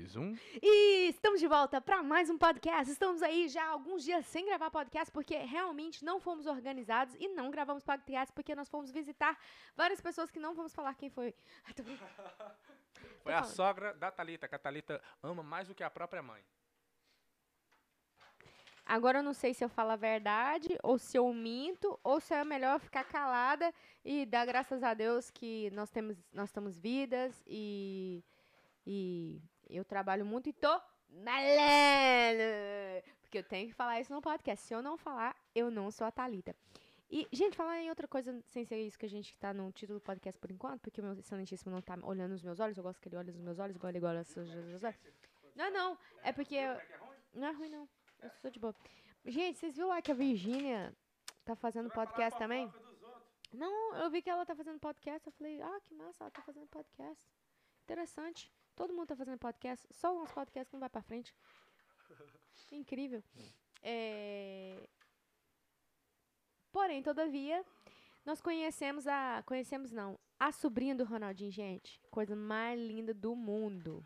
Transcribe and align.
2, 0.00 0.16
1. 0.16 0.38
E 0.62 1.08
estamos 1.08 1.40
de 1.40 1.46
volta 1.46 1.80
para 1.80 2.02
mais 2.02 2.30
um 2.30 2.38
podcast. 2.38 2.90
Estamos 2.90 3.22
aí 3.22 3.48
já 3.48 3.66
alguns 3.66 4.02
dias 4.02 4.24
sem 4.26 4.46
gravar 4.46 4.70
podcast 4.70 5.12
porque 5.12 5.36
realmente 5.36 6.04
não 6.04 6.18
fomos 6.18 6.46
organizados 6.46 7.14
e 7.18 7.28
não 7.28 7.50
gravamos 7.50 7.84
podcast 7.84 8.32
porque 8.32 8.54
nós 8.54 8.68
fomos 8.68 8.90
visitar 8.90 9.38
várias 9.76 10.00
pessoas 10.00 10.30
que 10.30 10.38
não 10.38 10.54
vamos 10.54 10.74
falar 10.74 10.94
quem 10.94 11.10
foi. 11.10 11.34
Tô 11.76 11.82
brincando. 11.82 12.10
Foi 13.22 13.34
a 13.34 13.42
sogra 13.42 13.92
da 13.94 14.10
Thalita, 14.10 14.48
que 14.48 14.54
a 14.54 14.58
Thalita 14.58 15.02
ama 15.22 15.42
mais 15.42 15.68
do 15.68 15.74
que 15.74 15.82
a 15.82 15.90
própria 15.90 16.22
mãe. 16.22 16.42
Agora 18.86 19.18
eu 19.18 19.22
não 19.22 19.34
sei 19.34 19.52
se 19.52 19.62
eu 19.62 19.68
falo 19.68 19.90
a 19.90 19.96
verdade 19.96 20.76
ou 20.82 20.98
se 20.98 21.16
eu 21.16 21.32
minto 21.32 22.00
ou 22.02 22.20
se 22.20 22.34
é 22.34 22.42
melhor 22.42 22.80
ficar 22.80 23.04
calada 23.04 23.72
e 24.04 24.24
dar 24.24 24.46
graças 24.46 24.82
a 24.82 24.94
Deus 24.94 25.30
que 25.30 25.70
nós 25.70 25.90
temos 25.90 26.16
nós 26.32 26.48
estamos 26.48 26.78
vidas 26.78 27.40
e 27.46 28.24
e 28.86 29.40
eu 29.76 29.84
trabalho 29.84 30.24
muito 30.24 30.48
e 30.48 30.52
tô 30.52 30.80
malando. 31.08 32.42
Porque 33.22 33.38
eu 33.38 33.44
tenho 33.44 33.68
que 33.68 33.74
falar 33.74 34.00
isso 34.00 34.12
no 34.12 34.20
podcast. 34.20 34.66
Se 34.66 34.74
eu 34.74 34.82
não 34.82 34.96
falar, 34.96 35.36
eu 35.54 35.70
não 35.70 35.90
sou 35.90 36.06
a 36.06 36.10
Thalita. 36.10 36.54
E, 37.12 37.26
gente, 37.32 37.56
falar 37.56 37.80
em 37.80 37.88
outra 37.88 38.06
coisa, 38.06 38.40
sem 38.46 38.64
ser 38.64 38.80
isso 38.82 38.96
que 38.98 39.06
a 39.06 39.08
gente 39.08 39.36
tá 39.38 39.52
no 39.52 39.70
título 39.72 39.98
do 39.98 40.02
podcast 40.02 40.38
por 40.38 40.50
enquanto, 40.50 40.80
porque 40.80 41.00
o 41.00 41.04
meu 41.04 41.12
excelentíssimo 41.14 41.72
não 41.72 41.82
tá 41.82 41.98
olhando 42.02 42.30
nos 42.32 42.42
meus 42.42 42.60
olhos, 42.60 42.76
eu 42.76 42.84
gosto 42.84 43.00
que 43.00 43.08
ele 43.08 43.16
olhe 43.16 43.32
nos 43.32 43.40
meus 43.40 43.58
olhos, 43.58 43.74
igual 43.74 43.90
ele 43.90 44.04
olha 44.04 44.20
nos 44.20 44.28
seus 44.28 44.48
olhos. 44.48 44.82
Não, 45.56 45.70
não, 45.72 45.98
é 46.22 46.32
porque... 46.32 46.54
eu- 46.54 46.80
Não 47.34 47.48
é 47.48 47.50
ruim, 47.52 47.68
não. 47.68 47.88
Eu 48.22 48.30
sou 48.40 48.48
de 48.50 48.60
boa. 48.60 48.74
Gente, 49.24 49.58
vocês 49.58 49.74
viram 49.74 49.88
lá 49.88 50.00
que 50.00 50.12
a 50.12 50.14
Virgínia 50.14 50.96
tá 51.44 51.56
fazendo 51.56 51.90
podcast 51.90 52.38
também? 52.38 52.72
Não, 53.52 53.96
eu 53.96 54.08
vi 54.08 54.22
que 54.22 54.30
ela 54.30 54.46
tá 54.46 54.54
fazendo 54.54 54.78
podcast. 54.78 55.26
Eu 55.26 55.32
falei, 55.32 55.60
ah, 55.60 55.80
que 55.84 55.92
massa, 55.94 56.22
ela 56.24 56.30
tá 56.30 56.42
fazendo 56.42 56.68
podcast. 56.68 57.28
Interessante. 57.82 58.52
Todo 58.80 58.94
mundo 58.94 59.08
tá 59.08 59.14
fazendo 59.14 59.38
podcast. 59.38 59.86
Só 59.92 60.10
uns 60.22 60.32
podcasts 60.32 60.70
que 60.70 60.72
não 60.74 60.80
vai 60.80 60.88
pra 60.88 61.02
frente. 61.02 61.34
Incrível. 62.72 63.22
É... 63.82 64.88
Porém, 66.72 67.02
todavia, 67.02 67.62
nós 68.24 68.40
conhecemos 68.40 69.06
a. 69.06 69.42
Conhecemos 69.44 69.92
não. 69.92 70.18
A 70.38 70.50
sobrinha 70.50 70.94
do 70.94 71.04
Ronaldinho, 71.04 71.50
gente. 71.52 72.00
Coisa 72.10 72.34
mais 72.34 72.80
linda 72.80 73.12
do 73.12 73.36
mundo. 73.36 74.02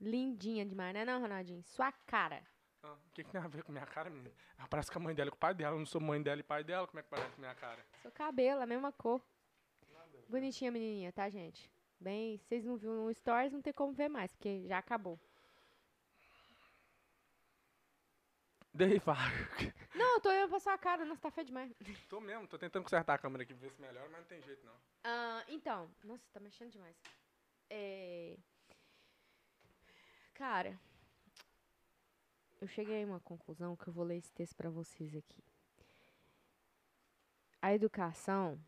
Lindinha 0.00 0.66
demais, 0.66 0.92
né, 0.92 1.04
não, 1.04 1.20
Ronaldinho? 1.20 1.62
Sua 1.62 1.92
cara. 1.92 2.42
Ah, 2.82 2.94
O 2.94 3.12
que, 3.12 3.22
que 3.22 3.30
tem 3.30 3.40
a 3.40 3.46
ver 3.46 3.62
com 3.62 3.70
minha 3.70 3.86
cara, 3.86 4.10
menina? 4.10 4.34
Ela 4.58 4.66
parece 4.66 4.90
com 4.90 4.98
a 4.98 5.02
mãe 5.02 5.14
dela 5.14 5.28
e 5.28 5.30
com 5.30 5.36
o 5.36 5.38
pai 5.38 5.54
dela. 5.54 5.76
Eu 5.76 5.78
não 5.78 5.86
sou 5.86 6.00
mãe 6.00 6.20
dela 6.20 6.40
e 6.40 6.42
pai 6.42 6.64
dela. 6.64 6.88
Como 6.88 6.98
é 6.98 7.04
que 7.04 7.08
parece 7.08 7.30
com 7.36 7.40
minha 7.40 7.54
cara? 7.54 7.86
Seu 8.02 8.10
cabelo, 8.10 8.60
a 8.60 8.66
mesma 8.66 8.90
cor. 8.90 9.24
Bonitinha 10.28 10.72
menininha, 10.72 11.12
tá, 11.12 11.30
gente? 11.30 11.70
Bem, 12.00 12.38
vocês 12.38 12.64
não 12.64 12.76
viram 12.76 13.04
no 13.04 13.12
Stories, 13.12 13.52
não 13.52 13.60
tem 13.60 13.72
como 13.72 13.92
ver 13.92 14.08
mais, 14.08 14.30
porque 14.32 14.66
já 14.66 14.78
acabou. 14.78 15.18
Fala. 19.02 19.18
Não, 19.96 20.14
eu 20.14 20.20
tô 20.20 20.28
olhando 20.28 20.50
pra 20.50 20.60
sua 20.60 20.78
cara, 20.78 21.04
nossa, 21.04 21.20
tá 21.20 21.32
feio 21.32 21.48
demais. 21.48 21.72
tô 22.08 22.20
mesmo, 22.20 22.46
tô 22.46 22.56
tentando 22.56 22.84
consertar 22.84 23.14
a 23.14 23.18
câmera 23.18 23.42
aqui 23.42 23.52
pra 23.52 23.66
ver 23.66 23.74
se 23.74 23.80
melhora, 23.80 24.08
mas 24.08 24.20
não 24.20 24.28
tem 24.28 24.40
jeito 24.42 24.64
não. 24.64 24.74
Ah, 25.02 25.44
então, 25.48 25.90
nossa, 26.04 26.22
tá 26.32 26.38
mexendo 26.38 26.70
demais. 26.70 26.96
É... 27.68 28.38
Cara, 30.34 30.78
eu 32.60 32.68
cheguei 32.68 33.02
a 33.02 33.06
uma 33.06 33.18
conclusão 33.18 33.74
que 33.74 33.88
eu 33.88 33.92
vou 33.92 34.04
ler 34.04 34.18
esse 34.18 34.32
texto 34.32 34.54
pra 34.54 34.70
vocês 34.70 35.16
aqui. 35.16 35.42
A 37.60 37.74
educação 37.74 38.60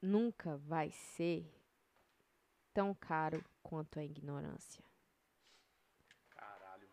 nunca 0.00 0.56
vai 0.58 0.92
ser 0.92 1.55
tão 2.76 2.92
caro 2.92 3.42
quanto 3.62 3.98
a 3.98 4.04
ignorância. 4.04 4.84
Caralho. 6.28 6.86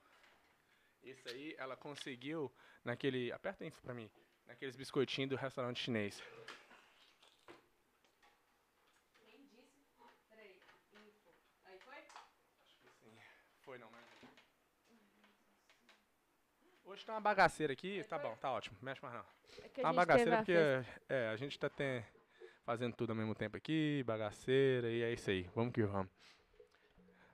Esse 1.03 1.27
aí 1.27 1.55
ela 1.57 1.75
conseguiu 1.75 2.49
naquele. 2.85 3.33
Aperta 3.33 3.65
a 3.65 3.67
info 3.67 3.81
pra 3.81 3.93
mim. 3.93 4.09
Naqueles 4.47 4.77
biscoitinhos 4.77 5.29
do 5.31 5.35
restaurante 5.35 5.81
chinês. 5.81 6.23
Foi 13.65 13.77
não, 13.77 13.91
mas. 13.91 14.03
Hoje 16.85 17.05
tá 17.05 17.13
uma 17.13 17.21
bagaceira 17.21 17.73
aqui, 17.73 18.03
tá 18.05 18.17
bom, 18.19 18.35
tá 18.37 18.51
ótimo, 18.51 18.77
mexe 18.81 19.01
mais 19.01 19.15
não. 19.15 19.25
É 19.63 19.69
que 19.69 19.81
Tá 19.81 19.87
uma 19.87 19.93
bagaceira 19.93 20.37
porque 20.37 20.53
é, 21.09 21.29
a 21.29 21.35
gente 21.35 21.57
tá 21.57 21.69
tem, 21.69 22.05
fazendo 22.65 22.95
tudo 22.95 23.11
ao 23.11 23.15
mesmo 23.15 23.35
tempo 23.35 23.57
aqui, 23.57 24.03
bagaceira, 24.05 24.89
e 24.89 25.01
é 25.01 25.13
isso 25.13 25.29
aí, 25.29 25.49
vamos 25.55 25.73
que 25.73 25.83
vamos. 25.83 26.11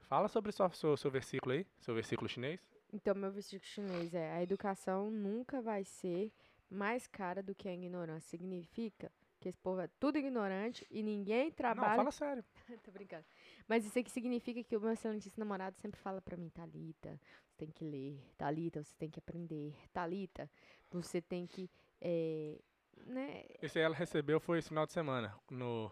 Fala 0.08 0.28
sobre 0.28 0.52
só 0.52 0.70
seu, 0.72 0.98
seu 0.98 1.12
versículo 1.12 1.54
aí, 1.54 1.66
seu 1.80 1.94
versículo 1.94 2.28
chinês. 2.28 2.60
Então, 2.92 3.14
meu 3.14 3.32
versículo 3.32 3.64
chinês 3.64 4.14
é: 4.14 4.32
a 4.34 4.42
educação 4.42 5.12
nunca 5.12 5.62
vai 5.62 5.84
ser 5.84 6.32
mais 6.70 7.06
cara 7.06 7.44
do 7.44 7.54
que 7.54 7.68
a 7.70 7.74
ignorância. 7.74 8.28
Significa 8.30 9.12
que 9.40 9.48
esse 9.48 9.58
povo 9.60 9.80
é 9.82 9.88
tudo 10.00 10.18
ignorante 10.18 10.86
e 10.90 11.04
ninguém 11.04 11.46
Não, 11.46 11.52
trabalha. 11.52 11.96
fala 11.96 12.12
sério. 12.12 12.44
Tô 12.84 12.92
brincando. 12.92 13.24
Mas 13.68 13.86
isso 13.86 13.98
aqui 14.00 14.10
significa 14.10 14.64
que 14.64 14.76
o 14.76 14.82
meu 14.82 14.92
excelentíssimo 14.92 15.40
namorado 15.46 15.78
sempre 15.78 16.00
fala 16.00 16.20
pra 16.20 16.36
mim: 16.36 16.50
Thalita, 16.50 17.20
você 17.46 17.56
tem 17.56 17.70
que 17.70 17.86
ler. 17.86 18.20
Thalita, 18.36 18.84
você 18.84 18.96
tem 18.98 19.10
que 19.12 19.20
aprender. 19.20 19.76
Thalita, 19.94 20.50
você 20.92 21.22
tem 21.22 21.46
que. 21.46 21.70
é, 22.02 22.58
né, 23.06 23.44
Esse 23.62 23.80
aí 23.80 23.86
ela 23.86 23.96
recebeu 23.96 24.40
foi 24.40 24.60
esse 24.60 24.70
final 24.70 24.86
de 24.86 24.94
semana, 24.94 25.36
no, 25.50 25.92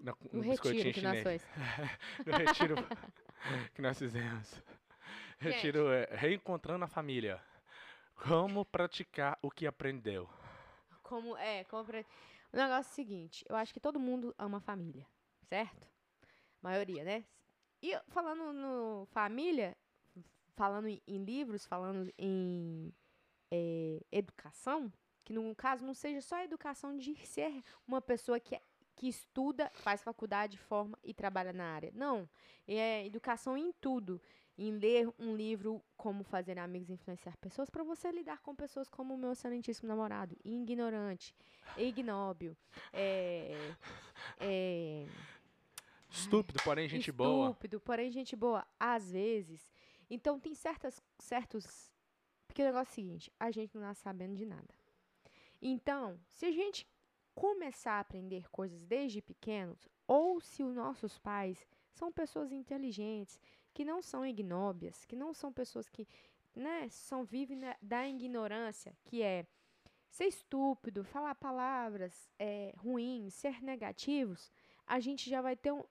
na- 0.00 0.14
no 0.32 0.38
no 0.38 0.42
biscoitinho 0.42 0.92
retiro 0.92 0.92
que 0.92 1.00
nós 1.00 1.18
chinês. 1.18 1.42
fomos. 1.44 1.56
no 2.26 2.32
retiro 2.38 2.76
que 3.74 3.82
nós 3.82 3.98
fizemos. 3.98 4.62
Retiro 5.38 5.90
é, 5.90 6.06
reencontrando 6.12 6.84
a 6.84 6.88
família. 6.88 7.42
Como 8.14 8.64
praticar 8.64 9.38
o 9.42 9.50
que 9.50 9.66
aprendeu. 9.66 10.28
Como, 11.02 11.36
é, 11.36 11.64
como 11.64 11.82
O 12.52 12.56
negócio 12.56 12.74
é 12.74 12.92
o 12.92 12.94
seguinte, 12.94 13.44
eu 13.48 13.56
acho 13.56 13.72
que 13.72 13.80
todo 13.80 13.98
mundo 13.98 14.34
ama 14.38 14.58
a 14.58 14.60
família, 14.60 15.06
certo? 15.48 15.88
maioria, 16.62 17.02
né? 17.04 17.24
E 17.82 17.98
falando 18.08 18.52
no 18.52 19.06
família, 19.06 19.76
falando 20.54 20.88
em, 20.88 21.00
em 21.06 21.24
livros, 21.24 21.64
falando 21.66 22.12
em 22.18 22.92
é, 23.50 24.00
educação, 24.12 24.92
que 25.30 25.34
no 25.34 25.54
caso 25.54 25.84
não 25.86 25.94
seja 25.94 26.20
só 26.20 26.34
a 26.34 26.44
educação 26.44 26.96
de 26.98 27.14
ser 27.24 27.62
uma 27.86 28.00
pessoa 28.02 28.40
que, 28.40 28.56
é- 28.56 28.62
que 28.96 29.06
estuda, 29.08 29.70
faz 29.74 30.02
faculdade, 30.02 30.58
forma 30.58 30.98
e 31.04 31.14
trabalha 31.14 31.52
na 31.52 31.66
área. 31.72 31.92
Não, 31.94 32.28
é 32.66 33.06
educação 33.06 33.56
em 33.56 33.70
tudo. 33.80 34.20
Em 34.58 34.72
ler 34.72 35.08
um 35.20 35.36
livro, 35.36 35.80
como 35.96 36.24
fazer 36.24 36.58
amigos 36.58 36.90
e 36.90 36.94
influenciar 36.94 37.36
pessoas, 37.36 37.70
para 37.70 37.84
você 37.84 38.10
lidar 38.10 38.40
com 38.40 38.54
pessoas 38.56 38.88
como 38.88 39.14
o 39.14 39.16
meu 39.16 39.30
excelentíssimo 39.32 39.88
namorado, 39.88 40.36
ignorante, 40.44 41.32
ignóbil, 41.78 42.54
é, 42.92 43.54
é, 44.40 45.06
Estúpido, 46.10 46.60
porém 46.64 46.88
gente 46.88 47.12
boa. 47.12 47.46
estúpido, 47.50 47.80
porém 47.80 48.10
gente 48.10 48.34
boa, 48.34 48.66
às 48.80 49.12
vezes. 49.12 49.72
Então 50.10 50.40
tem 50.40 50.54
certas, 50.56 51.00
certos. 51.20 51.88
Porque 52.48 52.60
o 52.62 52.64
negócio 52.66 52.90
é 52.90 52.92
o 52.92 52.94
seguinte, 52.94 53.32
a 53.38 53.50
gente 53.52 53.72
não 53.76 53.82
nasce 53.82 54.02
sabendo 54.02 54.34
de 54.34 54.44
nada. 54.44 54.79
Então, 55.60 56.18
se 56.28 56.46
a 56.46 56.52
gente 56.52 56.86
começar 57.34 57.92
a 57.94 58.00
aprender 58.00 58.48
coisas 58.50 58.84
desde 58.84 59.20
pequenos, 59.22 59.88
ou 60.06 60.40
se 60.40 60.62
os 60.62 60.74
nossos 60.74 61.18
pais 61.18 61.66
são 61.92 62.12
pessoas 62.12 62.52
inteligentes, 62.52 63.40
que 63.72 63.84
não 63.84 64.02
são 64.02 64.26
ignóbias, 64.26 65.04
que 65.04 65.16
não 65.16 65.32
são 65.32 65.52
pessoas 65.52 65.88
que, 65.88 66.06
né, 66.54 66.88
são 66.88 67.24
vivem 67.24 67.58
da 67.80 68.08
ignorância, 68.08 68.96
que 69.04 69.22
é 69.22 69.46
ser 70.08 70.26
estúpido, 70.26 71.04
falar 71.04 71.34
palavras 71.36 72.28
é, 72.38 72.74
ruins, 72.76 73.32
ser 73.34 73.62
negativos, 73.62 74.50
a 74.86 74.98
gente 74.98 75.30
já 75.30 75.40
vai 75.40 75.54
ter 75.56 75.72
um, 75.72 75.84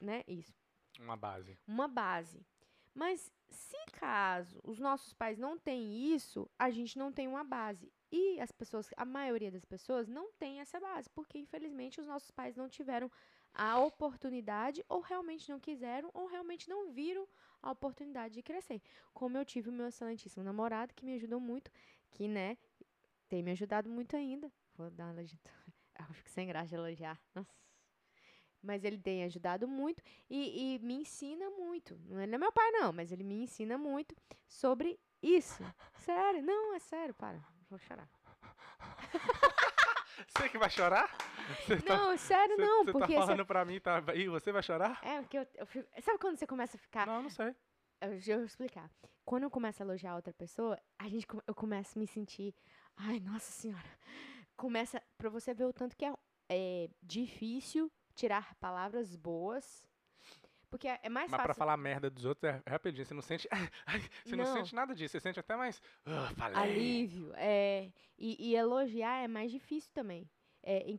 né, 0.00 0.24
isso, 0.26 0.54
Uma 0.98 1.16
base. 1.16 1.58
uma 1.66 1.86
base. 1.86 2.46
Mas 2.94 3.30
se 3.48 3.76
caso 3.92 4.58
os 4.64 4.78
nossos 4.78 5.12
pais 5.12 5.38
não 5.38 5.58
têm 5.58 6.12
isso, 6.14 6.50
a 6.58 6.70
gente 6.70 6.98
não 6.98 7.12
tem 7.12 7.28
uma 7.28 7.44
base. 7.44 7.92
E 8.12 8.40
as 8.40 8.50
pessoas, 8.50 8.88
a 8.96 9.04
maioria 9.04 9.50
das 9.50 9.64
pessoas 9.64 10.08
não 10.08 10.32
tem 10.32 10.60
essa 10.60 10.80
base, 10.80 11.08
porque 11.10 11.38
infelizmente 11.38 12.00
os 12.00 12.06
nossos 12.06 12.30
pais 12.30 12.56
não 12.56 12.68
tiveram 12.68 13.10
a 13.54 13.78
oportunidade 13.78 14.84
ou 14.88 15.00
realmente 15.00 15.48
não 15.48 15.60
quiseram 15.60 16.10
ou 16.12 16.26
realmente 16.26 16.68
não 16.68 16.90
viram 16.90 17.26
a 17.62 17.70
oportunidade 17.70 18.34
de 18.34 18.42
crescer. 18.42 18.80
Como 19.12 19.36
eu 19.36 19.44
tive 19.44 19.68
o 19.68 19.72
meu 19.72 19.86
excelentíssimo 19.86 20.44
namorado 20.44 20.94
que 20.94 21.04
me 21.04 21.14
ajudou 21.14 21.40
muito, 21.40 21.70
que, 22.10 22.26
né, 22.26 22.56
tem 23.28 23.42
me 23.42 23.52
ajudado 23.52 23.88
muito 23.88 24.16
ainda. 24.16 24.50
Vou 24.74 24.90
dar 24.90 25.06
uma 25.06 25.12
legenda. 25.12 25.42
Eu 26.08 26.14
fico 26.14 26.30
sem 26.30 26.46
graça 26.46 26.68
de 26.68 26.74
elogiar. 26.76 27.20
Nossa. 27.34 27.54
Mas 28.62 28.84
ele 28.84 28.98
tem 28.98 29.24
ajudado 29.24 29.68
muito 29.68 30.02
e, 30.28 30.74
e 30.74 30.78
me 30.78 30.94
ensina 30.94 31.48
muito. 31.50 31.98
Não 32.06 32.18
é 32.18 32.24
é 32.24 32.38
meu 32.38 32.52
pai, 32.52 32.70
não, 32.70 32.92
mas 32.92 33.12
ele 33.12 33.22
me 33.22 33.34
ensina 33.34 33.76
muito 33.76 34.14
sobre 34.48 34.98
isso. 35.22 35.62
Sério, 36.00 36.42
não, 36.42 36.74
é 36.74 36.78
sério, 36.78 37.14
para. 37.14 37.42
Vou 37.70 37.78
chorar. 37.78 38.08
Você 40.28 40.48
que 40.48 40.58
vai 40.58 40.70
chorar? 40.70 41.10
Você 41.66 41.80
tá, 41.80 41.96
Não, 41.96 42.16
sério, 42.18 42.56
você- 42.56 42.62
não, 42.64 42.84
você 42.84 42.92
porque 42.92 43.14
tá 43.14 43.20
você- 43.20 43.26
falando 43.26 43.46
pra 43.46 43.64
mim, 43.64 43.80
tá? 43.80 44.02
E 44.14 44.28
você 44.28 44.52
vai 44.52 44.62
chorar? 44.62 44.98
É, 45.02 45.20
porque 45.20 45.38
eu, 45.38 45.46
eu 45.54 45.66
fico- 45.66 45.88
Sabe 46.02 46.18
quando 46.18 46.36
você 46.36 46.46
começa 46.46 46.76
a 46.76 46.80
ficar. 46.80 47.06
Não, 47.06 47.22
não 47.22 47.30
sei. 47.30 47.54
Eu, 48.00 48.10
deixa 48.10 48.32
eu 48.32 48.44
explicar. 48.44 48.90
Quando 49.24 49.44
eu 49.44 49.50
começo 49.50 49.82
a 49.82 49.86
elogiar 49.86 50.14
outra 50.14 50.32
pessoa, 50.32 50.78
a 50.98 51.08
gente, 51.08 51.26
eu 51.46 51.54
começo 51.54 51.98
a 51.98 52.00
me 52.00 52.06
sentir. 52.06 52.54
Ai, 52.96 53.18
nossa 53.20 53.50
senhora. 53.50 53.88
Começa. 54.56 55.02
Pra 55.18 55.28
você 55.30 55.52
ver 55.54 55.64
o 55.64 55.72
tanto 55.72 55.96
que 55.96 56.04
é, 56.04 56.14
é 56.48 56.88
difícil 57.02 57.90
tirar 58.14 58.54
palavras 58.56 59.16
boas. 59.16 59.88
Porque 60.70 60.86
é, 60.88 61.00
é 61.02 61.08
mais 61.08 61.30
Mas 61.30 61.36
pra 61.38 61.48
fácil. 61.48 61.58
falar 61.58 61.76
merda 61.76 62.08
dos 62.08 62.24
outros 62.24 62.52
é 62.64 62.70
rapidinho. 62.70 63.04
Você 63.04 63.14
não 63.14 63.22
sente. 63.22 63.48
Você 64.24 64.36
não, 64.36 64.44
Não. 64.44 64.54
sente 64.54 64.74
nada 64.74 64.94
disso. 64.94 65.12
Você 65.12 65.20
sente 65.20 65.40
até 65.40 65.56
mais. 65.56 65.82
"Ah, 66.06 66.30
falei. 66.36 66.56
Alívio. 66.56 67.32
É, 67.34 67.90
e, 68.16 68.36
e 68.50 68.54
elogiar 68.56 69.22
é 69.22 69.28
mais 69.28 69.50
difícil 69.50 69.90
também. 69.92 70.30
É, 70.62 70.82
em 70.90 70.98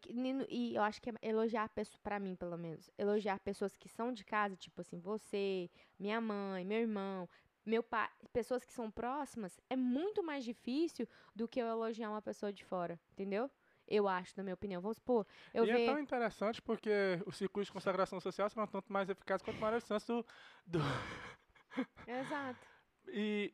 e 0.49 0.75
eu 0.75 0.81
acho 0.81 0.99
que 1.01 1.09
é 1.09 1.13
elogiar 1.21 1.69
pessoas, 1.69 1.95
pra 1.97 2.19
mim, 2.19 2.35
pelo 2.35 2.57
menos, 2.57 2.89
elogiar 2.97 3.39
pessoas 3.39 3.75
que 3.77 3.87
são 3.87 4.11
de 4.11 4.25
casa, 4.25 4.55
tipo 4.55 4.81
assim, 4.81 4.99
você, 4.99 5.69
minha 5.99 6.19
mãe, 6.19 6.65
meu 6.65 6.79
irmão, 6.79 7.29
meu 7.63 7.83
pai, 7.83 8.09
pessoas 8.33 8.65
que 8.65 8.73
são 8.73 8.89
próximas, 8.89 9.59
é 9.69 9.75
muito 9.75 10.23
mais 10.23 10.43
difícil 10.43 11.07
do 11.35 11.47
que 11.47 11.59
eu 11.61 11.67
elogiar 11.67 12.09
uma 12.09 12.21
pessoa 12.23 12.51
de 12.51 12.65
fora, 12.65 12.99
entendeu? 13.11 13.51
Eu 13.91 14.07
acho, 14.07 14.33
na 14.37 14.43
minha 14.43 14.53
opinião. 14.53 14.81
Vamos 14.81 14.97
supor, 14.97 15.27
eu 15.53 15.65
e 15.65 15.69
é 15.69 15.85
tão 15.85 15.99
interessante 15.99 16.61
porque 16.61 16.89
os 17.25 17.35
circuitos 17.35 17.67
de 17.67 17.73
consagração 17.73 18.19
social 18.21 18.49
serão 18.49 18.65
tanto 18.65 18.91
mais 18.91 19.09
eficazes 19.09 19.43
quanto 19.43 19.59
maior 19.59 19.75
a 19.75 19.79
distância 19.79 20.07
do. 20.13 20.25
do 20.65 20.79
Exato. 22.07 22.67
e, 23.07 23.53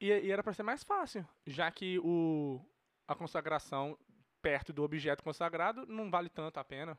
e, 0.00 0.06
e 0.08 0.30
era 0.30 0.42
pra 0.42 0.52
ser 0.52 0.62
mais 0.62 0.82
fácil, 0.82 1.26
já 1.46 1.70
que 1.70 1.98
o, 2.00 2.60
a 3.06 3.14
consagração 3.14 3.96
perto 4.42 4.72
do 4.72 4.82
objeto 4.82 5.22
consagrado 5.22 5.86
não 5.86 6.10
vale 6.10 6.28
tanto 6.28 6.58
a 6.58 6.64
pena. 6.64 6.98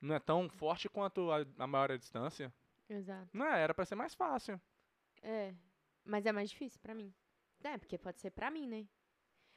Não 0.00 0.14
é 0.14 0.18
tão 0.18 0.48
forte 0.48 0.88
quanto 0.88 1.30
a, 1.30 1.44
a 1.58 1.66
maior 1.66 1.92
a 1.92 1.96
distância. 1.96 2.52
Exato. 2.88 3.28
Não 3.32 3.46
é, 3.46 3.60
era 3.60 3.74
pra 3.74 3.84
ser 3.84 3.94
mais 3.94 4.14
fácil. 4.14 4.60
É. 5.22 5.54
Mas 6.04 6.26
é 6.26 6.32
mais 6.32 6.50
difícil 6.50 6.80
pra 6.80 6.94
mim. 6.94 7.14
É, 7.62 7.76
porque 7.76 7.98
pode 7.98 8.18
ser 8.20 8.30
pra 8.30 8.50
mim, 8.50 8.66
né? 8.66 8.88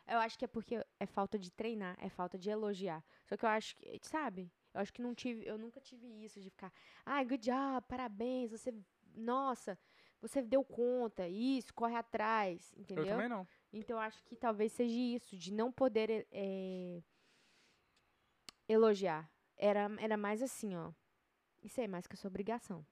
Eu 0.07 0.19
acho 0.19 0.37
que 0.37 0.45
é 0.45 0.47
porque 0.47 0.83
é 0.99 1.05
falta 1.05 1.39
de 1.39 1.51
treinar, 1.51 1.97
é 1.99 2.09
falta 2.09 2.37
de 2.37 2.49
elogiar. 2.49 3.03
Só 3.25 3.37
que 3.37 3.45
eu 3.45 3.49
acho 3.49 3.75
que, 3.77 3.99
sabe? 4.03 4.51
Eu 4.73 4.81
acho 4.81 4.91
que 4.91 5.01
não 5.01 5.13
tive, 5.13 5.45
eu 5.45 5.57
nunca 5.57 5.79
tive 5.79 6.07
isso 6.23 6.41
de 6.41 6.49
ficar, 6.49 6.73
ai, 7.05 7.23
good 7.25 7.45
job, 7.45 7.85
parabéns, 7.87 8.51
você, 8.51 8.73
nossa, 9.15 9.77
você 10.19 10.41
deu 10.41 10.63
conta, 10.63 11.27
isso, 11.27 11.73
corre 11.73 11.95
atrás, 11.95 12.73
entendeu? 12.75 13.05
Eu 13.05 13.11
também 13.11 13.29
não. 13.29 13.47
Então 13.71 13.97
eu 13.97 14.01
acho 14.01 14.23
que 14.23 14.35
talvez 14.35 14.71
seja 14.71 14.95
isso, 14.95 15.37
de 15.37 15.53
não 15.53 15.71
poder 15.71 16.27
eh, 16.31 17.01
elogiar. 18.67 19.29
Era, 19.55 19.89
era 19.99 20.17
mais 20.17 20.41
assim, 20.41 20.75
ó. 20.75 20.91
Isso 21.61 21.79
aí 21.79 21.85
é 21.85 21.87
mais 21.87 22.07
que 22.07 22.15
a 22.15 22.17
sua 22.17 22.29
obrigação. 22.29 22.85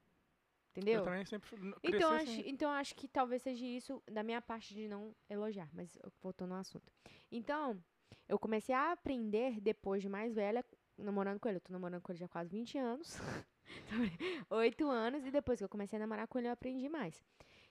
Entendeu? 0.72 1.00
Eu 1.00 1.04
também 1.04 1.24
sempre 1.26 1.50
Então, 1.82 2.10
cresci 2.10 2.30
acho, 2.30 2.40
assim. 2.40 2.44
então 2.46 2.70
acho 2.70 2.94
que 2.94 3.06
talvez 3.06 3.42
seja 3.42 3.64
isso 3.64 4.02
da 4.10 4.22
minha 4.22 4.40
parte 4.40 4.74
de 4.74 4.88
não 4.88 5.14
elogiar, 5.28 5.68
mas 5.72 5.98
voltando 6.22 6.54
ao 6.54 6.60
assunto. 6.60 6.90
Então, 7.30 7.78
eu 8.26 8.38
comecei 8.38 8.74
a 8.74 8.92
aprender 8.92 9.60
depois 9.60 10.00
de 10.02 10.08
mais 10.08 10.34
velha, 10.34 10.64
namorando 10.96 11.38
com 11.38 11.48
ele. 11.48 11.58
Eu 11.58 11.60
tô 11.60 11.72
namorando 11.72 12.00
com 12.00 12.10
ele 12.12 12.18
já 12.18 12.24
há 12.26 12.28
quase 12.28 12.48
20 12.50 12.78
anos. 12.78 13.18
Oito 14.50 14.88
anos, 14.88 15.26
e 15.26 15.30
depois 15.30 15.58
que 15.58 15.64
eu 15.64 15.68
comecei 15.68 15.98
a 15.98 16.00
namorar 16.00 16.26
com 16.26 16.38
ele, 16.38 16.48
eu 16.48 16.52
aprendi 16.52 16.88
mais. 16.88 17.22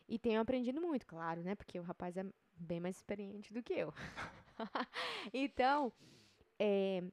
E 0.08 0.20
tenho 0.20 0.40
aprendido 0.40 0.80
muito, 0.80 1.08
claro, 1.08 1.42
né? 1.42 1.56
Porque 1.56 1.80
o 1.80 1.84
rapaz 1.84 2.18
é 2.18 2.26
bem 2.56 2.80
mais 2.80 2.98
experiente 2.98 3.52
do 3.52 3.64
que 3.64 3.74
eu. 3.74 3.92
então, 5.34 5.92
é, 6.60 7.04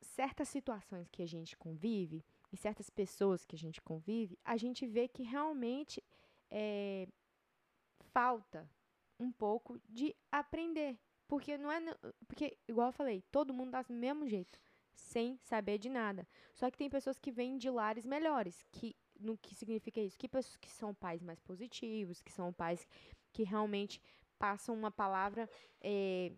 certas 0.00 0.48
situações 0.48 1.08
que 1.08 1.22
a 1.22 1.26
gente 1.26 1.56
convive, 1.56 2.24
e 2.54 2.56
certas 2.56 2.88
pessoas 2.88 3.44
que 3.44 3.56
a 3.56 3.58
gente 3.58 3.82
convive, 3.82 4.38
a 4.44 4.56
gente 4.56 4.86
vê 4.86 5.08
que 5.08 5.24
realmente 5.24 6.00
é, 6.48 7.08
falta 8.12 8.70
um 9.18 9.32
pouco 9.32 9.80
de 9.88 10.14
aprender. 10.30 10.96
Porque 11.26 11.58
não 11.58 11.72
é. 11.72 11.80
Porque, 12.28 12.56
igual 12.68 12.88
eu 12.88 12.92
falei, 12.92 13.24
todo 13.32 13.52
mundo 13.52 13.72
dá 13.72 13.82
do 13.82 13.92
mesmo 13.92 14.28
jeito, 14.28 14.56
sem 14.94 15.36
saber 15.38 15.78
de 15.78 15.88
nada. 15.88 16.28
Só 16.54 16.70
que 16.70 16.78
tem 16.78 16.88
pessoas 16.88 17.18
que 17.18 17.32
vêm 17.32 17.58
de 17.58 17.68
lares 17.68 18.06
melhores. 18.06 18.64
Que, 18.70 18.94
no 19.18 19.36
que 19.36 19.52
significa 19.56 20.00
isso? 20.00 20.16
Que 20.16 20.28
pessoas 20.28 20.56
que 20.56 20.70
são 20.70 20.94
pais 20.94 21.22
mais 21.22 21.40
positivos, 21.40 22.22
que 22.22 22.30
são 22.30 22.52
pais 22.52 22.86
que 23.32 23.42
realmente 23.42 24.00
passam 24.38 24.76
uma 24.76 24.92
palavra 24.92 25.50
é, 25.80 26.30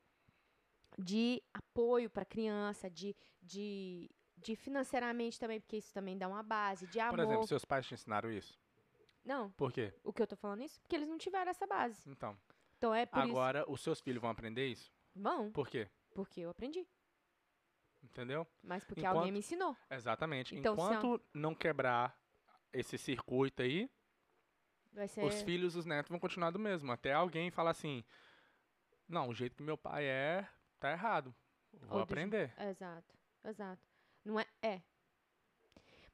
de 0.99 1.43
apoio 1.53 2.09
para 2.09 2.23
a 2.23 2.33
criança, 2.35 2.89
de, 2.89 3.15
de, 3.43 4.09
de 4.37 4.55
financeiramente 4.57 5.39
também, 5.41 5.61
porque 5.61 5.77
isso 5.79 5.93
também 5.93 6.17
dá 6.17 6.29
uma 6.29 6.43
base, 6.43 6.87
de 6.87 7.01
amor. 7.01 7.17
Por 7.17 7.25
exemplo, 7.25 7.47
seus 7.47 7.65
pais 7.65 7.87
te 7.87 7.95
ensinaram 7.95 8.31
isso? 8.31 8.59
Não, 9.25 9.51
Por 9.53 9.73
quê? 9.73 9.93
o 10.05 10.13
que 10.13 10.23
eu 10.23 10.27
tô 10.27 10.37
falando 10.37 10.63
isso? 10.63 10.81
Porque 10.81 10.95
eles 10.95 11.09
não 11.09 11.19
tiveram 11.19 11.51
essa 11.51 11.67
base. 11.67 12.09
Então, 12.09 12.39
Então 12.79 12.95
é 12.95 13.05
por 13.07 13.19
agora 13.19 13.65
os 13.71 13.81
seus 13.81 14.01
filhos 14.01 14.21
vão 14.21 14.31
aprender 14.31 14.67
isso? 14.69 14.83
isso. 14.85 14.93
Vão, 15.17 15.51
Por 15.51 15.69
quê? 15.69 15.89
porque 16.15 16.41
eu 16.43 16.51
aprendi. 16.51 16.87
Entendeu? 18.03 18.47
Mas 18.63 18.85
porque 18.85 19.01
Enquanto- 19.01 19.17
alguém 19.17 19.33
me 19.33 19.41
ensinou. 19.41 19.77
Exatamente. 19.91 20.55
Então, 20.55 20.77
se 20.77 20.81
Enquanto 20.83 21.21
não 21.35 21.55
quebrar 21.55 22.17
esse 22.73 22.97
circuito 22.97 23.63
aí, 23.63 23.91
ser. 25.09 25.25
os 25.25 25.43
filhos, 25.43 25.75
os 25.75 25.85
netos 25.87 26.11
vão 26.11 26.21
continuar 26.21 26.51
do 26.51 26.59
mesmo. 26.59 26.93
Até 26.93 27.13
alguém 27.13 27.51
falar 27.51 27.71
assim: 27.71 28.05
Não, 29.09 29.29
o 29.29 29.35
jeito 29.35 29.57
que 29.57 29.63
meu 29.63 29.77
pai 29.77 30.05
é, 30.05 30.49
tá 30.79 30.93
errado. 30.93 31.35
Vou 31.73 31.91
Ou 31.91 31.97
do 31.99 32.03
aprender. 32.05 32.55
Exato, 32.61 33.15
exato. 33.45 33.83
Não 34.27 34.41
é. 34.41 34.47
É. 34.61 34.83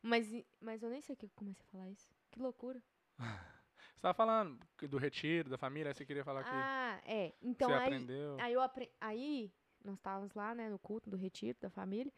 Mas, 0.02 0.28
mas 0.60 0.82
eu 0.82 0.90
nem 0.90 1.00
sei 1.00 1.14
o 1.14 1.16
que 1.16 1.24
eu 1.24 1.30
comecei 1.34 1.64
a 1.66 1.72
falar 1.72 1.88
isso. 1.88 2.10
Que 2.30 2.38
loucura. 2.38 2.82
Você 3.94 4.02
tava 4.02 4.14
falando 4.14 4.58
do 4.82 4.98
retiro, 4.98 5.48
da 5.48 5.56
família, 5.56 5.90
aí 5.90 5.94
você 5.94 6.04
queria 6.04 6.24
falar 6.24 6.42
que 6.42 6.50
Ah, 6.50 7.00
é. 7.04 7.32
Então 7.40 7.68
você 7.68 7.76
aí. 7.76 7.84
aprendeu. 7.84 8.36
Aí 8.40 8.52
eu 8.52 8.60
apre... 8.60 8.90
Aí, 9.00 9.52
nós 9.84 9.94
estávamos 9.96 10.34
lá, 10.34 10.54
né, 10.56 10.68
no 10.68 10.78
culto 10.78 11.08
do 11.08 11.16
retiro 11.16 11.56
da 11.60 11.70
família. 11.70 12.12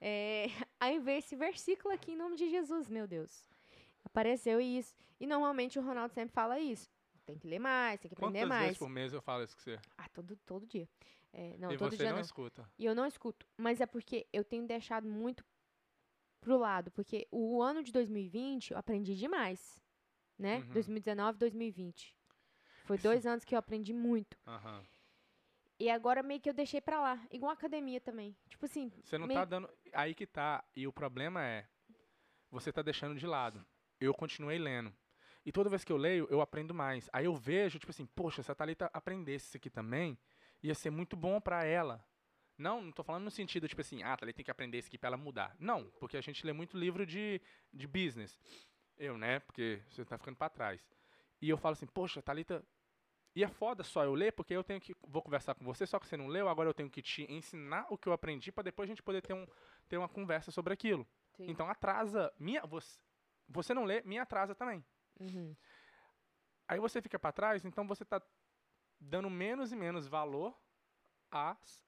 É... 0.00 0.46
Aí 0.80 0.98
veio 0.98 1.18
esse 1.18 1.36
versículo 1.36 1.94
aqui 1.94 2.12
em 2.12 2.16
nome 2.16 2.34
de 2.36 2.50
Jesus, 2.50 2.88
meu 2.88 3.06
Deus. 3.06 3.48
Apareceu 4.04 4.60
isso. 4.60 4.96
E 5.20 5.26
normalmente 5.26 5.78
o 5.78 5.82
Ronaldo 5.82 6.12
sempre 6.12 6.34
fala 6.34 6.58
isso. 6.58 6.90
Tem 7.24 7.38
que 7.38 7.46
ler 7.46 7.60
mais, 7.60 8.00
tem 8.00 8.08
que 8.08 8.14
aprender 8.14 8.38
Quantas 8.40 8.48
mais. 8.48 8.62
vezes 8.64 8.78
por 8.78 8.88
mês 8.88 9.12
eu 9.12 9.22
falo 9.22 9.44
isso 9.44 9.54
com 9.54 9.62
você? 9.62 9.78
Ah, 9.96 10.08
todo, 10.08 10.36
todo 10.44 10.66
dia. 10.66 10.88
É, 11.40 11.56
não, 11.56 11.70
e 11.70 11.76
todo 11.76 11.90
você 11.90 11.98
dia 11.98 12.08
não, 12.08 12.16
não. 12.16 12.20
escuta. 12.20 12.68
E 12.76 12.84
eu 12.84 12.94
não 12.96 13.06
escuto. 13.06 13.46
Mas 13.56 13.80
é 13.80 13.86
porque 13.86 14.26
eu 14.32 14.42
tenho 14.42 14.66
deixado 14.66 15.06
muito 15.08 15.44
pro 16.40 16.56
lado. 16.58 16.90
Porque 16.90 17.28
o 17.30 17.62
ano 17.62 17.80
de 17.82 17.92
2020 17.92 18.72
eu 18.72 18.78
aprendi 18.78 19.14
demais. 19.14 19.80
Né? 20.36 20.58
Uhum. 20.58 20.72
2019, 20.72 21.38
2020. 21.38 22.16
Foi 22.84 22.98
dois 22.98 23.24
anos 23.26 23.44
que 23.44 23.54
eu 23.54 23.58
aprendi 23.58 23.92
muito. 23.92 24.36
Aham. 24.46 24.82
E 25.78 25.88
agora 25.88 26.24
meio 26.24 26.40
que 26.40 26.50
eu 26.50 26.54
deixei 26.54 26.80
pra 26.80 27.00
lá. 27.00 27.24
Igual 27.30 27.50
a 27.50 27.54
academia 27.54 28.00
também. 28.00 28.36
Tipo 28.48 28.64
assim, 28.66 28.90
Você 29.04 29.16
não 29.16 29.28
meio- 29.28 29.38
tá 29.38 29.44
dando. 29.44 29.70
Aí 29.92 30.14
que 30.14 30.26
tá. 30.26 30.64
E 30.74 30.88
o 30.88 30.92
problema 30.92 31.44
é. 31.44 31.68
Você 32.50 32.72
tá 32.72 32.82
deixando 32.82 33.14
de 33.16 33.26
lado. 33.28 33.64
Eu 34.00 34.12
continuei 34.12 34.58
lendo. 34.58 34.92
E 35.46 35.52
toda 35.52 35.70
vez 35.70 35.84
que 35.84 35.92
eu 35.92 35.96
leio, 35.96 36.26
eu 36.30 36.40
aprendo 36.40 36.74
mais. 36.74 37.08
Aí 37.12 37.26
eu 37.26 37.34
vejo, 37.36 37.78
tipo 37.78 37.90
assim, 37.90 38.06
poxa, 38.06 38.42
se 38.42 38.50
a 38.50 38.54
Thalita 38.56 38.90
aprendesse 38.92 39.46
isso 39.46 39.56
aqui 39.56 39.70
também, 39.70 40.18
ia 40.62 40.74
ser 40.74 40.90
muito 40.90 41.16
bom 41.16 41.40
pra 41.40 41.64
ela. 41.64 42.04
Não, 42.56 42.82
não 42.82 42.92
tô 42.92 43.04
falando 43.04 43.24
no 43.24 43.30
sentido, 43.30 43.68
tipo 43.68 43.80
assim, 43.80 44.02
ah, 44.02 44.14
a 44.14 44.16
Thalita 44.16 44.36
tem 44.36 44.44
que 44.44 44.50
aprender 44.50 44.78
isso 44.78 44.88
aqui 44.88 44.98
pra 44.98 45.08
ela 45.08 45.16
mudar. 45.16 45.54
Não, 45.60 45.88
porque 46.00 46.16
a 46.16 46.20
gente 46.20 46.44
lê 46.44 46.52
muito 46.52 46.76
livro 46.76 47.06
de, 47.06 47.40
de 47.72 47.86
business. 47.86 48.38
Eu, 48.96 49.16
né? 49.16 49.38
Porque 49.38 49.80
você 49.88 50.04
tá 50.04 50.18
ficando 50.18 50.36
pra 50.36 50.48
trás. 50.48 50.84
E 51.40 51.48
eu 51.48 51.56
falo 51.56 51.74
assim, 51.74 51.86
poxa, 51.86 52.20
Thalita. 52.20 52.64
E 53.34 53.44
é 53.44 53.48
foda 53.48 53.84
só 53.84 54.02
eu 54.04 54.12
ler, 54.14 54.32
porque 54.32 54.52
eu 54.52 54.64
tenho 54.64 54.80
que. 54.80 54.96
Vou 55.06 55.22
conversar 55.22 55.54
com 55.54 55.64
você, 55.64 55.86
só 55.86 56.00
que 56.00 56.06
você 56.08 56.16
não 56.16 56.26
leu, 56.26 56.48
agora 56.48 56.68
eu 56.68 56.74
tenho 56.74 56.90
que 56.90 57.00
te 57.00 57.30
ensinar 57.30 57.86
o 57.90 57.96
que 57.96 58.08
eu 58.08 58.12
aprendi 58.12 58.50
pra 58.50 58.64
depois 58.64 58.88
a 58.88 58.92
gente 58.92 59.02
poder 59.02 59.22
ter, 59.22 59.34
um, 59.34 59.46
ter 59.88 59.96
uma 59.96 60.08
conversa 60.08 60.50
sobre 60.50 60.72
aquilo. 60.72 61.06
Sim. 61.36 61.48
Então 61.48 61.70
atrasa. 61.70 62.32
Minha, 62.36 62.66
você, 62.66 62.98
você 63.48 63.72
não 63.72 63.84
lê, 63.84 64.02
me 64.02 64.18
atrasa 64.18 64.56
também. 64.56 64.84
Uhum. 65.20 65.54
Aí 66.66 66.80
você 66.80 67.00
fica 67.00 67.18
pra 67.18 67.30
trás, 67.30 67.64
então 67.64 67.86
você 67.86 68.04
tá 68.04 68.20
dando 69.00 69.28
menos 69.30 69.72
e 69.72 69.76
menos 69.76 70.06
valor 70.06 70.54
a 71.30 71.56
s- 71.62 71.82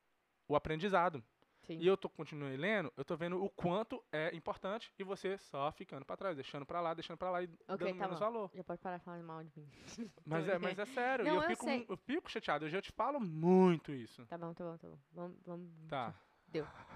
o 0.49 0.55
aprendizado. 0.57 1.23
Sim. 1.63 1.79
E 1.79 1.87
eu 1.87 1.97
tô 1.97 2.09
continuei 2.09 2.57
lendo, 2.57 2.91
eu 2.97 3.05
tô 3.05 3.17
vendo 3.17 3.43
o 3.45 3.49
quanto 3.51 4.03
é 4.11 4.35
importante 4.35 4.93
e 4.99 5.05
você 5.05 5.37
só 5.39 5.71
ficando 5.71 6.05
pra 6.07 6.17
trás, 6.17 6.35
deixando 6.35 6.65
pra 6.65 6.81
lá, 6.81 6.95
deixando 6.95 7.19
pra 7.19 7.31
lá 7.31 7.43
e 7.43 7.47
dando 7.47 7.79
tá 7.79 7.85
menos 7.85 8.19
bom. 8.19 8.25
valor. 8.25 8.51
Já 8.55 8.65
pode 8.65 8.81
parar 8.81 8.97
de 8.97 9.05
falar 9.05 9.23
mal 9.23 9.45
de 9.45 9.53
mim. 9.61 9.71
Mas 10.25 10.49
é, 10.49 10.59
mas 10.59 10.79
é 10.79 10.87
sério, 10.87 11.25
Não, 11.25 11.35
eu, 11.37 11.43
eu 11.43 11.49
fico, 11.51 11.65
sei. 11.65 11.87
eu 11.89 11.97
fico 11.99 12.31
chateado, 12.31 12.65
eu 12.65 12.71
já 12.71 12.81
te 12.81 12.91
falo 12.93 13.21
muito 13.21 13.93
isso. 13.93 14.25
Tá 14.27 14.39
bom, 14.39 14.53
tá 14.55 14.65
bom, 14.65 14.77
tá 14.79 14.89
bom. 14.89 14.99
Vamos, 15.13 15.37
vamos. 15.47 15.71
Tá. 15.89 16.15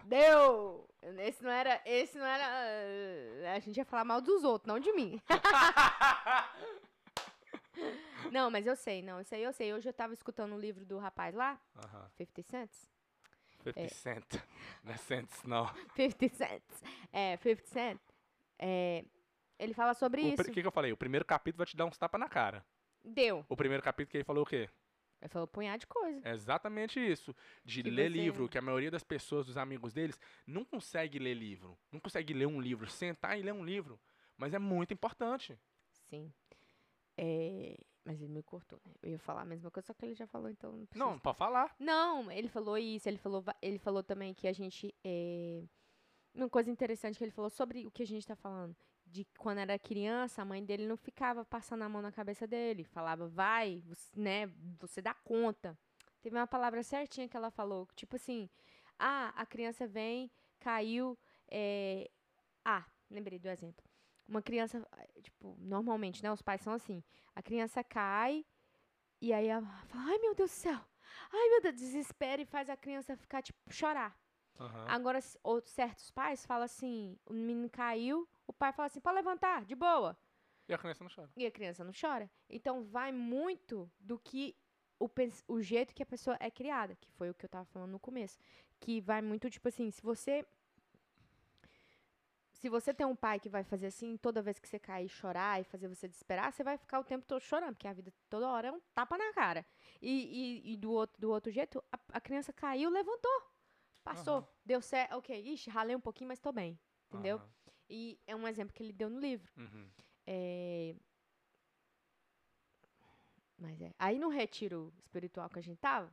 Deu! 0.04 0.88
Esse 1.18 1.44
não 1.44 1.50
era. 1.50 1.80
Esse 1.84 2.18
não 2.18 2.26
era. 2.26 2.44
eh, 2.48 3.52
A 3.54 3.60
gente 3.60 3.76
ia 3.76 3.84
falar 3.84 4.04
mal 4.04 4.20
dos 4.20 4.42
outros, 4.42 4.66
não 4.66 4.80
de 4.80 4.92
mim. 4.94 5.20
não, 8.32 8.50
mas 8.50 8.66
eu 8.66 8.76
sei, 8.76 9.02
não. 9.02 9.20
Isso 9.20 9.34
aí 9.34 9.42
eu 9.42 9.52
sei. 9.52 9.72
Hoje 9.72 9.88
eu 9.88 9.92
tava 9.92 10.12
escutando 10.12 10.54
o 10.54 10.58
livro 10.60 10.84
do 10.84 10.98
rapaz 10.98 11.34
lá, 11.34 11.60
Aham. 11.84 12.08
50 12.16 12.42
Cents. 12.42 12.90
50 13.62 13.88
cent. 13.94 14.24
Não 14.82 14.92
é 14.92 14.96
cents, 14.96 15.42
não. 15.44 15.66
50 15.96 16.28
cents. 16.34 16.82
É, 17.12 17.36
50 17.38 17.66
cent. 17.66 18.00
É, 18.58 19.04
ele 19.58 19.72
fala 19.74 19.94
sobre 19.94 20.20
O 20.22 20.26
isso. 20.26 20.44
que, 20.44 20.60
que 20.60 20.66
eu 20.66 20.72
falei? 20.72 20.92
O 20.92 20.96
primeiro 20.96 21.24
capítulo 21.24 21.58
vai 21.58 21.66
te 21.66 21.76
dar 21.76 21.86
uns 21.86 21.96
tapas 21.96 22.20
na 22.20 22.28
cara. 22.28 22.64
Deu. 23.02 23.44
O 23.48 23.56
primeiro 23.56 23.82
capítulo 23.82 24.10
que 24.10 24.16
ele 24.18 24.24
falou 24.24 24.42
o 24.42 24.46
quê? 24.46 24.68
Ele 25.20 25.28
falou 25.30 25.46
um 25.46 25.50
punhado 25.50 25.78
de 25.78 25.86
coisa. 25.86 26.28
É 26.28 26.32
exatamente 26.34 27.00
isso. 27.00 27.34
De 27.64 27.82
Que 27.82 27.88
ler 27.90 28.10
você- 28.10 28.18
livro, 28.18 28.48
que 28.48 28.58
a 28.58 28.62
maioria 28.62 28.90
das 28.90 29.02
pessoas, 29.02 29.46
dos 29.46 29.56
amigos 29.56 29.94
deles, 29.94 30.20
não 30.46 30.64
consegue 30.64 31.18
ler 31.18 31.32
livro. 31.34 31.78
Não 31.90 31.98
consegue 32.00 32.34
ler 32.34 32.46
um 32.46 32.60
livro, 32.60 32.90
sentar 32.90 33.38
e 33.38 33.42
ler 33.42 33.52
um 33.54 33.64
livro. 33.64 33.98
Mas 34.36 34.52
é 34.52 34.58
muito 34.58 34.92
importante. 34.92 35.58
Sim. 36.10 36.30
É, 37.16 37.78
mas 38.04 38.20
ele 38.20 38.32
me 38.32 38.42
cortou, 38.42 38.78
né? 38.84 38.92
Eu 39.02 39.10
ia 39.12 39.18
falar 39.18 39.42
a 39.42 39.46
mesma 39.46 39.70
coisa, 39.70 39.86
só 39.86 39.94
que 39.94 40.04
ele 40.04 40.14
já 40.14 40.26
falou, 40.26 40.48
então 40.50 40.72
não 40.72 40.86
precisa. 40.86 41.04
Não, 41.04 41.18
pode 41.18 41.38
falar. 41.38 41.74
Não, 41.78 42.30
ele 42.30 42.48
falou 42.48 42.76
isso, 42.78 43.08
ele 43.08 43.18
falou, 43.18 43.42
ele 43.62 43.78
falou 43.78 44.02
também 44.02 44.34
que 44.34 44.46
a 44.46 44.52
gente. 44.52 44.94
é, 45.04 45.62
Uma 46.34 46.48
coisa 46.48 46.70
interessante 46.70 47.16
que 47.18 47.24
ele 47.24 47.30
falou 47.30 47.50
sobre 47.50 47.86
o 47.86 47.90
que 47.90 48.02
a 48.02 48.06
gente 48.06 48.26
tá 48.26 48.36
falando. 48.36 48.76
De 49.06 49.24
quando 49.38 49.58
era 49.58 49.78
criança, 49.78 50.42
a 50.42 50.44
mãe 50.44 50.64
dele 50.64 50.86
não 50.86 50.96
ficava 50.96 51.44
passando 51.44 51.82
a 51.82 51.88
mão 51.88 52.02
na 52.02 52.10
cabeça 52.10 52.46
dele. 52.46 52.84
Falava, 52.84 53.28
vai, 53.28 53.82
você, 53.86 54.10
né? 54.18 54.46
Você 54.80 55.00
dá 55.00 55.14
conta. 55.14 55.78
Teve 56.20 56.36
uma 56.36 56.46
palavra 56.46 56.82
certinha 56.82 57.28
que 57.28 57.36
ela 57.36 57.50
falou. 57.50 57.86
Tipo 57.94 58.16
assim, 58.16 58.48
ah, 58.98 59.32
a 59.36 59.44
criança 59.46 59.86
vem, 59.86 60.30
caiu. 60.58 61.16
é, 61.48 62.10
Ah, 62.64 62.84
lembrei 63.10 63.38
do 63.38 63.48
exemplo. 63.48 63.84
Uma 64.26 64.42
criança, 64.42 64.86
tipo, 65.22 65.56
normalmente, 65.58 66.22
né? 66.22 66.32
Os 66.32 66.42
pais 66.42 66.60
são 66.60 66.72
assim. 66.72 67.02
A 67.34 67.42
criança 67.42 67.84
cai 67.84 68.44
e 69.20 69.32
aí 69.32 69.46
ela 69.46 69.66
fala, 69.86 70.04
ai 70.04 70.18
meu 70.18 70.34
Deus 70.34 70.50
do 70.50 70.54
céu. 70.54 70.80
Ai 71.32 71.48
meu 71.50 71.62
Deus, 71.62 71.74
desespera 71.74 72.42
e 72.42 72.46
faz 72.46 72.68
a 72.68 72.76
criança 72.76 73.16
ficar, 73.16 73.42
tipo, 73.42 73.58
chorar. 73.70 74.18
Aham. 74.58 74.86
Agora, 74.88 75.18
outros 75.42 75.74
certos 75.74 76.10
pais 76.10 76.44
falam 76.46 76.64
assim, 76.64 77.18
o 77.26 77.32
menino 77.32 77.68
caiu, 77.68 78.28
o 78.46 78.52
pai 78.52 78.72
fala 78.72 78.86
assim, 78.86 79.00
pode 79.00 79.16
levantar, 79.16 79.64
de 79.64 79.74
boa. 79.74 80.16
E 80.68 80.74
a 80.74 80.78
criança 80.78 81.04
não 81.04 81.10
chora. 81.14 81.30
E 81.36 81.46
a 81.46 81.50
criança 81.50 81.84
não 81.84 81.92
chora. 81.92 82.30
Então, 82.48 82.84
vai 82.84 83.12
muito 83.12 83.90
do 83.98 84.18
que 84.18 84.56
o, 84.98 85.08
o 85.48 85.60
jeito 85.60 85.94
que 85.94 86.02
a 86.02 86.06
pessoa 86.06 86.36
é 86.40 86.50
criada, 86.50 86.94
que 86.96 87.10
foi 87.12 87.30
o 87.30 87.34
que 87.34 87.44
eu 87.44 87.50
tava 87.50 87.64
falando 87.66 87.92
no 87.92 87.98
começo. 87.98 88.38
Que 88.80 89.00
vai 89.00 89.20
muito, 89.20 89.50
tipo 89.50 89.68
assim, 89.68 89.90
se 89.90 90.02
você. 90.02 90.46
Se 92.64 92.70
você 92.70 92.94
tem 92.94 93.04
um 93.04 93.14
pai 93.14 93.38
que 93.38 93.50
vai 93.50 93.62
fazer 93.62 93.88
assim, 93.88 94.16
toda 94.16 94.40
vez 94.40 94.58
que 94.58 94.66
você 94.66 94.78
cair, 94.78 95.06
chorar 95.06 95.60
e 95.60 95.64
fazer 95.64 95.86
você 95.86 96.08
desesperar, 96.08 96.50
você 96.50 96.64
vai 96.64 96.78
ficar 96.78 96.98
o 96.98 97.04
tempo 97.04 97.26
todo 97.26 97.42
chorando, 97.42 97.74
porque 97.74 97.86
a 97.86 97.92
vida 97.92 98.10
toda 98.30 98.48
hora 98.48 98.68
é 98.68 98.72
um 98.72 98.80
tapa 98.94 99.18
na 99.18 99.34
cara. 99.34 99.66
E, 100.00 100.62
e, 100.64 100.72
e 100.72 100.76
do, 100.78 100.90
outro, 100.90 101.20
do 101.20 101.30
outro 101.30 101.52
jeito, 101.52 101.84
a, 101.92 101.98
a 102.14 102.20
criança 102.22 102.54
caiu, 102.54 102.88
levantou. 102.88 103.52
Passou, 104.02 104.36
Aham. 104.36 104.48
deu 104.64 104.80
certo, 104.80 105.14
ok. 105.16 105.38
Ixi, 105.52 105.68
ralei 105.68 105.94
um 105.94 106.00
pouquinho, 106.00 106.28
mas 106.28 106.40
tô 106.40 106.52
bem. 106.52 106.80
Entendeu? 107.10 107.36
Aham. 107.36 107.50
E 107.90 108.18
é 108.26 108.34
um 108.34 108.48
exemplo 108.48 108.72
que 108.72 108.82
ele 108.82 108.94
deu 108.94 109.10
no 109.10 109.20
livro. 109.20 109.52
Uhum. 109.58 109.90
É... 110.26 110.96
Mas 113.58 113.78
é. 113.82 113.92
Aí 113.98 114.18
no 114.18 114.30
retiro 114.30 114.90
espiritual 114.96 115.50
que 115.50 115.58
a 115.58 115.62
gente 115.62 115.80
tava, 115.80 116.10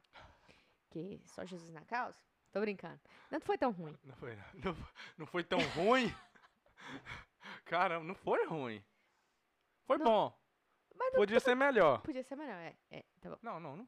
que 0.89 1.17
só 1.27 1.45
Jesus 1.45 1.71
na 1.71 1.85
causa, 1.85 2.17
tô 2.51 2.59
brincando. 2.59 2.99
Não 3.31 3.39
foi 3.39 3.57
tão 3.57 3.71
ruim. 3.71 3.97
Não 4.03 4.15
foi, 4.17 4.37
não, 4.53 4.77
não 5.17 5.25
foi 5.25 5.45
tão 5.45 5.59
ruim. 5.77 6.13
Caramba, 7.65 8.05
não 8.05 8.15
foi 8.15 8.45
ruim. 8.45 8.83
Foi 9.85 9.97
Não, 9.97 10.05
bom. 10.05 10.39
mas 10.95 11.13
não 11.13 11.19
Podia 11.19 11.39
ser 11.39 11.55
melhor. 11.55 12.01
Podia 12.01 12.23
ser 12.23 12.35
melhor, 12.35 12.55
é. 12.55 12.75
é 12.89 13.03
tá 13.19 13.29
bom. 13.29 13.37
Não, 13.41 13.59
não, 13.59 13.77
não 13.77 13.87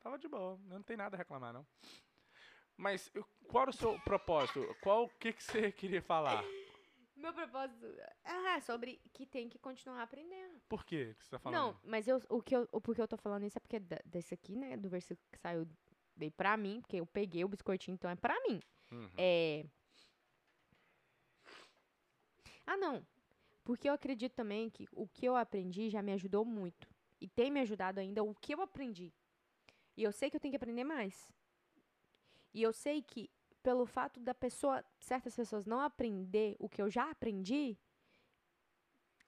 tava 0.00 0.18
de 0.18 0.28
boa. 0.28 0.58
Não 0.64 0.82
tem 0.82 0.96
nada 0.96 1.16
a 1.16 1.18
reclamar, 1.18 1.52
não. 1.52 1.66
Mas 2.76 3.10
eu- 3.14 3.24
qual 3.48 3.62
era 3.62 3.70
o 3.70 3.74
seu 3.74 3.98
propósito? 4.00 4.60
Qual 4.82 5.04
o 5.04 5.08
que, 5.08 5.32
que 5.32 5.42
você 5.42 5.70
queria 5.70 6.02
falar? 6.02 6.42
Meu 7.16 7.32
propósito 7.32 7.86
ah, 8.24 8.56
é 8.56 8.60
sobre 8.60 9.00
que 9.12 9.24
tem 9.24 9.48
que 9.48 9.58
continuar 9.58 10.02
aprendendo. 10.02 10.60
Por 10.68 10.84
quê 10.84 11.14
que 11.16 11.24
você 11.24 11.30
tá 11.30 11.38
falando? 11.38 11.58
Não, 11.60 11.80
mas 11.84 12.08
eu, 12.08 12.20
o 12.28 12.42
que 12.42 12.56
eu, 12.56 12.68
o 12.72 12.80
porquê 12.80 13.00
eu 13.00 13.06
tô 13.08 13.16
falando 13.16 13.44
isso 13.44 13.56
é 13.56 13.60
porque 13.60 13.78
da- 13.78 14.00
desse 14.04 14.34
aqui, 14.34 14.56
né, 14.56 14.76
do 14.76 14.88
versículo 14.88 15.24
que 15.30 15.38
saiu 15.38 15.66
dei 16.16 16.30
pra 16.30 16.56
mim, 16.56 16.80
porque 16.80 16.96
eu 16.96 17.06
peguei 17.06 17.44
o 17.44 17.48
biscoitinho, 17.48 17.94
então 17.94 18.10
é 18.10 18.16
pra 18.16 18.34
mim. 18.42 18.60
Uhum. 18.90 19.08
É. 19.16 19.64
Ah, 22.66 22.76
não. 22.76 23.06
Porque 23.64 23.88
eu 23.88 23.94
acredito 23.94 24.34
também 24.34 24.70
que 24.70 24.86
o 24.92 25.06
que 25.08 25.26
eu 25.26 25.36
aprendi 25.36 25.88
já 25.90 26.02
me 26.02 26.12
ajudou 26.12 26.44
muito. 26.44 26.88
E 27.20 27.28
tem 27.28 27.50
me 27.50 27.60
ajudado 27.60 28.00
ainda 28.00 28.22
o 28.22 28.34
que 28.34 28.54
eu 28.54 28.60
aprendi. 28.60 29.12
E 29.96 30.02
eu 30.02 30.12
sei 30.12 30.30
que 30.30 30.36
eu 30.36 30.40
tenho 30.40 30.52
que 30.52 30.56
aprender 30.56 30.84
mais. 30.84 31.32
E 32.52 32.62
eu 32.62 32.72
sei 32.72 33.02
que, 33.02 33.30
pelo 33.62 33.86
fato 33.86 34.20
da 34.20 34.34
pessoa, 34.34 34.84
certas 34.98 35.34
pessoas 35.34 35.66
não 35.66 35.80
aprender 35.80 36.56
o 36.58 36.68
que 36.68 36.80
eu 36.80 36.90
já 36.90 37.10
aprendi, 37.10 37.76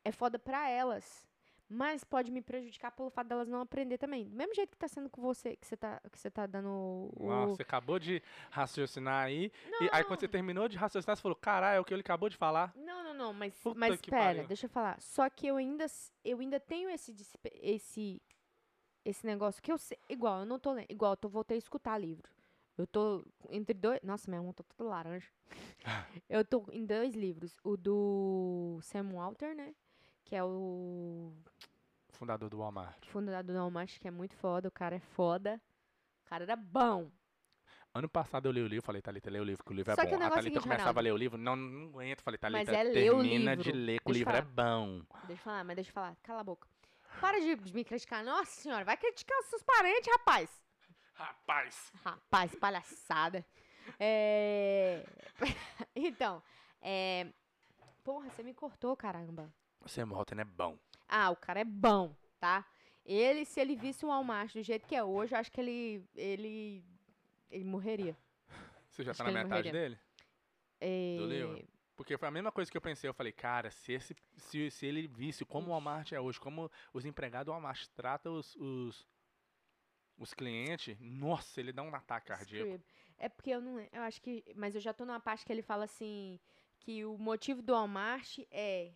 é 0.04 0.12
foda 0.12 0.38
pra 0.38 0.68
elas. 0.68 1.26
Mas 1.68 2.04
pode 2.04 2.30
me 2.30 2.40
prejudicar 2.40 2.92
pelo 2.92 3.10
fato 3.10 3.26
delas 3.26 3.48
não 3.48 3.60
aprender 3.60 3.98
também. 3.98 4.28
Do 4.28 4.36
mesmo 4.36 4.54
jeito 4.54 4.70
que 4.70 4.76
tá 4.76 4.86
sendo 4.86 5.10
com 5.10 5.20
você, 5.20 5.56
que 5.56 5.66
você 5.66 5.76
tá, 5.76 6.00
que 6.12 6.18
você 6.18 6.30
tá 6.30 6.46
dando 6.46 6.68
o. 6.68 7.12
Uau, 7.18 7.48
você 7.48 7.62
acabou 7.62 7.98
de 7.98 8.22
raciocinar 8.50 9.24
aí. 9.24 9.50
E 9.80 9.88
aí 9.90 10.04
quando 10.04 10.20
você 10.20 10.28
terminou 10.28 10.68
de 10.68 10.76
raciocinar, 10.76 11.16
você 11.16 11.22
falou, 11.22 11.34
caralho, 11.34 11.78
é 11.78 11.80
o 11.80 11.84
que 11.84 11.92
ele 11.92 12.02
acabou 12.02 12.28
de 12.28 12.36
falar. 12.36 12.72
Não, 12.76 13.02
não, 13.02 13.12
não, 13.12 13.32
mas, 13.32 13.52
Puta 13.58 13.78
mas 13.78 14.00
que 14.00 14.10
pera, 14.10 14.24
pariu. 14.24 14.46
deixa 14.46 14.66
eu 14.66 14.70
falar. 14.70 15.00
Só 15.00 15.28
que 15.28 15.48
eu 15.48 15.56
ainda, 15.56 15.86
eu 16.24 16.38
ainda 16.38 16.60
tenho 16.60 16.88
esse, 16.88 17.12
esse, 17.60 18.22
esse 19.04 19.26
negócio 19.26 19.60
que 19.60 19.72
eu 19.72 19.78
sei, 19.78 19.98
igual, 20.08 20.40
eu 20.40 20.46
não 20.46 20.60
tô 20.60 20.72
lendo, 20.72 20.86
igual, 20.88 21.12
eu 21.12 21.16
tô, 21.16 21.28
voltei 21.28 21.56
a 21.56 21.58
escutar 21.58 21.98
livro. 21.98 22.30
Eu 22.78 22.86
tô 22.86 23.24
entre 23.50 23.74
dois, 23.74 24.00
nossa, 24.02 24.30
minha 24.30 24.42
mão 24.42 24.52
tá 24.52 24.62
toda 24.76 24.88
laranja. 24.88 25.28
eu 26.28 26.44
tô 26.44 26.64
em 26.70 26.84
dois 26.84 27.14
livros, 27.14 27.56
o 27.64 27.76
do 27.76 28.78
Sam 28.82 29.14
Walter, 29.14 29.56
né, 29.56 29.74
que 30.26 30.34
é 30.34 30.42
o 30.42 31.32
Fundador 32.10 32.50
do 32.50 32.58
Walmart. 32.58 33.06
fundador 33.06 33.54
do 33.54 33.58
Walmart, 33.58 33.98
que 33.98 34.08
é 34.08 34.10
muito 34.10 34.34
foda, 34.36 34.68
o 34.68 34.70
cara 34.70 34.96
é 34.96 35.00
foda. 35.00 35.60
O 36.24 36.28
cara 36.28 36.44
era 36.44 36.56
bom. 36.56 37.10
Ano 37.94 38.08
passado 38.08 38.46
eu 38.46 38.52
li 38.52 38.60
o 38.60 38.66
livro, 38.66 38.84
falei, 38.84 39.00
Thalita, 39.00 39.30
lê 39.30 39.38
o 39.38 39.44
livro, 39.44 39.64
que 39.64 39.72
o 39.72 39.74
livro 39.74 39.94
Só 39.94 40.02
é 40.02 40.06
que 40.06 40.14
o 40.14 40.18
bom. 40.18 40.24
A 40.24 40.26
é 40.26 40.30
Thalita 40.30 40.42
seguinte, 40.42 40.62
começava 40.62 40.88
a 40.88 40.92
Ronaldo. 40.92 41.04
ler 41.04 41.12
o 41.12 41.16
livro, 41.16 41.38
não, 41.38 41.54
não 41.54 41.88
aguento. 41.88 42.22
Falei, 42.22 42.38
Thalita, 42.38 42.72
é 42.72 42.90
termina 42.90 43.56
de 43.56 43.70
ler, 43.70 44.00
que 44.00 44.10
o 44.10 44.12
livro 44.12 44.34
é 44.34 44.42
falar. 44.42 44.78
bom. 44.80 45.02
Deixa 45.26 45.32
eu 45.32 45.36
falar, 45.44 45.64
mas 45.64 45.76
deixa 45.76 45.90
eu 45.90 45.94
falar, 45.94 46.16
cala 46.22 46.40
a 46.40 46.44
boca. 46.44 46.68
Para 47.20 47.38
de, 47.40 47.54
de 47.54 47.74
me 47.74 47.84
criticar. 47.84 48.24
Nossa 48.24 48.50
senhora, 48.60 48.84
vai 48.84 48.96
criticar 48.96 49.38
os 49.38 49.46
seus 49.46 49.62
parentes, 49.62 50.10
rapaz. 50.18 50.62
Rapaz! 51.14 51.92
Rapaz, 52.04 52.54
palhaçada. 52.56 53.46
É... 54.00 55.06
então, 55.94 56.42
é... 56.82 57.28
Porra, 58.02 58.28
você 58.28 58.42
me 58.42 58.52
cortou, 58.52 58.96
caramba. 58.96 59.50
Sam 59.88 60.10
Walton 60.10 60.40
é 60.40 60.44
bom. 60.44 60.78
Ah, 61.08 61.30
o 61.30 61.36
cara 61.36 61.60
é 61.60 61.64
bom, 61.64 62.14
tá? 62.38 62.66
Ele, 63.04 63.44
se 63.44 63.60
ele 63.60 63.76
visse 63.76 64.04
o 64.04 64.08
Walmart 64.08 64.52
do 64.52 64.62
jeito 64.62 64.86
que 64.86 64.94
é 64.96 65.04
hoje, 65.04 65.34
eu 65.34 65.38
acho 65.38 65.52
que 65.52 65.60
ele... 65.60 66.04
Ele, 66.14 66.84
ele 67.50 67.64
morreria. 67.64 68.16
Você 68.90 69.04
já 69.04 69.12
Acho 69.12 69.18
tá 69.18 69.24
na 69.24 69.30
metade 69.30 69.48
morreria. 69.48 69.72
dele? 69.72 69.98
É... 70.80 71.16
Do 71.18 71.26
livro? 71.26 71.68
Porque 71.94 72.18
foi 72.18 72.28
a 72.28 72.30
mesma 72.30 72.50
coisa 72.50 72.70
que 72.70 72.76
eu 72.76 72.82
pensei. 72.82 73.08
Eu 73.08 73.14
falei, 73.14 73.32
cara, 73.32 73.70
se, 73.70 73.92
esse, 73.92 74.16
se, 74.36 74.70
se 74.70 74.86
ele 74.86 75.06
visse 75.06 75.44
como 75.44 75.68
o 75.68 75.70
Walmart 75.70 76.12
é 76.12 76.20
hoje, 76.20 76.40
como 76.40 76.70
os 76.92 77.04
empregados 77.04 77.46
do 77.46 77.52
Walmart 77.52 77.86
tratam 77.94 78.34
os, 78.34 78.56
os, 78.56 79.06
os 80.18 80.34
clientes, 80.34 80.96
nossa, 81.00 81.60
ele 81.60 81.72
dá 81.72 81.82
um 81.82 81.94
ataque 81.94 82.26
cardíaco. 82.26 82.82
É 83.16 83.28
porque 83.28 83.50
eu 83.50 83.60
não... 83.60 83.78
Eu 83.78 84.02
acho 84.02 84.20
que... 84.20 84.44
Mas 84.56 84.74
eu 84.74 84.80
já 84.80 84.92
tô 84.92 85.04
numa 85.04 85.20
parte 85.20 85.44
que 85.44 85.52
ele 85.52 85.62
fala 85.62 85.84
assim... 85.84 86.40
Que 86.80 87.04
o 87.04 87.16
motivo 87.18 87.62
do 87.62 87.72
Walmart 87.72 88.38
é 88.50 88.92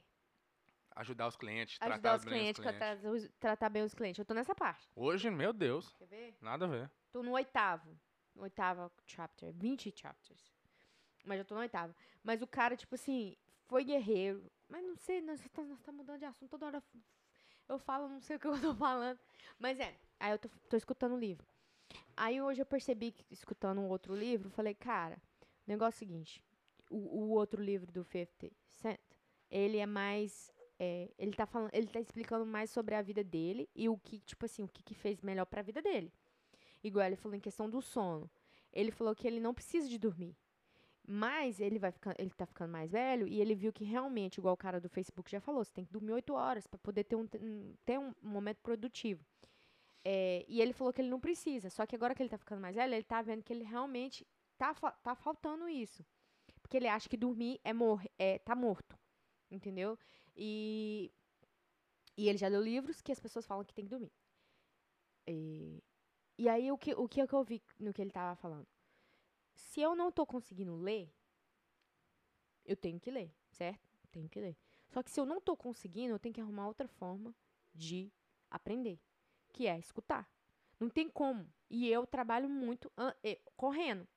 Ajudar 0.96 1.28
os 1.28 1.36
clientes, 1.36 1.78
ajudar 1.80 1.98
tratar 2.00 2.16
os 2.16 2.24
bem 2.24 2.32
clientes, 2.34 2.62
tratar, 2.62 2.96
os- 3.10 3.28
tratar 3.38 3.68
bem 3.68 3.82
os 3.82 3.94
clientes. 3.94 4.18
Eu 4.18 4.24
tô 4.24 4.34
nessa 4.34 4.54
parte. 4.54 4.88
Hoje, 4.94 5.30
meu 5.30 5.52
Deus, 5.52 5.92
Quer 5.98 6.06
ver? 6.06 6.36
nada 6.40 6.64
a 6.66 6.68
ver. 6.68 6.90
Tô 7.12 7.22
no 7.22 7.32
oitavo. 7.32 7.98
No 8.34 8.42
oitavo 8.42 8.90
chapter. 9.06 9.52
20 9.52 9.92
chapters. 9.96 10.52
Mas 11.24 11.38
eu 11.38 11.44
tô 11.44 11.54
no 11.54 11.60
oitavo. 11.60 11.94
Mas 12.22 12.42
o 12.42 12.46
cara, 12.46 12.76
tipo 12.76 12.94
assim, 12.94 13.36
foi 13.66 13.84
guerreiro. 13.84 14.50
Mas 14.68 14.84
não 14.84 14.96
sei, 14.96 15.20
nós 15.20 15.40
tá, 15.52 15.62
nós 15.62 15.80
tá 15.82 15.92
mudando 15.92 16.18
de 16.18 16.24
assunto 16.24 16.50
toda 16.50 16.66
hora. 16.66 16.82
Eu 17.68 17.78
falo, 17.78 18.08
não 18.08 18.20
sei 18.20 18.36
o 18.36 18.40
que 18.40 18.46
eu 18.46 18.60
tô 18.60 18.74
falando. 18.74 19.18
Mas 19.58 19.78
é, 19.78 19.96
aí 20.18 20.32
eu 20.32 20.38
tô, 20.38 20.48
tô 20.68 20.76
escutando 20.76 21.14
o 21.14 21.18
livro. 21.18 21.46
Aí 22.16 22.40
hoje 22.42 22.60
eu 22.60 22.66
percebi 22.66 23.12
que, 23.12 23.24
escutando 23.30 23.80
um 23.80 23.88
outro 23.88 24.14
livro, 24.14 24.48
eu 24.48 24.52
falei, 24.52 24.74
cara, 24.74 25.16
o 25.40 25.46
negócio 25.70 25.96
é 25.96 25.96
o 25.96 26.08
seguinte. 26.08 26.44
O, 26.90 26.96
o 26.96 27.30
outro 27.30 27.62
livro 27.62 27.90
do 27.90 28.04
50 28.04 28.50
Cent, 28.66 29.00
ele 29.50 29.78
é 29.78 29.86
mais. 29.86 30.52
É, 30.82 31.10
ele, 31.18 31.32
tá 31.32 31.44
falando, 31.44 31.68
ele 31.74 31.86
tá 31.86 32.00
explicando 32.00 32.46
mais 32.46 32.70
sobre 32.70 32.94
a 32.94 33.02
vida 33.02 33.22
dele 33.22 33.68
e 33.76 33.86
o 33.86 33.98
que, 33.98 34.18
tipo 34.20 34.46
assim, 34.46 34.62
o 34.62 34.68
que, 34.68 34.82
que 34.82 34.94
fez 34.94 35.20
melhor 35.20 35.44
pra 35.44 35.60
vida 35.60 35.82
dele. 35.82 36.10
Igual 36.82 37.06
ele 37.06 37.16
falou 37.16 37.36
em 37.36 37.40
questão 37.40 37.68
do 37.68 37.82
sono. 37.82 38.30
Ele 38.72 38.90
falou 38.90 39.14
que 39.14 39.26
ele 39.26 39.40
não 39.40 39.52
precisa 39.52 39.86
de 39.86 39.98
dormir. 39.98 40.34
Mas 41.06 41.60
ele 41.60 41.78
vai 41.78 41.92
ficando, 41.92 42.14
ele 42.18 42.30
tá 42.30 42.46
ficando 42.46 42.70
mais 42.70 42.92
velho 42.92 43.28
e 43.28 43.42
ele 43.42 43.54
viu 43.54 43.72
que 43.74 43.84
realmente, 43.84 44.38
igual 44.38 44.54
o 44.54 44.56
cara 44.56 44.80
do 44.80 44.88
Facebook 44.88 45.30
já 45.30 45.38
falou, 45.38 45.62
você 45.62 45.72
tem 45.72 45.84
que 45.84 45.92
dormir 45.92 46.12
oito 46.12 46.32
horas 46.32 46.66
para 46.66 46.78
poder 46.78 47.04
ter 47.04 47.16
um, 47.16 47.26
ter 47.84 47.98
um 47.98 48.14
momento 48.22 48.60
produtivo. 48.62 49.22
É, 50.02 50.46
e 50.48 50.62
ele 50.62 50.72
falou 50.72 50.94
que 50.94 51.02
ele 51.02 51.10
não 51.10 51.20
precisa. 51.20 51.68
Só 51.68 51.84
que 51.84 51.94
agora 51.94 52.14
que 52.14 52.22
ele 52.22 52.30
tá 52.30 52.38
ficando 52.38 52.60
mais 52.60 52.76
velho, 52.76 52.94
ele 52.94 53.04
tá 53.04 53.20
vendo 53.20 53.42
que 53.42 53.52
ele 53.52 53.64
realmente 53.64 54.26
tá, 54.56 54.72
tá 55.02 55.14
faltando 55.14 55.68
isso. 55.68 56.06
Porque 56.62 56.78
ele 56.78 56.88
acha 56.88 57.06
que 57.06 57.18
dormir 57.18 57.60
é, 57.62 57.74
mor 57.74 58.02
é 58.18 58.38
tá 58.38 58.54
morto. 58.54 58.98
Entendeu? 59.50 59.98
E, 60.42 61.12
e 62.16 62.26
ele 62.26 62.38
já 62.38 62.48
leu 62.48 62.62
livros 62.62 63.02
que 63.02 63.12
as 63.12 63.20
pessoas 63.20 63.46
falam 63.46 63.62
que 63.62 63.74
tem 63.74 63.84
que 63.84 63.90
dormir. 63.90 64.10
E, 65.26 65.84
e 66.38 66.48
aí, 66.48 66.72
o 66.72 66.78
que, 66.78 66.94
o 66.94 67.06
que 67.06 67.20
é 67.20 67.26
que 67.26 67.34
eu 67.34 67.44
vi 67.44 67.62
no 67.78 67.92
que 67.92 68.00
ele 68.00 68.10
tava 68.10 68.34
falando? 68.34 68.66
Se 69.54 69.82
eu 69.82 69.94
não 69.94 70.10
tô 70.10 70.24
conseguindo 70.24 70.74
ler, 70.76 71.12
eu 72.64 72.74
tenho 72.74 72.98
que 72.98 73.10
ler, 73.10 73.30
certo? 73.50 73.86
Tenho 74.10 74.30
que 74.30 74.40
ler. 74.40 74.56
Só 74.88 75.02
que 75.02 75.10
se 75.10 75.20
eu 75.20 75.26
não 75.26 75.42
tô 75.42 75.54
conseguindo, 75.54 76.14
eu 76.14 76.18
tenho 76.18 76.34
que 76.34 76.40
arrumar 76.40 76.66
outra 76.66 76.88
forma 76.88 77.34
de 77.74 78.10
aprender, 78.50 78.98
que 79.52 79.66
é 79.66 79.78
escutar. 79.78 80.26
Não 80.80 80.88
tem 80.88 81.10
como. 81.10 81.46
E 81.68 81.86
eu 81.86 82.06
trabalho 82.06 82.48
muito 82.48 82.90
correndo. 83.56 84.08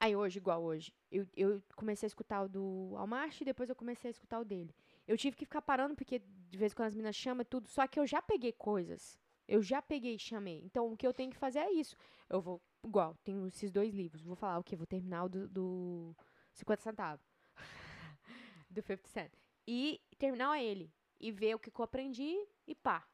Aí 0.00 0.14
hoje, 0.14 0.38
igual 0.38 0.62
hoje, 0.62 0.92
eu, 1.10 1.26
eu 1.36 1.62
comecei 1.74 2.06
a 2.06 2.08
escutar 2.08 2.42
o 2.42 2.48
do 2.48 2.94
Almarche 2.96 3.42
e 3.42 3.44
depois 3.44 3.68
eu 3.68 3.74
comecei 3.74 4.08
a 4.08 4.12
escutar 4.12 4.38
o 4.38 4.44
dele. 4.44 4.72
Eu 5.06 5.16
tive 5.16 5.36
que 5.36 5.44
ficar 5.44 5.60
parando, 5.60 5.96
porque 5.96 6.20
de 6.20 6.58
vez 6.58 6.72
em 6.72 6.76
quando 6.76 6.88
as 6.88 6.94
meninas 6.94 7.16
chamam 7.16 7.44
tudo, 7.44 7.68
só 7.68 7.86
que 7.86 7.98
eu 7.98 8.06
já 8.06 8.22
peguei 8.22 8.52
coisas. 8.52 9.18
Eu 9.48 9.62
já 9.62 9.82
peguei 9.82 10.14
e 10.14 10.18
chamei. 10.18 10.62
Então, 10.64 10.92
o 10.92 10.96
que 10.96 11.06
eu 11.06 11.12
tenho 11.12 11.30
que 11.30 11.36
fazer 11.36 11.60
é 11.60 11.72
isso. 11.72 11.96
Eu 12.28 12.40
vou, 12.40 12.60
igual, 12.84 13.16
tenho 13.24 13.46
esses 13.46 13.72
dois 13.72 13.92
livros. 13.92 14.22
Vou 14.22 14.36
falar 14.36 14.58
o 14.58 14.62
quê? 14.62 14.76
Vou 14.76 14.86
terminar 14.86 15.24
o 15.24 15.28
do, 15.28 15.48
do 15.48 16.16
50 16.52 16.82
centavos. 16.82 17.26
do 18.70 18.82
50 18.82 19.08
Cent. 19.08 19.32
E 19.66 20.00
terminar 20.18 20.62
ele. 20.62 20.92
E 21.18 21.32
ver 21.32 21.54
o 21.54 21.58
que, 21.58 21.70
que 21.70 21.80
eu 21.80 21.84
aprendi 21.84 22.36
e 22.66 22.74
pá. 22.74 23.08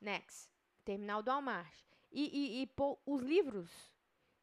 Next. 0.00 0.50
Terminar 0.84 1.18
o 1.18 1.22
do 1.22 1.30
Almarche. 1.30 1.84
E, 2.12 2.58
e, 2.58 2.62
e 2.62 2.66
pôr 2.66 3.00
os 3.06 3.22
livros 3.22 3.91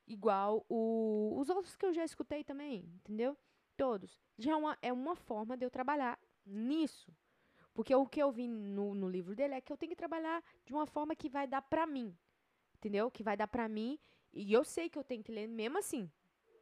igual 0.09 0.65
o, 0.67 1.35
os 1.37 1.49
outros 1.49 1.75
que 1.75 1.85
eu 1.85 1.93
já 1.93 2.03
escutei 2.03 2.43
também, 2.43 2.79
entendeu? 2.95 3.37
Todos. 3.77 4.19
Já 4.37 4.51
é 4.51 4.55
uma, 4.55 4.77
é 4.81 4.91
uma 4.91 5.15
forma 5.15 5.55
de 5.55 5.63
eu 5.63 5.69
trabalhar 5.69 6.19
nisso. 6.45 7.13
Porque 7.73 7.95
o 7.95 8.05
que 8.05 8.21
eu 8.21 8.31
vi 8.31 8.47
no, 8.47 8.93
no 8.93 9.07
livro 9.07 9.35
dele 9.35 9.53
é 9.53 9.61
que 9.61 9.71
eu 9.71 9.77
tenho 9.77 9.91
que 9.91 9.95
trabalhar 9.95 10.43
de 10.65 10.73
uma 10.73 10.85
forma 10.85 11.15
que 11.15 11.29
vai 11.29 11.47
dar 11.47 11.61
pra 11.61 11.85
mim. 11.85 12.13
Entendeu? 12.75 13.09
Que 13.11 13.23
vai 13.23 13.37
dar 13.37 13.47
pra 13.47 13.69
mim. 13.69 13.97
E 14.33 14.51
eu 14.51 14.63
sei 14.63 14.89
que 14.89 14.97
eu 14.97 15.03
tenho 15.03 15.23
que 15.23 15.31
ler 15.31 15.47
mesmo 15.47 15.77
assim. 15.77 16.11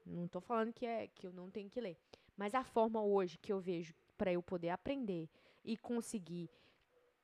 Não 0.06 0.28
tô 0.28 0.40
falando 0.40 0.74
que, 0.74 0.86
é, 0.86 1.08
que 1.08 1.26
eu 1.26 1.34
não 1.34 1.50
tenho 1.50 1.70
que 1.70 1.82
ler. 1.82 1.98
Mas 2.36 2.54
a 2.54 2.64
forma 2.64 3.02
hoje 3.02 3.38
que 3.38 3.52
eu 3.52 3.60
vejo 3.60 3.96
pra 4.18 4.32
eu 4.32 4.44
poder 4.44 4.70
aprender 4.70 5.30
e 5.64 5.76
conseguir 5.76 6.50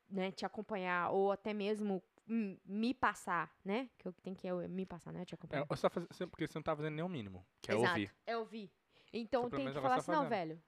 né, 0.09 0.31
te 0.31 0.45
acompanhar 0.45 1.11
ou 1.11 1.31
até 1.31 1.53
mesmo 1.53 2.01
me 2.25 2.93
passar, 2.93 3.53
né? 3.63 3.89
Que 3.97 4.07
eu 4.07 4.13
tenho 4.13 4.35
que 4.35 4.47
eu, 4.47 4.67
me 4.69 4.85
passar, 4.85 5.11
né? 5.11 5.25
Te 5.25 5.35
É, 5.51 5.65
você 5.65 5.89
tá 5.89 5.89
porque 6.27 6.47
você 6.47 6.57
não 6.57 6.63
tá 6.63 6.75
fazendo 6.75 6.95
nem 6.95 7.03
o 7.03 7.09
mínimo, 7.09 7.45
que 7.61 7.71
é 7.71 7.75
Exato, 7.75 7.93
ouvir. 7.93 8.13
É 8.25 8.37
ouvir. 8.37 8.71
Então 9.11 9.47
Então, 9.47 9.59
tem 9.59 9.67
que 9.67 9.73
falar 9.73 9.95
você 9.95 10.11
assim, 10.11 10.11
tá 10.11 10.23
não, 10.23 10.29
velho, 10.29 10.63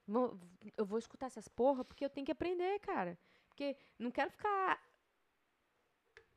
eu 0.76 0.84
vou 0.84 0.98
escutar 0.98 1.26
essas 1.26 1.48
porra 1.48 1.84
porque 1.84 2.04
eu 2.04 2.10
tenho 2.10 2.24
que 2.24 2.32
aprender, 2.32 2.78
cara. 2.80 3.18
Porque 3.48 3.76
não 3.98 4.10
quero 4.10 4.30
ficar. 4.30 4.80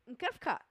Não 0.08 0.16
quero 0.16 0.34
ficar, 0.34 0.66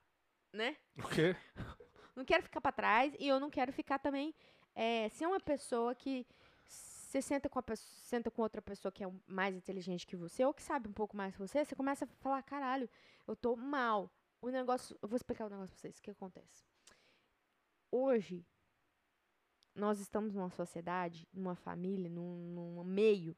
né? 0.51 0.75
O 0.97 1.07
quê? 1.07 1.35
Não 2.15 2.25
quero 2.25 2.43
ficar 2.43 2.59
pra 2.59 2.73
trás 2.73 3.13
e 3.17 3.25
eu 3.25 3.39
não 3.39 3.49
quero 3.49 3.71
ficar 3.71 3.97
também. 3.97 4.35
É, 4.75 5.07
ser 5.07 5.25
uma 5.25 5.39
pessoa 5.39 5.95
que 5.95 6.27
você 6.67 7.21
senta 7.21 7.47
com, 7.47 7.57
a 7.57 7.63
pessoa, 7.63 7.89
senta 8.01 8.29
com 8.29 8.41
outra 8.41 8.61
pessoa 8.61 8.91
que 8.91 9.03
é 9.03 9.11
mais 9.25 9.55
inteligente 9.55 10.05
que 10.05 10.17
você 10.17 10.43
ou 10.43 10.53
que 10.53 10.61
sabe 10.61 10.89
um 10.89 10.93
pouco 10.93 11.15
mais 11.15 11.33
que 11.33 11.39
você, 11.39 11.63
você 11.63 11.75
começa 11.75 12.03
a 12.03 12.07
falar: 12.21 12.43
caralho, 12.43 12.89
eu 13.25 13.37
tô 13.37 13.55
mal. 13.55 14.11
O 14.41 14.49
negócio. 14.49 14.97
Eu 15.01 15.07
vou 15.07 15.17
explicar 15.17 15.45
o 15.45 15.49
negócio 15.49 15.73
pra 15.73 15.81
vocês. 15.81 15.97
O 15.97 16.01
que 16.01 16.11
acontece? 16.11 16.65
Hoje, 17.91 18.45
nós 19.75 19.99
estamos 19.99 20.33
numa 20.33 20.49
sociedade, 20.49 21.27
numa 21.33 21.55
família, 21.55 22.09
num, 22.09 22.35
num 22.53 22.83
meio 22.83 23.35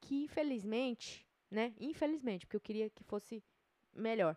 que, 0.00 0.24
infelizmente, 0.24 1.26
né? 1.50 1.74
Infelizmente, 1.78 2.46
porque 2.46 2.56
eu 2.56 2.60
queria 2.60 2.90
que 2.90 3.02
fosse 3.04 3.42
melhor. 3.92 4.36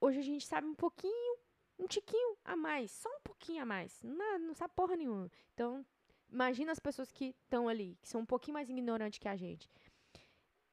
Hoje 0.00 0.18
a 0.18 0.22
gente 0.22 0.46
sabe 0.46 0.66
um 0.66 0.74
pouquinho, 0.74 1.38
um 1.78 1.86
tiquinho 1.86 2.36
a 2.44 2.54
mais, 2.54 2.90
só 2.90 3.08
um 3.08 3.20
pouquinho 3.20 3.62
a 3.62 3.66
mais. 3.66 4.00
Não, 4.02 4.38
não 4.38 4.54
sabe 4.54 4.74
porra 4.74 4.96
nenhuma. 4.96 5.30
Então, 5.54 5.84
imagina 6.30 6.72
as 6.72 6.78
pessoas 6.78 7.10
que 7.10 7.34
estão 7.44 7.68
ali, 7.68 7.96
que 8.00 8.08
são 8.08 8.20
um 8.20 8.26
pouquinho 8.26 8.54
mais 8.54 8.68
ignorantes 8.68 9.18
que 9.18 9.28
a 9.28 9.36
gente. 9.36 9.68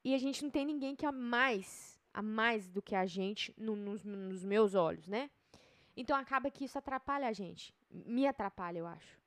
E 0.04 0.14
a 0.14 0.18
gente 0.20 0.44
não 0.44 0.52
tem 0.52 0.66
ninguém 0.66 0.96
que 0.96 1.06
a 1.06 1.12
mais, 1.12 1.95
a 2.16 2.22
mais 2.22 2.70
do 2.70 2.82
que 2.82 2.96
a 2.96 3.06
gente 3.06 3.54
no- 3.58 3.76
nos, 3.76 4.02
nos 4.04 4.44
meus 4.44 4.74
olhos, 4.74 5.06
né? 5.08 5.30
Então 5.98 6.16
acaba 6.18 6.50
que 6.50 6.64
isso 6.64 6.78
atrapalha 6.78 7.28
a 7.28 7.34
gente. 7.34 7.74
Me 7.92 8.26
atrapalha, 8.26 8.80
eu 8.80 8.88
acho. 8.88 9.20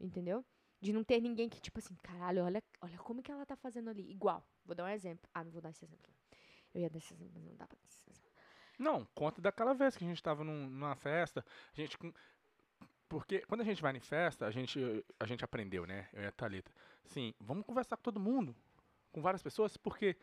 Entendeu? 0.00 0.44
De 0.80 0.92
não 0.92 1.02
ter 1.02 1.20
ninguém 1.20 1.48
que, 1.48 1.60
tipo 1.60 1.80
assim, 1.80 1.96
caralho, 1.96 2.44
olha, 2.44 2.62
olha 2.80 2.96
como 2.98 3.22
que 3.22 3.32
ela 3.32 3.44
tá 3.44 3.56
fazendo 3.56 3.90
ali. 3.90 4.08
Igual. 4.08 4.46
Vou 4.64 4.74
dar 4.76 4.84
um 4.84 4.88
exemplo. 4.88 5.28
Ah, 5.34 5.42
não 5.42 5.50
vou 5.50 5.60
dar 5.60 5.70
esse 5.70 5.84
exemplo. 5.84 6.12
Eu 6.72 6.80
ia 6.82 6.88
dar 6.90 6.98
esse 6.98 7.12
exemplo, 7.12 7.32
mas 7.34 7.44
não 7.44 7.56
dá 7.56 7.66
pra 7.66 7.76
dar 7.76 7.86
esse 7.88 8.08
exemplo. 8.08 8.30
Não, 8.78 9.04
conta 9.14 9.40
daquela 9.42 9.74
vez 9.74 9.96
que 9.96 10.04
a 10.04 10.08
gente 10.08 10.22
tava 10.22 10.44
num- 10.44 10.68
numa 10.68 10.94
festa, 10.94 11.44
a 11.76 11.80
gente. 11.80 11.98
Porque 13.08 13.40
quando 13.48 13.62
a 13.62 13.64
gente 13.64 13.82
vai 13.82 13.96
em 13.96 14.00
festa, 14.00 14.46
a 14.46 14.50
gente, 14.52 14.78
a 15.18 15.26
gente 15.26 15.44
aprendeu, 15.44 15.84
né? 15.86 16.08
Eu 16.12 16.22
e 16.22 16.26
a 16.26 16.30
Thalita. 16.32 16.70
Sim, 17.06 17.34
vamos 17.40 17.64
conversar 17.66 17.96
com 17.96 18.02
todo 18.02 18.20
mundo, 18.20 18.54
com 19.10 19.20
várias 19.22 19.42
pessoas, 19.42 19.76
porque 19.76 20.16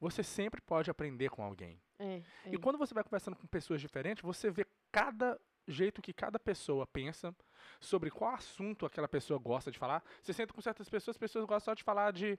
você 0.00 0.22
sempre 0.22 0.60
pode 0.60 0.90
aprender 0.90 1.28
com 1.30 1.42
alguém. 1.44 1.80
É, 1.98 2.16
é. 2.16 2.22
E 2.46 2.56
quando 2.58 2.78
você 2.78 2.94
vai 2.94 3.04
conversando 3.04 3.36
com 3.36 3.46
pessoas 3.46 3.80
diferentes, 3.80 4.22
você 4.22 4.50
vê 4.50 4.66
cada 4.90 5.38
jeito 5.68 6.00
que 6.02 6.12
cada 6.12 6.38
pessoa 6.38 6.86
pensa, 6.86 7.34
sobre 7.78 8.10
qual 8.10 8.34
assunto 8.34 8.86
aquela 8.86 9.06
pessoa 9.06 9.38
gosta 9.38 9.70
de 9.70 9.78
falar. 9.78 10.02
Você 10.22 10.32
senta 10.32 10.52
com 10.54 10.60
certas 10.60 10.88
pessoas, 10.88 11.14
as 11.16 11.18
pessoas 11.20 11.44
gostam 11.44 11.72
só 11.72 11.74
de 11.74 11.84
falar 11.84 12.12
de 12.12 12.38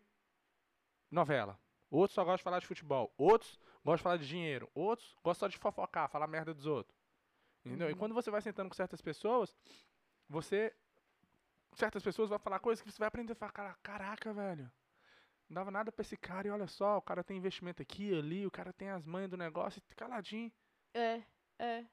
novela. 1.10 1.60
Outros 1.90 2.16
só 2.16 2.24
gostam 2.24 2.38
de 2.38 2.44
falar 2.44 2.60
de 2.60 2.68
futebol. 2.68 3.14
Outros 3.18 3.60
gostam 3.84 3.96
de 3.98 4.04
falar 4.04 4.18
de 4.18 4.28
dinheiro. 4.28 4.70
Outros 4.74 5.16
gostam 5.24 5.48
só 5.48 5.52
de 5.52 5.58
fofocar, 5.58 6.10
falar 6.10 6.28
merda 6.28 6.54
dos 6.54 6.66
outros. 6.66 6.98
Entendeu? 7.66 7.90
E 7.90 7.94
Uhum. 7.94 8.00
quando 8.00 8.14
você 8.16 8.32
vai 8.32 8.42
sentando 8.42 8.70
com 8.70 8.76
certas 8.76 9.02
pessoas, 9.02 9.56
você. 10.28 10.74
Certas 11.74 12.04
pessoas 12.04 12.30
vão 12.30 12.40
falar 12.40 12.60
coisas 12.60 12.82
que 12.82 12.92
você 12.92 12.98
vai 13.00 13.08
aprender 13.08 13.34
a 13.34 13.36
falar, 13.36 13.52
"Cara- 13.52 13.78
caraca, 13.84 14.34
velho. 14.34 14.70
Não 15.52 15.56
dava 15.56 15.70
nada 15.70 15.92
pra 15.92 16.02
esse 16.02 16.16
cara 16.16 16.48
e 16.48 16.50
olha 16.50 16.66
só, 16.66 16.98
o 16.98 17.02
cara 17.02 17.26
tem 17.26 17.36
investimento 17.36 17.82
aqui, 17.82 18.18
ali, 18.18 18.48
o 18.48 18.52
cara 18.52 18.72
tem 18.72 18.90
as 18.90 19.06
manhas 19.06 19.30
do 19.30 19.36
negócio, 19.36 19.82
e 19.86 19.96
caladinho. 19.96 20.50
É, 20.94 21.22
é. 21.60 21.86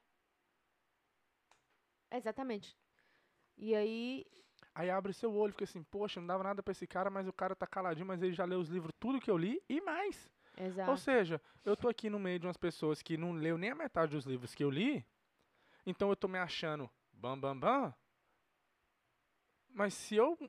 Exatamente. 2.09 2.77
E 3.57 3.75
aí, 3.75 4.25
Aí 4.73 4.89
abre 4.89 5.11
seu 5.11 5.33
olho 5.35 5.51
fica 5.51 5.65
assim, 5.65 5.83
poxa, 5.83 6.21
não 6.21 6.27
dava 6.27 6.41
nada 6.41 6.63
pra 6.63 6.71
esse 6.71 6.87
cara, 6.87 7.09
mas 7.09 7.27
o 7.27 7.33
cara 7.33 7.53
tá 7.53 7.67
caladinho, 7.67 8.05
mas 8.05 8.23
ele 8.23 8.31
já 8.31 8.45
leu 8.45 8.61
os 8.61 8.69
livros, 8.69 8.93
tudo 8.97 9.19
que 9.19 9.29
eu 9.29 9.37
li 9.37 9.61
e 9.67 9.81
mais. 9.81 10.31
exato. 10.57 10.91
Ou 10.91 10.95
seja, 10.95 11.41
eu 11.65 11.75
tô 11.75 11.89
aqui 11.89 12.09
no 12.09 12.17
meio 12.17 12.39
de 12.39 12.47
umas 12.47 12.55
pessoas 12.55 13.01
que 13.01 13.17
não 13.17 13.33
leu 13.33 13.57
nem 13.57 13.71
a 13.71 13.75
metade 13.75 14.13
dos 14.13 14.23
livros 14.23 14.55
que 14.55 14.63
eu 14.63 14.69
li, 14.69 15.05
então 15.85 16.07
eu 16.07 16.15
tô 16.15 16.29
me 16.29 16.39
achando 16.39 16.89
bam, 17.11 17.37
bam, 17.37 17.59
bam. 17.59 17.93
Mas 19.67 19.93
se 19.93 20.15
eu 20.15 20.39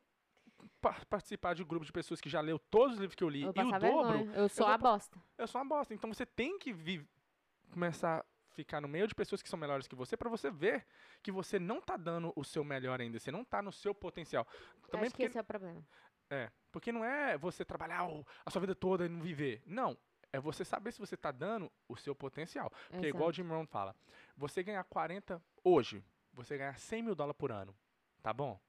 participar 1.08 1.54
de 1.54 1.62
um 1.62 1.66
grupo 1.66 1.84
de 1.84 1.92
pessoas 1.92 2.20
que 2.20 2.28
já 2.28 2.40
leu 2.40 2.58
todos 2.58 2.94
os 2.94 3.00
livros 3.00 3.14
que 3.14 3.24
eu 3.24 3.28
li 3.28 3.42
eu 3.42 3.48
e 3.48 3.50
o 3.50 3.52
dobro, 3.52 3.80
vergonha. 3.80 4.32
Eu 4.34 4.48
sou 4.48 4.66
vou 4.66 4.74
a 4.74 4.78
bosta. 4.78 5.18
eu 5.38 5.46
sou 5.46 5.60
uma 5.60 5.68
bosta. 5.76 5.94
Então 5.94 6.12
você 6.12 6.24
tem 6.26 6.58
que 6.58 6.72
vi- 6.72 7.06
começar 7.72 8.20
a 8.20 8.24
ficar 8.54 8.80
no 8.80 8.88
meio 8.88 9.06
de 9.06 9.14
pessoas 9.14 9.42
que 9.42 9.48
são 9.48 9.58
melhores 9.58 9.86
que 9.86 9.94
você 9.94 10.16
pra 10.16 10.28
você 10.28 10.50
ver 10.50 10.86
que 11.22 11.30
você 11.30 11.58
não 11.58 11.80
tá 11.80 11.96
dando 11.96 12.32
o 12.34 12.44
seu 12.44 12.64
melhor 12.64 13.00
ainda, 13.00 13.18
você 13.18 13.30
não 13.30 13.44
tá 13.44 13.62
no 13.62 13.70
seu 13.72 13.94
potencial. 13.94 14.46
Também 14.90 15.06
Acho 15.06 15.14
que 15.14 15.22
porque 15.22 15.22
esse 15.24 15.38
é 15.38 15.40
o 15.40 15.44
problema. 15.44 15.84
é, 16.30 16.50
porque 16.72 16.90
não 16.92 17.04
é 17.04 17.38
você 17.38 17.64
trabalhar 17.64 18.06
a 18.44 18.50
sua 18.50 18.60
vida 18.60 18.74
toda 18.74 19.06
e 19.06 19.08
não 19.08 19.20
viver. 19.20 19.62
Não, 19.66 19.96
é 20.32 20.40
você 20.40 20.64
saber 20.64 20.92
se 20.92 20.98
você 20.98 21.16
tá 21.16 21.30
dando 21.30 21.70
o 21.88 21.96
seu 21.96 22.14
potencial. 22.14 22.70
Porque 22.90 23.06
é 23.06 23.08
igual 23.08 23.28
o. 23.28 23.32
Jim 23.32 23.42
Rohn 23.46 23.66
fala, 23.66 23.94
você 24.36 24.62
ganhar 24.62 24.82
40 24.84 25.40
hoje, 25.62 26.04
você 26.32 26.56
ganhar 26.58 26.76
100 26.78 27.02
mil 27.02 27.14
dólares 27.14 27.38
por 27.38 27.52
ano, 27.52 27.74
tá 28.22 28.32
bom? 28.32 28.60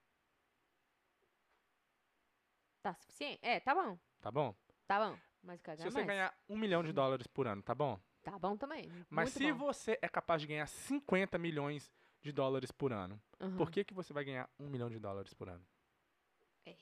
Tá 2.81 2.93
suficiente? 2.95 3.39
É, 3.41 3.59
tá 3.59 3.73
bom. 3.75 3.97
Tá 4.19 4.31
bom? 4.31 4.55
Tá 4.87 4.99
bom. 5.09 5.17
Mas 5.43 5.61
quero 5.61 5.77
Se 5.77 5.83
ganhar 5.83 5.91
você 5.91 5.97
mais. 5.99 6.07
ganhar 6.07 6.37
um 6.49 6.57
milhão 6.57 6.83
de 6.83 6.91
dólares 6.93 7.27
por 7.27 7.47
ano, 7.47 7.61
tá 7.61 7.73
bom? 7.73 7.99
Tá 8.23 8.37
bom 8.37 8.55
também. 8.55 8.87
Mas 9.09 9.29
muito 9.35 9.37
se 9.37 9.51
bom. 9.51 9.57
você 9.67 9.97
é 10.01 10.07
capaz 10.07 10.41
de 10.41 10.47
ganhar 10.47 10.67
50 10.67 11.37
milhões 11.37 11.91
de 12.21 12.31
dólares 12.31 12.71
por 12.71 12.93
ano, 12.93 13.19
Uhum. 13.39 13.57
por 13.57 13.71
que, 13.71 13.83
que 13.83 13.93
você 13.95 14.13
vai 14.13 14.23
ganhar 14.23 14.47
um 14.59 14.69
milhão 14.69 14.89
de 14.89 14.99
dólares 14.99 15.33
por 15.33 15.49
ano? 15.49 15.65
É. 16.65 16.75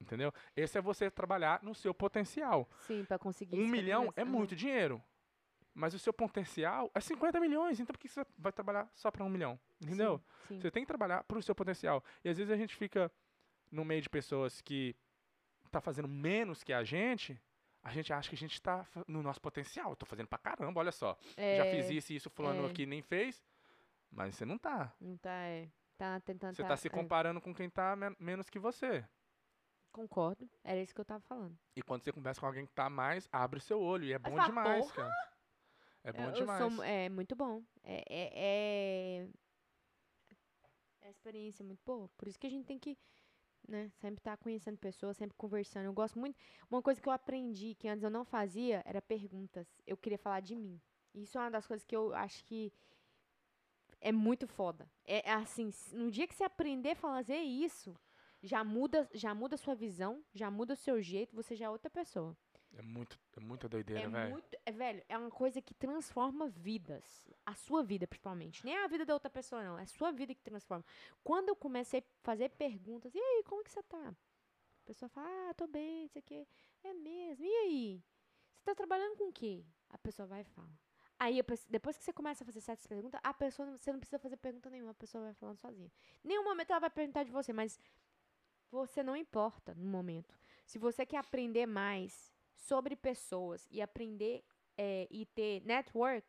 Entendeu? 0.00 0.32
Esse 0.56 0.78
é 0.78 0.80
você 0.80 1.10
trabalhar 1.10 1.62
no 1.62 1.74
seu 1.74 1.92
potencial. 1.92 2.66
Sim, 2.86 3.04
pra 3.04 3.18
conseguir 3.18 3.54
Um 3.56 3.64
50 3.66 3.70
milhão 3.76 4.12
é 4.16 4.24
muito 4.24 4.56
dinheiro. 4.56 5.02
Mas 5.74 5.92
o 5.92 5.98
seu 5.98 6.12
potencial 6.12 6.90
é 6.94 7.00
50 7.00 7.38
milhões. 7.40 7.78
Então 7.80 7.92
por 7.92 7.98
que 7.98 8.08
você 8.08 8.24
vai 8.38 8.52
trabalhar 8.52 8.88
só 8.94 9.10
para 9.10 9.24
um 9.24 9.28
milhão? 9.28 9.58
Entendeu? 9.82 10.18
Sim, 10.48 10.54
sim. 10.54 10.60
Você 10.60 10.70
tem 10.70 10.82
que 10.82 10.86
trabalhar 10.86 11.24
para 11.24 11.36
o 11.38 11.42
seu 11.42 11.54
potencial. 11.54 12.02
E 12.24 12.28
às 12.30 12.38
vezes 12.38 12.50
a 12.50 12.56
gente 12.56 12.74
fica 12.74 13.12
no 13.70 13.84
meio 13.84 14.00
de 14.00 14.08
pessoas 14.08 14.60
que 14.62 14.96
tá 15.74 15.80
fazendo 15.80 16.08
menos 16.08 16.62
que 16.64 16.72
a 16.72 16.82
gente. 16.84 17.40
A 17.82 17.90
gente 17.92 18.12
acha 18.12 18.28
que 18.30 18.34
a 18.34 18.38
gente 18.38 18.60
tá 18.62 18.82
fa- 18.84 19.04
no 19.06 19.22
nosso 19.22 19.40
potencial. 19.40 19.90
Eu 19.90 19.96
tô 19.96 20.06
fazendo 20.06 20.26
pra 20.26 20.38
caramba, 20.38 20.80
olha 20.80 20.90
só. 20.92 21.16
Já 21.36 21.42
É, 21.42 21.70
fiz 21.70 21.90
isso 21.90 22.12
e 22.12 22.16
isso, 22.16 22.30
fulano 22.30 22.66
é. 22.66 22.70
aqui 22.70 22.86
nem 22.86 23.02
fez. 23.02 23.44
Mas 24.10 24.34
você 24.36 24.44
não 24.46 24.56
tá. 24.56 24.94
Não 25.00 25.16
tá, 25.18 25.30
é. 25.30 25.68
Tá 25.98 26.18
tentando. 26.20 26.54
Você 26.56 26.64
tá 26.64 26.76
se 26.76 26.88
é, 26.88 26.90
comparando 26.90 27.40
com 27.40 27.54
quem 27.54 27.68
tá 27.68 27.94
men- 27.94 28.16
menos 28.18 28.48
que 28.48 28.58
você. 28.58 29.04
Concordo. 29.92 30.48
Era 30.64 30.80
isso 30.80 30.94
que 30.94 31.00
eu 31.00 31.04
tava 31.04 31.20
falando. 31.20 31.56
E 31.76 31.82
quando 31.82 32.02
você 32.02 32.10
conversa 32.12 32.40
com 32.40 32.46
alguém 32.46 32.66
que 32.66 32.72
tá 32.72 32.88
mais, 32.90 33.28
abre 33.30 33.60
seu 33.60 33.80
olho. 33.80 34.04
E 34.04 34.12
é 34.12 34.18
bom 34.18 34.30
fala, 34.34 34.46
demais, 34.48 34.80
"Porra!" 34.86 34.94
cara. 34.94 35.14
É 36.04 36.12
bom 36.12 36.22
Eu- 36.24 36.32
demais. 36.32 36.58
sou 36.74 36.82
é 36.84 37.08
muito 37.08 37.36
bom. 37.36 37.62
É, 37.82 38.02
é, 38.08 38.30
é, 39.22 39.28
é 41.02 41.10
experiência 41.10 41.64
muito 41.64 41.82
boa. 41.84 42.08
Por 42.16 42.28
isso 42.28 42.38
que 42.38 42.46
a 42.46 42.50
gente 42.50 42.64
tem 42.66 42.78
que, 42.78 42.98
né, 43.68 43.90
sempre 44.00 44.18
estar 44.20 44.36
conhecendo 44.36 44.78
pessoas, 44.78 45.16
sempre 45.16 45.36
conversando. 45.36 45.86
Eu 45.86 45.92
gosto 45.92 46.18
muito. 46.18 46.36
Uma 46.70 46.82
coisa 46.82 47.00
que 47.00 47.08
eu 47.08 47.12
aprendi 47.12 47.74
que 47.74 47.88
antes 47.88 48.02
eu 48.02 48.10
não 48.10 48.24
fazia 48.24 48.82
era 48.84 49.00
perguntas. 49.00 49.66
Eu 49.86 49.96
queria 49.96 50.18
falar 50.18 50.40
de 50.40 50.54
mim. 50.54 50.80
Isso 51.14 51.38
é 51.38 51.40
uma 51.40 51.50
das 51.50 51.66
coisas 51.66 51.84
que 51.84 51.96
eu 51.96 52.14
acho 52.14 52.44
que 52.44 52.72
é 54.00 54.12
muito 54.12 54.46
foda. 54.46 54.88
É 55.04 55.30
é 55.30 55.32
assim, 55.32 55.70
no 55.92 56.10
dia 56.10 56.26
que 56.26 56.34
você 56.34 56.44
aprender 56.44 56.90
a 56.90 56.96
fazer 56.96 57.38
isso, 57.38 57.96
já 58.42 58.62
muda, 58.62 59.08
já 59.14 59.34
muda 59.34 59.54
a 59.54 59.58
sua 59.58 59.74
visão, 59.74 60.22
já 60.34 60.50
muda 60.50 60.74
o 60.74 60.76
seu 60.76 61.00
jeito, 61.00 61.34
você 61.34 61.56
já 61.56 61.66
é 61.66 61.70
outra 61.70 61.88
pessoa. 61.90 62.36
É 62.76 62.82
muito, 62.82 63.18
é 63.36 63.40
muita 63.40 63.68
doideira, 63.68 64.02
É 64.02 64.08
velho. 64.08 64.30
muito. 64.32 64.58
É, 64.66 64.72
velho, 64.72 65.02
é 65.08 65.16
uma 65.16 65.30
coisa 65.30 65.62
que 65.62 65.72
transforma 65.74 66.48
vidas. 66.48 67.28
A 67.46 67.54
sua 67.54 67.82
vida, 67.82 68.06
principalmente. 68.06 68.64
Nem 68.64 68.76
a 68.76 68.86
vida 68.88 69.04
da 69.04 69.14
outra 69.14 69.30
pessoa, 69.30 69.62
não. 69.62 69.78
É 69.78 69.82
a 69.82 69.86
sua 69.86 70.10
vida 70.10 70.34
que 70.34 70.42
transforma. 70.42 70.84
Quando 71.22 71.50
eu 71.50 71.56
comecei 71.56 72.00
a 72.00 72.04
fazer 72.22 72.50
perguntas, 72.50 73.14
e 73.14 73.18
aí, 73.18 73.42
como 73.44 73.62
que 73.62 73.70
você 73.70 73.82
tá? 73.82 74.08
A 74.08 74.86
pessoa 74.86 75.08
fala, 75.08 75.28
ah, 75.50 75.54
tô 75.54 75.66
bem, 75.66 76.02
não 76.02 76.08
sei 76.08 76.20
o 76.20 76.24
quê. 76.24 76.46
É 76.82 76.92
mesmo. 76.92 77.44
E 77.44 77.48
aí? 77.48 78.02
Você 78.56 78.64
tá 78.64 78.74
trabalhando 78.74 79.16
com 79.16 79.28
o 79.28 79.32
quê? 79.32 79.64
A 79.90 79.98
pessoa 79.98 80.26
vai 80.26 80.40
e 80.40 80.44
fala. 80.44 80.68
Aí, 81.18 81.40
depois 81.70 81.96
que 81.96 82.02
você 82.04 82.12
começa 82.12 82.42
a 82.42 82.46
fazer 82.46 82.60
certas 82.60 82.86
perguntas, 82.86 83.20
a 83.22 83.32
pessoa, 83.32 83.78
você 83.78 83.92
não 83.92 84.00
precisa 84.00 84.18
fazer 84.18 84.36
pergunta 84.36 84.68
nenhuma, 84.68 84.90
a 84.90 84.94
pessoa 84.94 85.24
vai 85.24 85.34
falando 85.34 85.58
sozinha. 85.58 85.90
Nenhum 86.24 86.42
momento 86.42 86.70
ela 86.70 86.80
vai 86.80 86.90
perguntar 86.90 87.22
de 87.22 87.30
você, 87.30 87.52
mas 87.52 87.78
você 88.70 89.02
não 89.02 89.16
importa 89.16 89.74
no 89.74 89.86
momento. 89.86 90.36
Se 90.66 90.78
você 90.78 91.06
quer 91.06 91.18
aprender 91.18 91.66
mais 91.66 92.33
sobre 92.54 92.96
pessoas 92.96 93.66
e 93.70 93.80
aprender 93.82 94.44
é, 94.76 95.06
e 95.10 95.24
ter 95.26 95.60
network, 95.64 96.26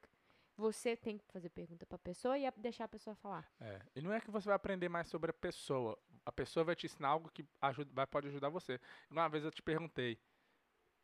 você 0.57 0.95
tem 0.95 1.17
que 1.17 1.25
fazer 1.25 1.49
pergunta 1.49 1.85
pra 1.85 1.97
pessoa 1.97 2.37
e 2.37 2.45
a- 2.45 2.53
deixar 2.55 2.85
a 2.85 2.87
pessoa 2.87 3.15
falar. 3.15 3.49
É. 3.59 3.81
E 3.95 4.01
não 4.01 4.13
é 4.13 4.21
que 4.21 4.31
você 4.31 4.45
vai 4.47 4.55
aprender 4.55 4.87
mais 4.87 5.07
sobre 5.09 5.29
a 5.31 5.33
pessoa. 5.33 5.97
A 6.25 6.31
pessoa 6.31 6.63
vai 6.63 6.75
te 6.75 6.85
ensinar 6.85 7.09
algo 7.09 7.29
que 7.29 7.45
ajuda, 7.61 7.91
vai, 7.93 8.07
pode 8.07 8.27
ajudar 8.27 8.49
você. 8.49 8.79
Uma 9.09 9.27
vez 9.27 9.43
eu 9.43 9.51
te 9.51 9.61
perguntei, 9.61 10.17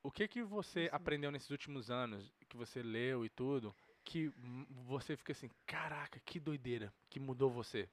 o 0.03 0.11
que 0.11 0.27
que 0.27 0.41
você 0.43 0.85
Isso. 0.85 0.95
aprendeu 0.95 1.31
nesses 1.31 1.49
últimos 1.49 1.91
anos, 1.91 2.31
que 2.49 2.57
você 2.57 2.81
leu 2.81 3.25
e 3.25 3.29
tudo, 3.29 3.75
que 4.03 4.29
você 4.69 5.15
fica 5.17 5.31
assim, 5.31 5.49
caraca, 5.65 6.19
que 6.21 6.39
doideira, 6.39 6.93
que 7.09 7.19
mudou 7.19 7.49
você? 7.51 7.89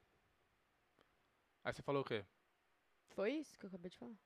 Aí 1.65 1.73
você 1.73 1.83
falou 1.83 2.03
o 2.03 2.05
quê? 2.05 2.25
Foi 3.09 3.33
isso 3.33 3.59
que 3.59 3.67
eu 3.67 3.69
acabei 3.69 3.91
de 3.91 3.99
falar. 3.99 4.17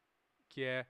Que 0.48 0.62
é 0.62 0.86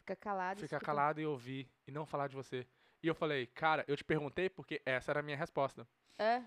Fica 0.00 0.16
calado. 0.16 0.60
ficar 0.60 0.76
escuta. 0.76 0.84
calado 0.86 1.20
e 1.20 1.26
ouvir 1.26 1.70
e 1.86 1.90
não 1.90 2.04
falar 2.04 2.28
de 2.28 2.34
você. 2.36 2.66
E 3.02 3.06
eu 3.06 3.14
falei, 3.14 3.46
cara, 3.46 3.84
eu 3.88 3.96
te 3.96 4.04
perguntei 4.04 4.50
porque 4.50 4.82
essa 4.84 5.10
era 5.12 5.20
a 5.20 5.22
minha 5.22 5.36
resposta. 5.36 5.86
É. 6.18 6.42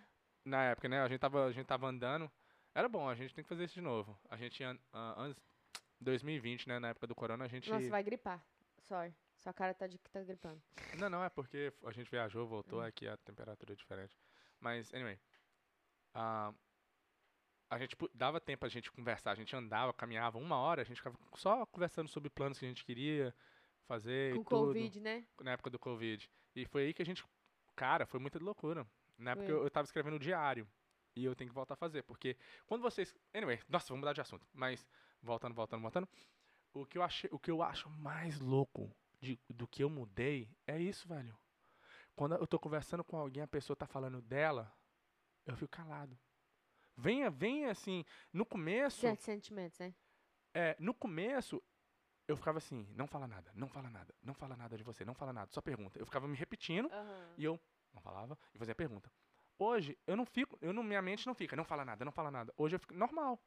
Na 0.46 0.64
época, 0.66 0.88
né? 0.90 1.02
A 1.02 1.08
gente 1.08 1.20
tava, 1.20 1.46
a 1.46 1.52
gente 1.52 1.66
tava 1.66 1.88
andando. 1.88 2.32
Era 2.76 2.88
bom, 2.90 3.08
a 3.08 3.16
gente 3.16 3.34
tem 3.34 3.44
que 3.44 3.48
fazer 3.50 3.64
isso 3.66 3.76
de 3.76 3.82
novo. 3.82 4.20
A 4.30 4.36
gente 4.36 4.60
ia, 4.62 4.78
ah, 4.92 5.16
antes 5.18 5.42
2020, 6.02 6.68
né, 6.68 6.80
na 6.80 6.90
época 6.90 7.08
do 7.08 7.16
corona, 7.16 7.46
a 7.46 7.48
gente 7.48 7.70
Nossa, 7.70 7.90
vai 7.90 8.04
gripar. 8.04 8.44
Sorry. 8.82 9.16
Sua 9.38 9.54
cara 9.54 9.74
tá 9.74 9.88
de 9.88 9.98
que 9.98 10.10
tá 10.10 10.22
gripando. 10.22 10.62
Não, 11.06 11.10
não, 11.10 11.24
é 11.24 11.30
porque 11.30 11.74
a 11.86 11.92
gente 11.92 12.10
viajou, 12.10 12.46
voltou, 12.48 12.80
Hum. 12.80 12.84
aqui 12.86 13.08
a 13.08 13.18
temperatura 13.18 13.74
é 13.74 13.76
diferente. 13.76 14.18
Mas, 14.60 14.94
anyway. 14.94 15.20
ah, 16.14 16.54
a 17.74 17.78
gente 17.80 17.96
pu- 17.96 18.10
dava 18.14 18.40
tempo 18.40 18.66
a 18.66 18.70
gente 18.70 18.92
conversar, 18.92 19.32
a 19.32 19.36
gente 19.36 19.56
andava, 19.56 19.94
caminhava 19.94 20.38
uma 20.38 20.58
hora, 20.58 20.82
a 20.82 20.86
gente 20.86 20.98
ficava 20.98 21.18
só 21.36 21.66
conversando 21.66 22.08
sobre 22.08 22.30
planos 22.30 22.60
que 22.60 22.66
a 22.66 22.68
gente 22.68 22.86
queria 22.86 23.34
fazer 23.88 24.34
Com 24.36 24.42
e 24.42 24.44
tudo. 24.44 24.66
Covid, 24.68 25.00
né? 25.00 25.26
na 25.42 25.52
época 25.52 25.70
do 25.70 25.80
Covid. 25.80 26.30
E 26.56 26.66
foi 26.66 26.84
aí 26.86 26.94
que 26.94 27.02
a 27.02 27.06
gente. 27.06 27.24
Cara, 27.76 28.06
foi 28.06 28.20
muita 28.20 28.38
loucura. 28.40 28.86
Na 29.18 29.32
época 29.32 29.50
eu, 29.50 29.64
eu 29.64 29.70
tava 29.72 29.86
escrevendo 29.86 30.20
diário. 30.20 30.68
E 31.16 31.24
eu 31.26 31.36
tenho 31.36 31.50
que 31.50 31.54
voltar 31.56 31.74
a 31.74 31.78
fazer. 31.78 32.04
Porque 32.04 32.38
quando 32.66 32.82
vocês. 32.82 33.14
Anyway, 33.34 33.60
nossa, 33.70 33.88
vamos 33.88 34.02
mudar 34.02 34.14
de 34.14 34.22
assunto. 34.22 34.48
Mas, 34.54 34.88
voltando, 35.22 35.54
voltando, 35.54 35.82
voltando. 35.82 36.08
O 36.74 36.86
que 36.86 36.98
eu, 36.98 37.04
achei, 37.04 37.30
o 37.32 37.38
que 37.40 37.52
eu 37.52 37.62
acho 37.62 37.88
mais 37.90 38.40
louco 38.40 38.96
de, 39.22 39.40
do 39.50 39.68
que 39.68 39.84
eu 39.84 39.90
mudei 39.90 40.50
é 40.66 40.80
isso, 40.80 41.08
velho. 41.08 41.38
Quando 42.16 42.36
eu 42.36 42.48
tô 42.48 42.60
conversando 42.60 43.04
com 43.04 43.18
alguém, 43.18 43.44
a 43.44 43.48
pessoa 43.48 43.76
tá 43.76 43.86
falando 43.88 44.22
dela, 44.22 44.72
eu 45.46 45.56
fico 45.56 45.70
calado. 45.70 46.18
Venha, 46.96 47.30
venha 47.30 47.72
assim. 47.72 48.06
No 48.32 48.46
começo. 48.46 49.00
Certos 49.02 49.26
sentimentos, 49.26 49.80
né? 49.80 49.94
É, 50.54 50.76
no 50.80 50.94
começo, 50.94 51.62
eu 52.28 52.38
ficava 52.38 52.60
assim, 52.60 52.88
não 52.96 53.08
fala 53.08 53.28
nada, 53.28 53.52
não 53.56 53.68
fala 53.68 53.90
nada, 53.90 54.14
não 54.22 54.34
fala 54.34 54.56
nada 54.56 54.78
de 54.78 54.84
você, 54.84 55.04
não 55.04 55.14
fala 55.14 55.34
nada, 55.34 55.52
só 55.52 55.62
pergunta. 55.62 56.00
Eu 56.00 56.06
ficava 56.06 56.28
me 56.28 56.38
repetindo 56.38 56.90
e 57.38 57.44
eu 57.44 57.60
não 57.94 58.02
falava 58.02 58.38
e 58.54 58.58
fazia 58.58 58.76
pergunta. 58.76 59.12
Hoje, 59.58 59.98
eu 60.06 60.16
não 60.16 60.26
fico, 60.26 60.58
eu 60.62 60.74
não, 60.74 60.84
minha 60.84 61.02
mente 61.02 61.26
não 61.26 61.34
fica, 61.34 61.56
não 61.56 61.64
fala 61.64 61.84
nada, 61.84 62.06
não 62.06 62.12
fala 62.12 62.32
nada. 62.32 62.54
Hoje 62.58 62.76
eu 62.76 62.80
fico 62.80 62.94
normal. 62.94 63.42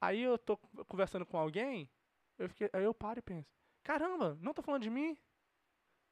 Aí 0.00 0.20
eu 0.20 0.38
tô 0.38 0.56
conversando 0.86 1.26
com 1.26 1.36
alguém, 1.38 1.90
eu 2.38 2.48
fiquei, 2.48 2.70
aí 2.72 2.84
eu 2.84 2.94
paro 2.94 3.18
e 3.18 3.22
penso, 3.22 3.52
caramba, 3.82 4.38
não 4.40 4.54
tô 4.54 4.62
falando 4.62 4.82
de 4.82 4.90
mim? 4.90 5.18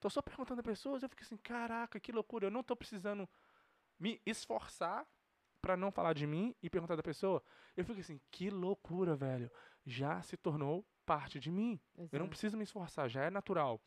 Tô 0.01 0.11
só 0.11 0.21
perguntando 0.21 0.61
a 0.61 0.64
pessoas, 0.64 1.03
eu 1.03 1.09
fico 1.09 1.23
assim, 1.23 1.37
caraca, 1.37 2.01
que 2.01 2.11
loucura, 2.11 2.47
eu 2.47 2.51
não 2.51 2.62
tô 2.62 2.75
precisando 2.75 3.29
me 3.99 4.21
esforçar 4.27 5.07
pra 5.66 5.76
não 5.76 5.90
falar 5.90 6.12
de 6.12 6.29
mim 6.29 6.55
e 6.62 6.70
perguntar 6.70 6.94
da 6.94 7.02
pessoa. 7.02 7.42
Eu 7.76 7.85
fico 7.85 7.98
assim, 7.98 8.20
que 8.31 8.50
loucura, 8.50 9.16
velho. 9.16 9.50
Já 9.85 10.22
se 10.22 10.37
tornou 10.37 10.87
parte 11.05 11.40
de 11.40 11.50
mim. 11.50 11.81
Eu 11.96 12.02
não 12.02 12.07
Exato. 12.07 12.29
preciso 12.29 12.57
me 12.57 12.62
esforçar, 12.62 13.09
já 13.09 13.24
é 13.24 13.31
natural. 13.31 13.81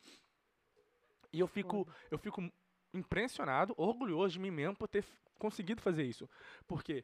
E 1.32 1.40
eu 1.40 1.46
fico, 1.46 1.86
Foda. 1.86 1.96
eu 2.10 2.18
fico 2.18 2.52
impressionado, 2.92 3.72
orgulhoso 3.78 4.34
de 4.34 4.38
mim 4.40 4.50
mesmo 4.50 4.76
por 4.76 4.88
ter 4.88 5.06
conseguido 5.38 5.80
fazer 5.80 6.04
isso. 6.04 6.28
Porque 6.66 7.02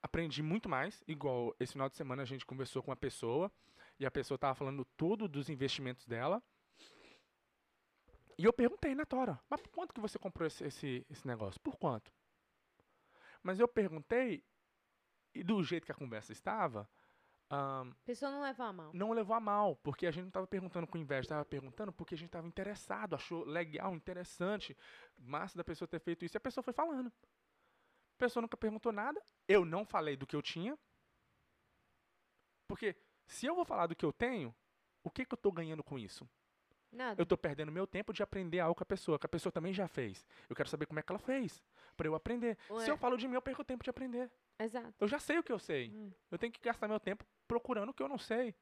aprendi 0.00 0.40
muito 0.40 0.68
mais, 0.68 1.02
igual 1.08 1.52
esse 1.58 1.72
final 1.72 1.88
de 1.88 1.96
semana 1.96 2.22
a 2.22 2.26
gente 2.26 2.46
conversou 2.46 2.80
com 2.80 2.92
uma 2.92 2.96
pessoa 2.96 3.50
e 3.98 4.06
a 4.06 4.10
pessoa 4.10 4.38
tava 4.38 4.54
falando 4.54 4.84
tudo 4.96 5.26
dos 5.26 5.48
investimentos 5.48 6.06
dela. 6.06 6.40
E 8.38 8.44
eu 8.44 8.52
perguntei 8.52 8.94
na 8.94 9.04
Tora, 9.04 9.40
mas 9.50 9.60
por 9.60 9.70
quanto 9.70 9.92
que 9.92 10.00
você 10.00 10.16
comprou 10.16 10.46
esse, 10.46 10.62
esse, 10.64 11.04
esse 11.10 11.26
negócio? 11.26 11.60
Por 11.60 11.76
quanto? 11.76 12.12
Mas 13.42 13.58
eu 13.60 13.68
perguntei, 13.68 14.44
e 15.34 15.42
do 15.42 15.62
jeito 15.62 15.84
que 15.86 15.92
a 15.92 15.94
conversa 15.94 16.32
estava, 16.32 16.88
ahn, 17.50 17.90
A 17.90 18.04
pessoa 18.04 18.30
não 18.30 18.42
leva 18.42 18.64
a 18.64 18.72
mal. 18.72 18.90
não 18.92 19.12
levou 19.12 19.34
a 19.34 19.40
mal, 19.40 19.76
porque 19.76 20.06
a 20.06 20.10
gente 20.10 20.22
não 20.22 20.28
estava 20.28 20.46
perguntando 20.46 20.86
com 20.86 20.98
inveja, 20.98 21.22
estava 21.22 21.44
perguntando 21.44 21.92
porque 21.92 22.14
a 22.14 22.18
gente 22.18 22.28
estava 22.28 22.46
interessado, 22.46 23.14
achou 23.14 23.44
legal, 23.44 23.94
interessante, 23.94 24.76
massa 25.16 25.56
da 25.56 25.64
pessoa 25.64 25.88
ter 25.88 26.00
feito 26.00 26.24
isso, 26.24 26.36
e 26.36 26.38
a 26.38 26.40
pessoa 26.40 26.62
foi 26.62 26.72
falando. 26.72 27.08
A 27.08 28.18
pessoa 28.18 28.40
nunca 28.42 28.56
perguntou 28.56 28.90
nada, 28.92 29.22
eu 29.46 29.64
não 29.64 29.84
falei 29.84 30.16
do 30.16 30.26
que 30.26 30.34
eu 30.34 30.42
tinha, 30.42 30.76
porque 32.66 32.96
se 33.26 33.46
eu 33.46 33.54
vou 33.54 33.64
falar 33.64 33.86
do 33.86 33.96
que 33.96 34.04
eu 34.04 34.12
tenho, 34.12 34.54
o 35.02 35.10
que, 35.10 35.24
que 35.24 35.32
eu 35.32 35.36
estou 35.36 35.52
ganhando 35.52 35.82
com 35.82 35.98
isso? 35.98 36.28
Nada. 36.90 37.20
Eu 37.20 37.24
estou 37.24 37.36
perdendo 37.36 37.70
meu 37.70 37.86
tempo 37.86 38.12
de 38.12 38.22
aprender 38.22 38.60
algo 38.60 38.74
com 38.74 38.82
a 38.82 38.86
pessoa, 38.86 39.18
que 39.18 39.26
a 39.26 39.28
pessoa 39.28 39.52
também 39.52 39.72
já 39.72 39.86
fez. 39.86 40.26
Eu 40.48 40.56
quero 40.56 40.68
saber 40.68 40.86
como 40.86 40.98
é 40.98 41.02
que 41.02 41.12
ela 41.12 41.18
fez, 41.18 41.62
para 41.98 42.06
eu 42.06 42.14
aprender. 42.14 42.56
Ué. 42.70 42.84
Se 42.84 42.90
eu 42.90 42.96
falo 42.96 43.16
de 43.18 43.26
mim, 43.26 43.34
eu 43.34 43.42
perco 43.42 43.64
tempo 43.64 43.82
de 43.84 43.90
aprender. 43.90 44.30
Exato. 44.58 44.94
Eu 45.00 45.08
já 45.08 45.18
sei 45.18 45.38
o 45.38 45.42
que 45.42 45.52
eu 45.52 45.58
sei. 45.58 45.90
Hum. 45.90 46.10
Eu 46.30 46.38
tenho 46.38 46.52
que 46.52 46.60
gastar 46.62 46.86
meu 46.88 47.00
tempo 47.00 47.26
procurando 47.46 47.90
o 47.90 47.92
que 47.94 48.02
eu 48.02 48.08
não 48.08 48.16
sei. 48.18 48.54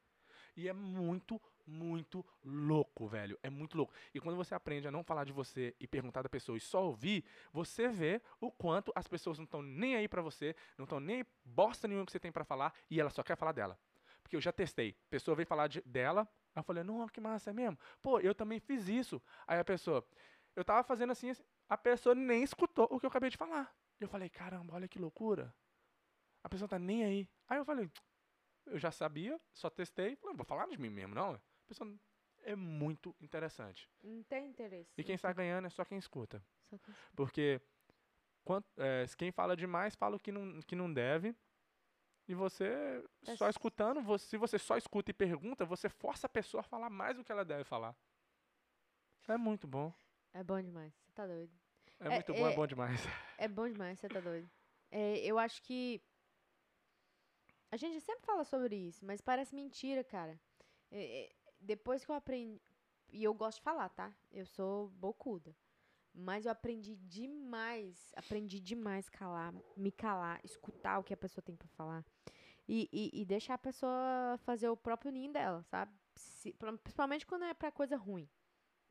E 0.56 0.68
é 0.68 0.72
muito, 0.72 1.40
muito 1.66 2.24
louco, 2.42 3.06
velho. 3.06 3.38
É 3.42 3.50
muito 3.50 3.76
louco. 3.76 3.92
E 4.14 4.18
quando 4.20 4.36
você 4.36 4.54
aprende 4.54 4.88
a 4.88 4.90
não 4.90 5.04
falar 5.04 5.24
de 5.24 5.32
você 5.32 5.74
e 5.78 5.86
perguntar 5.86 6.22
da 6.22 6.30
pessoa 6.30 6.56
e 6.56 6.60
só 6.60 6.82
ouvir, 6.82 7.24
você 7.52 7.88
vê 7.88 8.22
o 8.40 8.50
quanto 8.50 8.90
as 8.94 9.06
pessoas 9.06 9.36
não 9.36 9.44
estão 9.44 9.60
nem 9.60 9.96
aí 9.96 10.08
pra 10.08 10.22
você, 10.22 10.56
não 10.78 10.84
estão 10.84 10.98
nem 10.98 11.26
bosta 11.44 11.86
nenhuma 11.86 12.06
que 12.06 12.12
você 12.12 12.18
tem 12.18 12.32
pra 12.32 12.42
falar 12.44 12.72
e 12.90 12.98
ela 12.98 13.10
só 13.10 13.22
quer 13.22 13.36
falar 13.36 13.52
dela. 13.52 13.78
Porque 14.22 14.34
eu 14.34 14.40
já 14.40 14.50
testei. 14.50 14.96
A 15.06 15.10
pessoa 15.10 15.34
veio 15.36 15.46
falar 15.46 15.68
de- 15.68 15.82
dela, 15.82 16.26
eu 16.54 16.62
falei, 16.62 16.82
não, 16.82 17.06
que 17.06 17.20
massa, 17.20 17.50
é 17.50 17.52
mesmo? 17.52 17.78
Pô, 18.00 18.18
eu 18.18 18.34
também 18.34 18.58
fiz 18.58 18.88
isso. 18.88 19.20
Aí 19.46 19.58
a 19.58 19.64
pessoa, 19.64 20.06
eu 20.54 20.64
tava 20.64 20.82
fazendo 20.82 21.10
assim, 21.12 21.28
assim, 21.30 21.44
a 21.68 21.76
pessoa 21.76 22.14
nem 22.14 22.42
escutou 22.42 22.86
o 22.90 22.98
que 23.00 23.06
eu 23.06 23.08
acabei 23.08 23.30
de 23.30 23.36
falar. 23.36 23.74
Eu 24.00 24.08
falei, 24.08 24.28
caramba, 24.28 24.74
olha 24.74 24.88
que 24.88 24.98
loucura. 24.98 25.54
A 26.42 26.48
pessoa 26.48 26.68
tá 26.68 26.78
nem 26.78 27.04
aí. 27.04 27.28
Aí 27.48 27.58
eu 27.58 27.64
falei, 27.64 27.90
eu 28.66 28.78
já 28.78 28.90
sabia, 28.92 29.40
só 29.52 29.68
testei, 29.70 30.16
falei, 30.16 30.32
não 30.32 30.36
vou 30.36 30.46
falar 30.46 30.66
de 30.66 30.78
mim 30.78 30.90
mesmo, 30.90 31.14
não. 31.14 31.34
A 31.34 31.40
pessoa 31.66 31.92
é 32.42 32.54
muito 32.54 33.14
interessante. 33.20 33.88
Não 34.02 34.22
tem 34.24 34.48
interesse. 34.48 34.92
E 34.96 35.02
quem 35.02 35.14
está 35.14 35.32
ganhando 35.32 35.66
é 35.66 35.70
só 35.70 35.84
quem 35.84 35.98
escuta. 35.98 36.42
só 36.68 36.76
que- 36.78 36.92
Porque 37.16 37.60
quant- 38.44 38.66
é, 38.76 39.04
quem 39.16 39.32
fala 39.32 39.56
demais 39.56 39.94
fala 39.96 40.16
o 40.16 40.20
que 40.20 40.30
não, 40.30 40.60
que 40.62 40.76
não 40.76 40.92
deve. 40.92 41.34
E 42.28 42.34
você 42.34 43.04
É 43.24 43.36
só 43.36 43.48
escutando, 43.48 44.02
você, 44.02 44.26
se 44.26 44.36
você 44.36 44.58
só 44.58 44.76
escuta 44.76 45.10
e 45.12 45.14
pergunta, 45.14 45.64
você 45.64 45.88
força 45.88 46.26
a 46.26 46.30
pessoa 46.30 46.60
a 46.60 46.64
falar 46.64 46.90
mais 46.90 47.16
do 47.16 47.22
que 47.24 47.30
ela 47.30 47.44
deve 47.44 47.62
falar. 47.64 47.96
É 49.28 49.36
muito 49.36 49.66
bom. 49.66 49.92
É 50.32 50.42
bom 50.42 50.60
demais. 50.60 50.92
Tá 51.16 51.26
doido. 51.26 51.50
É, 51.98 52.06
É- 52.08 52.10
muito 52.10 52.34
bom, 52.34 52.46
é 52.46 52.52
é- 52.52 52.54
bom 52.54 52.66
demais. 52.66 53.00
É 53.38 53.48
bom 53.48 53.68
demais, 53.68 53.98
você 53.98 54.06
tá 54.06 54.20
doido. 54.20 54.48
É, 54.90 55.18
eu 55.24 55.38
acho 55.38 55.62
que 55.62 56.00
A 57.70 57.76
gente 57.76 58.00
sempre 58.00 58.24
fala 58.24 58.44
sobre 58.44 58.76
isso, 58.76 59.04
mas 59.04 59.20
parece 59.20 59.54
mentira, 59.54 60.04
cara. 60.04 60.40
É, 60.90 61.24
é, 61.24 61.32
depois 61.60 62.04
que 62.04 62.10
eu 62.10 62.14
aprendi. 62.14 62.60
E 63.12 63.24
eu 63.24 63.34
gosto 63.34 63.58
de 63.58 63.64
falar, 63.64 63.88
tá? 63.88 64.14
Eu 64.30 64.46
sou 64.46 64.88
bocuda. 64.90 65.54
Mas 66.14 66.46
eu 66.46 66.52
aprendi 66.52 66.96
demais, 66.96 68.12
aprendi 68.16 68.60
demais 68.60 69.08
calar, 69.08 69.52
me 69.76 69.90
calar, 69.90 70.40
escutar 70.44 70.98
o 70.98 71.04
que 71.04 71.12
a 71.12 71.16
pessoa 71.16 71.42
tem 71.42 71.56
pra 71.56 71.68
falar. 71.68 72.04
E, 72.68 72.88
e, 72.92 73.20
e 73.22 73.24
deixar 73.24 73.54
a 73.54 73.58
pessoa 73.58 74.38
fazer 74.44 74.68
o 74.68 74.76
próprio 74.76 75.10
ninho 75.12 75.32
dela, 75.32 75.62
sabe? 75.64 75.92
Se- 76.14 76.54
principalmente 76.82 77.26
quando 77.26 77.44
é 77.44 77.52
pra 77.52 77.70
coisa 77.72 77.96
ruim. 77.96 78.28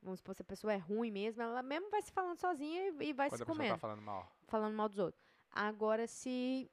Vamos 0.05 0.19
supor, 0.19 0.35
se 0.35 0.43
a 0.43 0.45
pessoa 0.45 0.71
é 0.71 0.77
ruim 0.77 1.09
mesmo, 1.09 1.41
ela 1.41 1.63
mesmo 1.63 1.89
vai 1.89 1.99
se 1.99 2.11
falando 2.11 2.37
sozinha 2.37 2.89
e, 2.89 3.09
e 3.09 3.13
vai 3.13 3.27
Quando 3.27 3.37
se 3.37 3.43
a 3.43 3.45
pessoa 3.45 3.57
comendo 3.57 3.73
tá 3.73 3.79
falando 3.79 4.01
mal. 4.03 4.31
falando 4.43 4.75
mal 4.75 4.87
dos 4.87 4.99
outros. 4.99 5.23
Agora, 5.51 6.05
se, 6.05 6.69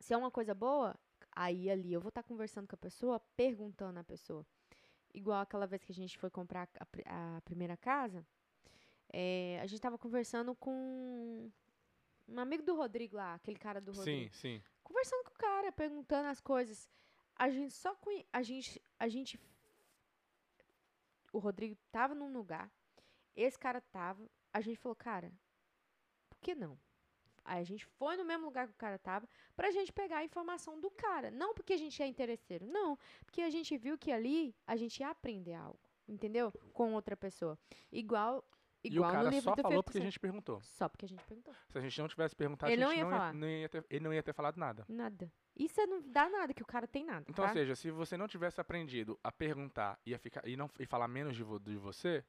se 0.00 0.14
é 0.14 0.16
uma 0.16 0.30
coisa 0.30 0.54
boa, 0.54 0.98
aí 1.32 1.68
ali 1.70 1.92
eu 1.92 2.00
vou 2.00 2.08
estar 2.08 2.22
conversando 2.22 2.66
com 2.66 2.74
a 2.74 2.78
pessoa, 2.78 3.20
perguntando 3.36 4.00
à 4.00 4.04
pessoa. 4.04 4.46
Igual 5.12 5.42
aquela 5.42 5.66
vez 5.66 5.84
que 5.84 5.92
a 5.92 5.94
gente 5.94 6.16
foi 6.16 6.30
comprar 6.30 6.66
a, 7.04 7.36
a 7.36 7.40
primeira 7.42 7.76
casa, 7.76 8.26
é, 9.12 9.60
a 9.62 9.66
gente 9.66 9.80
tava 9.80 9.98
conversando 9.98 10.54
com 10.54 11.50
um 12.26 12.40
amigo 12.40 12.62
do 12.62 12.74
Rodrigo 12.74 13.16
lá, 13.16 13.34
aquele 13.34 13.58
cara 13.58 13.78
do 13.78 13.92
Rodrigo. 13.92 14.32
Sim, 14.32 14.58
sim. 14.58 14.62
Conversando 14.82 15.24
com 15.24 15.30
o 15.32 15.38
cara, 15.38 15.70
perguntando 15.70 16.28
as 16.28 16.40
coisas. 16.40 16.88
A 17.36 17.50
gente 17.50 17.74
só 17.74 17.94
conhe... 17.96 18.26
a 18.32 18.42
gente 18.42 18.82
a 18.98 19.06
gente 19.06 19.38
o 21.36 21.38
Rodrigo 21.38 21.76
tava 21.92 22.14
num 22.14 22.32
lugar, 22.32 22.70
esse 23.34 23.58
cara 23.58 23.80
tava, 23.80 24.24
a 24.52 24.60
gente 24.60 24.78
falou, 24.78 24.96
cara, 24.96 25.30
por 26.30 26.38
que 26.40 26.54
não? 26.54 26.78
Aí 27.44 27.60
a 27.60 27.64
gente 27.64 27.84
foi 27.84 28.16
no 28.16 28.24
mesmo 28.24 28.46
lugar 28.46 28.66
que 28.66 28.72
o 28.72 28.76
cara 28.76 28.98
tava 28.98 29.28
pra 29.54 29.70
gente 29.70 29.92
pegar 29.92 30.18
a 30.18 30.24
informação 30.24 30.80
do 30.80 30.90
cara. 30.90 31.30
Não 31.30 31.54
porque 31.54 31.74
a 31.74 31.76
gente 31.76 32.02
é 32.02 32.06
interesseiro, 32.06 32.66
não. 32.66 32.98
Porque 33.24 33.40
a 33.40 33.50
gente 33.50 33.76
viu 33.76 33.96
que 33.96 34.10
ali 34.10 34.52
a 34.66 34.74
gente 34.74 34.98
ia 34.98 35.10
aprender 35.10 35.54
algo, 35.54 35.78
entendeu? 36.08 36.50
Com 36.72 36.94
outra 36.94 37.16
pessoa. 37.16 37.56
Igual, 37.92 38.44
E 38.82 38.88
o 38.88 38.92
igual 38.94 39.10
no 39.10 39.16
cara 39.18 39.30
livro 39.30 39.44
só 39.50 39.56
falou 39.62 39.78
50%. 39.80 39.84
porque 39.84 39.98
a 39.98 40.00
gente 40.02 40.18
perguntou. 40.18 40.60
Só 40.62 40.88
porque 40.88 41.04
a 41.04 41.08
gente 41.08 41.24
perguntou. 41.24 41.54
Se 41.68 41.78
a 41.78 41.80
gente 41.80 42.00
não 42.00 42.08
tivesse 42.08 42.34
perguntado, 42.34 42.72
Ele 42.72 42.82
a 42.82 42.86
não 42.86 42.92
gente 42.92 42.98
ia 42.98 43.04
não, 43.04 43.10
falar. 43.12 43.32
não 43.34 43.48
ia 43.48 43.68
ter, 43.68 43.86
ele 43.90 44.04
não 44.04 44.12
ia 44.12 44.22
ter 44.24 44.32
falado 44.32 44.56
nada. 44.56 44.84
Nada. 44.88 45.30
Isso 45.56 45.80
é 45.80 45.86
não 45.86 46.02
dá 46.10 46.28
nada, 46.28 46.52
que 46.52 46.62
o 46.62 46.66
cara 46.66 46.86
tem 46.86 47.04
nada. 47.04 47.24
Então, 47.28 47.44
tá? 47.44 47.50
ou 47.50 47.54
seja, 47.54 47.74
se 47.74 47.90
você 47.90 48.16
não 48.16 48.28
tivesse 48.28 48.60
aprendido 48.60 49.18
a 49.24 49.32
perguntar 49.32 49.98
e, 50.04 50.14
a 50.14 50.18
ficar, 50.18 50.46
e, 50.46 50.56
não, 50.56 50.70
e 50.78 50.84
falar 50.86 51.08
menos 51.08 51.34
de, 51.34 51.42
vo- 51.42 51.58
de 51.58 51.76
você, 51.76 52.24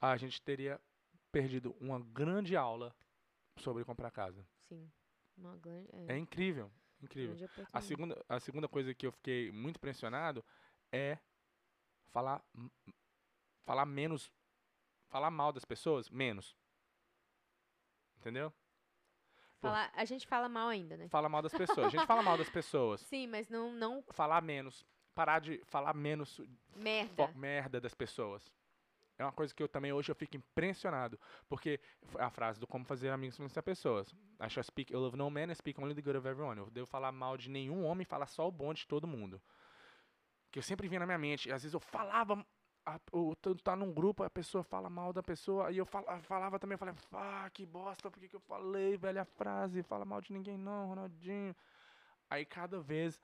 a 0.00 0.16
gente 0.16 0.40
teria 0.40 0.80
perdido 1.30 1.76
uma 1.80 2.00
grande 2.00 2.56
aula 2.56 2.94
sobre 3.58 3.84
comprar 3.84 4.10
casa. 4.10 4.46
Sim. 4.60 4.90
Uma 5.36 5.56
grande, 5.56 5.88
É 6.08 6.16
incrível, 6.16 6.70
incrível. 7.00 7.36
grande 7.36 7.52
A 7.72 7.80
segunda, 7.80 8.24
a 8.28 8.40
segunda 8.40 8.68
coisa 8.68 8.94
que 8.94 9.06
eu 9.06 9.12
fiquei 9.12 9.50
muito 9.52 9.76
impressionado 9.76 10.44
é 10.90 11.18
falar, 12.10 12.42
falar 13.64 13.86
menos, 13.86 14.32
falar 15.08 15.30
mal 15.30 15.52
das 15.52 15.64
pessoas, 15.64 16.08
menos. 16.10 16.56
Entendeu? 18.18 18.52
Falar- 19.68 19.90
a 19.94 20.04
gente 20.04 20.26
fala 20.26 20.48
mal 20.48 20.68
ainda, 20.68 20.96
né? 20.96 21.08
Fala 21.08 21.28
mal 21.28 21.42
das 21.42 21.52
pessoas. 21.52 21.86
A 21.86 21.88
gente 21.88 22.06
fala 22.06 22.22
mal 22.22 22.36
das 22.36 22.48
pessoas. 22.50 23.00
Sim, 23.02 23.26
mas 23.28 23.48
não, 23.48 23.72
não 23.72 24.02
Falar 24.10 24.40
menos. 24.42 24.84
Parar 25.14 25.40
de 25.40 25.60
falar 25.66 25.94
menos 25.94 26.40
merda. 26.74 27.28
merda 27.34 27.80
das 27.80 27.94
pessoas. 27.94 28.50
É 29.18 29.24
uma 29.24 29.30
coisa 29.32 29.54
que 29.54 29.62
eu 29.62 29.68
também 29.68 29.92
hoje 29.92 30.10
eu 30.10 30.14
fico 30.16 30.36
impressionado. 30.36 31.20
Porque 31.48 31.78
a 32.18 32.30
frase 32.30 32.58
do 32.58 32.66
como 32.66 32.84
fazer 32.84 33.10
amigos 33.10 33.36
com 33.36 33.44
as 33.44 33.52
pessoas. 33.62 34.10
I 34.40 34.48
shall 34.48 34.64
speak 34.64 34.92
ill 34.92 35.04
of 35.04 35.16
no 35.16 35.30
man 35.30 35.50
and 35.50 35.54
speak 35.54 35.78
only 35.80 35.94
the 35.94 36.00
good 36.02 36.16
of 36.16 36.26
everyone. 36.26 36.58
Eu 36.58 36.70
devo 36.70 36.86
falar 36.86 37.12
mal 37.12 37.36
de 37.36 37.48
nenhum 37.50 37.84
homem 37.84 38.02
e 38.02 38.06
falar 38.06 38.26
só 38.26 38.48
o 38.48 38.50
bom 38.50 38.72
de 38.72 38.86
todo 38.86 39.06
mundo. 39.06 39.40
Que 40.50 40.58
eu 40.58 40.62
sempre 40.62 40.88
vinha 40.88 41.00
na 41.00 41.06
minha 41.06 41.18
mente. 41.18 41.48
E 41.48 41.52
às 41.52 41.62
vezes 41.62 41.74
eu 41.74 41.80
falava. 41.80 42.44
A, 42.84 42.98
tô- 42.98 43.54
tá 43.62 43.76
num 43.76 43.92
grupo, 43.92 44.24
a 44.24 44.30
pessoa 44.30 44.64
fala 44.64 44.90
mal 44.90 45.12
da 45.12 45.22
pessoa, 45.22 45.70
e 45.70 45.78
eu 45.78 45.86
fala- 45.86 46.18
falava 46.20 46.58
também, 46.58 46.74
eu 46.74 46.78
falei, 46.78 46.94
ah, 47.12 47.48
que 47.52 47.64
bosta, 47.64 48.10
por 48.10 48.18
que, 48.18 48.28
que 48.28 48.34
eu 48.34 48.40
falei, 48.40 48.96
velha 48.96 49.24
frase, 49.24 49.84
fala 49.84 50.04
mal 50.04 50.20
de 50.20 50.32
ninguém 50.32 50.58
não, 50.58 50.88
Ronaldinho. 50.88 51.54
Aí 52.28 52.44
cada 52.44 52.80
vez, 52.80 53.20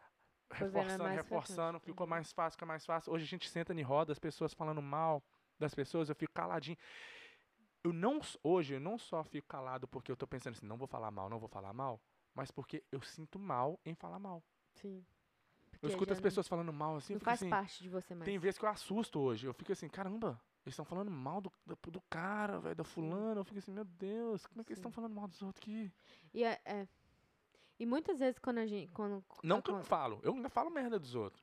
vendo 0.50 0.66
reforçando, 0.68 1.08
reforçando, 1.08 1.80
ficou 1.80 2.06
mais 2.06 2.32
fácil, 2.32 2.56
fica 2.56 2.66
mais 2.66 2.86
fácil. 2.86 3.12
Hoje 3.12 3.24
a 3.24 3.28
gente 3.28 3.48
senta 3.48 3.74
em 3.74 3.82
roda, 3.82 4.12
as 4.12 4.18
pessoas 4.18 4.54
falando 4.54 4.80
mal 4.80 5.22
das 5.58 5.74
pessoas, 5.74 6.08
eu 6.08 6.14
fico 6.14 6.32
caladinho. 6.32 6.76
Eu 7.82 7.92
não, 7.92 8.20
hoje 8.42 8.74
eu 8.74 8.80
não 8.80 8.96
só 8.98 9.24
fico 9.24 9.48
calado 9.48 9.88
porque 9.88 10.12
eu 10.12 10.16
tô 10.16 10.26
pensando 10.26 10.54
assim, 10.54 10.66
não 10.66 10.76
vou 10.76 10.86
falar 10.86 11.10
mal, 11.10 11.28
não 11.28 11.38
vou 11.38 11.48
falar 11.48 11.72
mal, 11.72 12.00
mas 12.34 12.50
porque 12.50 12.84
eu 12.92 13.00
sinto 13.00 13.38
mal 13.38 13.80
em 13.84 13.94
falar 13.94 14.18
mal. 14.18 14.42
Sim. 14.74 15.04
Eu 15.82 15.88
escuto 15.88 16.12
as 16.12 16.20
pessoas 16.20 16.48
falando 16.48 16.72
mal 16.72 16.96
assim, 16.96 17.14
Não, 17.14 17.20
faz 17.20 17.40
assim, 17.40 17.50
parte 17.50 17.82
de 17.82 17.88
você 17.88 18.14
mais. 18.14 18.24
tem 18.24 18.38
vezes 18.38 18.58
que 18.58 18.64
eu 18.64 18.68
assusto 18.68 19.20
hoje. 19.20 19.46
Eu 19.46 19.54
fico 19.54 19.70
assim, 19.72 19.88
caramba, 19.88 20.40
eles 20.66 20.72
estão 20.74 20.84
falando 20.84 21.10
mal 21.10 21.40
do, 21.40 21.52
do, 21.66 21.76
do 21.90 22.00
cara, 22.10 22.58
velho, 22.58 22.74
da 22.74 22.84
fulana. 22.84 23.40
Eu 23.40 23.44
fico 23.44 23.58
assim, 23.58 23.72
meu 23.72 23.84
Deus, 23.84 24.44
como 24.46 24.60
é 24.60 24.64
que 24.64 24.70
eles 24.72 24.78
estão 24.78 24.90
Sim. 24.90 24.96
falando 24.96 25.14
mal 25.14 25.28
dos 25.28 25.40
outros 25.42 25.62
aqui? 25.62 25.92
E, 26.34 26.42
é, 26.44 26.60
é. 26.64 26.88
e 27.78 27.86
muitas 27.86 28.18
vezes 28.18 28.38
quando 28.38 28.58
a 28.58 28.66
gente. 28.66 28.90
Quando, 28.92 29.24
Não 29.42 29.62
que 29.62 29.70
eu 29.70 29.76
não 29.76 29.84
falo, 29.84 30.20
eu 30.22 30.34
ainda 30.34 30.48
falo 30.48 30.68
merda 30.70 30.98
dos 30.98 31.14
outros, 31.14 31.42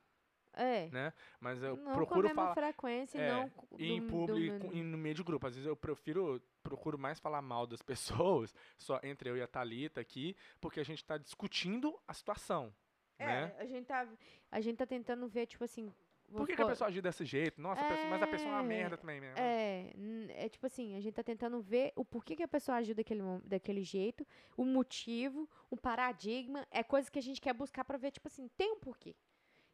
É. 0.54 0.90
né? 0.90 1.14
Mas 1.40 1.64
eu 1.64 1.78
não 1.78 1.94
procuro 1.94 2.08
com 2.08 2.20
a 2.20 2.24
mesma 2.24 2.42
falar 2.44 2.54
frequência 2.54 3.18
é, 3.20 3.30
e 3.30 3.32
não 3.32 3.50
co- 3.50 3.68
em 3.80 4.06
público 4.06 4.74
e 4.74 4.84
no 4.84 4.98
meio 4.98 5.16
de 5.16 5.24
grupo. 5.24 5.48
Às 5.48 5.56
vezes 5.56 5.66
eu 5.68 5.76
prefiro, 5.78 6.42
procuro 6.62 6.98
mais 7.00 7.20
falar 7.20 7.42
mal 7.42 7.66
das 7.66 7.82
pessoas, 8.44 8.54
só 8.78 9.00
entre 9.02 9.30
eu 9.30 9.38
e 9.38 9.42
a 9.42 9.48
Thalita 9.48 10.02
aqui, 10.02 10.36
porque 10.60 10.80
a 10.82 10.84
gente 10.86 11.04
tá 11.06 11.18
discutindo 11.18 11.98
a 12.08 12.14
situação, 12.14 12.74
né? 13.20 13.54
É, 13.58 13.62
a 13.62 13.66
gente 13.66 13.86
tá. 13.86 14.08
A 14.52 14.62
gente 14.62 14.78
tá 14.78 14.86
tentando 14.86 15.28
ver, 15.28 15.46
tipo 15.46 15.64
assim. 15.64 15.92
Por 16.32 16.48
que, 16.48 16.56
que 16.56 16.62
a 16.62 16.66
pessoa 16.66 16.88
agiu 16.88 17.04
desse 17.04 17.24
jeito? 17.24 17.62
Nossa, 17.62 17.82
a 17.82 17.88
pessoa- 17.88 18.10
mas 18.10 18.22
a 18.24 18.28
pessoa 18.28 18.50
é 18.50 18.54
uma 18.54 18.60
É, 18.64 18.64
merda 18.64 18.98
também, 18.98 19.22
né? 19.22 19.34
É, 19.38 19.94
é 20.30 20.50
tipo 20.50 20.66
assim, 20.66 20.96
a 20.96 21.00
gente 21.00 21.14
tá 21.14 21.22
tentando 21.24 21.62
ver 21.62 21.94
o 21.96 22.04
porquê 22.04 22.36
que 22.36 22.42
a 22.42 22.48
pessoa 22.48 22.78
agiu 22.78 22.96
daquele, 22.96 23.22
daquele 23.44 23.84
jeito, 23.84 24.26
o 24.58 24.66
motivo, 24.66 25.48
o 25.70 25.78
paradigma, 25.78 26.66
é 26.72 26.82
coisa 26.84 27.12
que 27.12 27.20
a 27.20 27.22
gente 27.22 27.40
quer 27.40 27.54
buscar 27.54 27.84
pra 27.86 27.96
ver, 27.96 28.10
tipo 28.10 28.28
assim, 28.28 28.48
tem 28.58 28.72
um 28.72 28.80
porquê. 28.80 29.16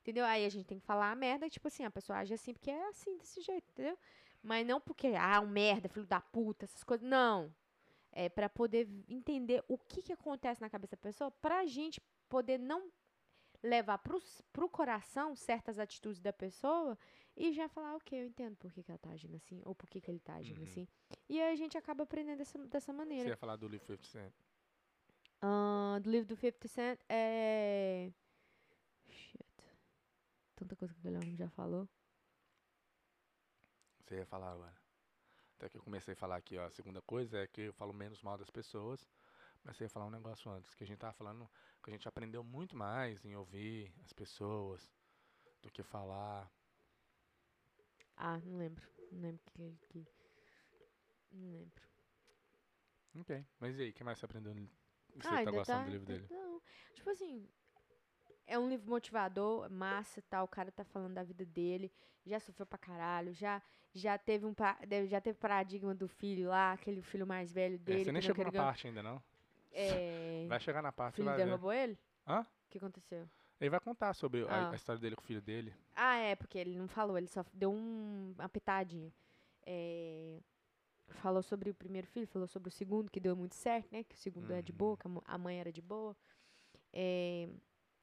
Entendeu? 0.01 0.25
Aí 0.25 0.45
a 0.45 0.49
gente 0.49 0.65
tem 0.65 0.77
que 0.77 0.85
falar 0.85 1.11
a 1.11 1.15
merda, 1.15 1.49
tipo 1.49 1.67
assim, 1.69 1.85
a 1.85 1.91
pessoa 1.91 2.19
age 2.19 2.33
assim 2.33 2.53
porque 2.53 2.69
é 2.69 2.87
assim, 2.89 3.17
desse 3.17 3.39
jeito, 3.39 3.69
entendeu? 3.71 3.97
Mas 4.43 4.67
não 4.67 4.81
porque, 4.81 5.13
ah, 5.17 5.39
um 5.39 5.47
merda, 5.47 5.87
filho 5.87 6.05
da 6.05 6.19
puta, 6.19 6.65
essas 6.65 6.83
coisas. 6.83 7.07
Não. 7.07 7.53
É 8.11 8.27
pra 8.27 8.49
poder 8.49 8.89
entender 9.07 9.63
o 9.69 9.77
que 9.77 10.01
que 10.01 10.11
acontece 10.11 10.59
na 10.59 10.69
cabeça 10.69 10.97
da 10.97 11.01
pessoa, 11.01 11.31
pra 11.31 11.65
gente 11.65 12.01
poder 12.27 12.57
não 12.59 12.91
levar 13.63 13.97
pro, 13.99 14.17
s- 14.17 14.43
pro 14.51 14.69
coração 14.69 15.35
certas 15.35 15.77
atitudes 15.79 16.19
da 16.21 16.33
pessoa 16.33 16.97
e 17.35 17.51
já 17.53 17.67
falar, 17.69 17.95
ok, 17.95 18.19
eu 18.21 18.25
entendo 18.27 18.55
por 18.57 18.71
que, 18.71 18.83
que 18.83 18.91
ela 18.91 18.97
tá 18.99 19.11
agindo 19.11 19.35
assim, 19.35 19.61
ou 19.65 19.73
por 19.75 19.89
que, 19.89 20.01
que 20.01 20.09
ele 20.11 20.19
tá 20.19 20.35
agindo 20.35 20.57
Uhum. 20.59 20.63
assim. 20.63 20.87
E 21.29 21.41
aí 21.41 21.53
a 21.53 21.55
gente 21.55 21.77
acaba 21.77 22.03
aprendendo 22.03 22.37
dessa, 22.39 22.57
dessa 22.67 22.91
Você 22.91 22.97
maneira. 22.97 23.29
ia 23.29 23.37
falar 23.37 23.55
do 23.55 23.67
Live 23.67 23.85
50 23.85 24.03
Cent. 24.05 24.33
Ah, 25.41 25.99
do 26.01 26.09
livro 26.11 26.27
do 26.27 26.35
50 26.35 26.67
Cent 26.67 26.99
é. 27.09 28.11
Shit. 29.07 29.43
Tanta 30.55 30.75
coisa 30.75 30.93
que 30.93 30.99
o 30.99 31.03
Guilherme 31.03 31.35
já 31.35 31.49
falou. 31.49 31.87
Você 33.99 34.15
ia 34.17 34.25
falar 34.25 34.51
agora. 34.51 34.75
Até 35.55 35.69
que 35.69 35.77
eu 35.77 35.81
comecei 35.83 36.13
a 36.13 36.17
falar 36.17 36.35
aqui, 36.37 36.57
ó. 36.57 36.65
A 36.65 36.71
segunda 36.71 37.01
coisa 37.01 37.37
é 37.39 37.47
que 37.47 37.61
eu 37.61 37.73
falo 37.73 37.93
menos 37.93 38.21
mal 38.21 38.37
das 38.37 38.49
pessoas. 38.49 39.07
Mas 39.63 39.77
você 39.77 39.83
ia 39.83 39.89
falar 39.89 40.07
um 40.07 40.11
negócio 40.11 40.49
antes, 40.51 40.73
que 40.73 40.83
a 40.83 40.87
gente 40.87 40.97
tava 40.97 41.13
falando, 41.13 41.49
que 41.83 41.89
a 41.89 41.93
gente 41.93 42.07
aprendeu 42.07 42.43
muito 42.43 42.75
mais 42.75 43.23
em 43.25 43.35
ouvir 43.35 43.93
as 44.03 44.11
pessoas 44.11 44.91
do 45.61 45.69
que 45.69 45.83
falar. 45.83 46.51
Ah, 48.17 48.39
não 48.39 48.57
lembro. 48.57 48.87
Não 49.11 49.21
lembro 49.21 49.41
que. 49.45 49.77
que... 49.89 50.07
Não 51.31 51.51
lembro. 51.51 51.83
Ok. 53.19 53.45
Mas 53.59 53.77
e 53.77 53.83
aí, 53.83 53.89
o 53.89 53.93
que 53.93 54.03
mais 54.03 54.17
você 54.17 54.25
aprendeu? 54.25 54.53
Você 55.15 55.27
ah, 55.27 55.43
tá 55.43 55.51
gostando 55.51 55.79
tá, 55.79 55.85
do 55.85 55.91
livro 55.91 56.05
dele? 56.05 56.27
Não. 56.29 56.61
Tipo 56.93 57.09
assim. 57.09 57.47
É 58.47 58.59
um 58.59 58.67
livro 58.67 58.89
motivador, 58.89 59.69
massa 59.69 60.21
tal. 60.23 60.45
O 60.45 60.47
cara 60.47 60.71
tá 60.71 60.83
falando 60.83 61.13
da 61.13 61.23
vida 61.23 61.45
dele. 61.45 61.91
Já 62.25 62.39
sofreu 62.39 62.65
pra 62.65 62.77
caralho. 62.77 63.33
Já, 63.33 63.61
já, 63.93 64.17
teve, 64.17 64.45
um, 64.45 64.53
já 65.07 65.21
teve 65.21 65.37
paradigma 65.37 65.93
do 65.95 66.07
filho 66.07 66.49
lá, 66.49 66.73
aquele 66.73 67.01
filho 67.01 67.25
mais 67.25 67.51
velho 67.51 67.75
É, 67.75 67.77
dele. 67.77 68.03
você 68.03 68.11
nem 68.11 68.21
chegou 68.21 68.43
na 68.43 68.51
parte 68.51 68.87
ainda, 68.87 69.01
não? 69.01 69.23
É, 69.71 70.45
Vai 70.47 70.59
chegar 70.59 70.81
na 70.81 70.89
o 70.89 70.93
parte, 70.93 71.15
você 71.15 71.21
filho 71.21 71.25
vai 71.29 71.37
ver. 71.37 71.45
derrubou 71.45 71.71
ele? 71.73 71.97
Hã? 72.27 72.41
O 72.41 72.69
que 72.69 72.77
aconteceu? 72.77 73.27
Ele 73.59 73.69
vai 73.69 73.79
contar 73.79 74.13
sobre 74.13 74.41
a, 74.43 74.47
Ah. 74.49 74.71
a 74.71 74.75
história 74.75 74.99
dele 74.99 75.15
com 75.15 75.21
o 75.21 75.25
filho 75.25 75.41
dele. 75.41 75.73
Ah, 75.95 76.17
é, 76.17 76.35
porque 76.35 76.57
ele 76.57 76.75
não 76.77 76.87
falou, 76.87 77.17
ele 77.17 77.27
só 77.27 77.45
deu 77.53 77.71
um, 77.71 78.33
uma 78.37 78.49
pitadinha. 78.49 79.11
É, 79.65 80.39
falou 81.07 81.43
sobre 81.43 81.69
o 81.69 81.73
primeiro 81.73 82.07
filho, 82.07 82.25
falou 82.27 82.47
sobre 82.47 82.69
o 82.69 82.71
segundo, 82.71 83.11
que 83.11 83.19
deu 83.19 83.35
muito 83.35 83.55
certo, 83.55 83.91
né? 83.91 84.03
Que 84.03 84.15
o 84.15 84.17
segundo 84.17 84.51
é 84.51 84.61
de 84.61 84.71
boa, 84.71 84.97
Uhum. 85.05 85.19
que 85.19 85.21
a 85.31 85.37
mãe 85.37 85.59
era 85.59 85.71
de 85.71 85.81
boa. 85.81 86.15
É, 86.93 87.47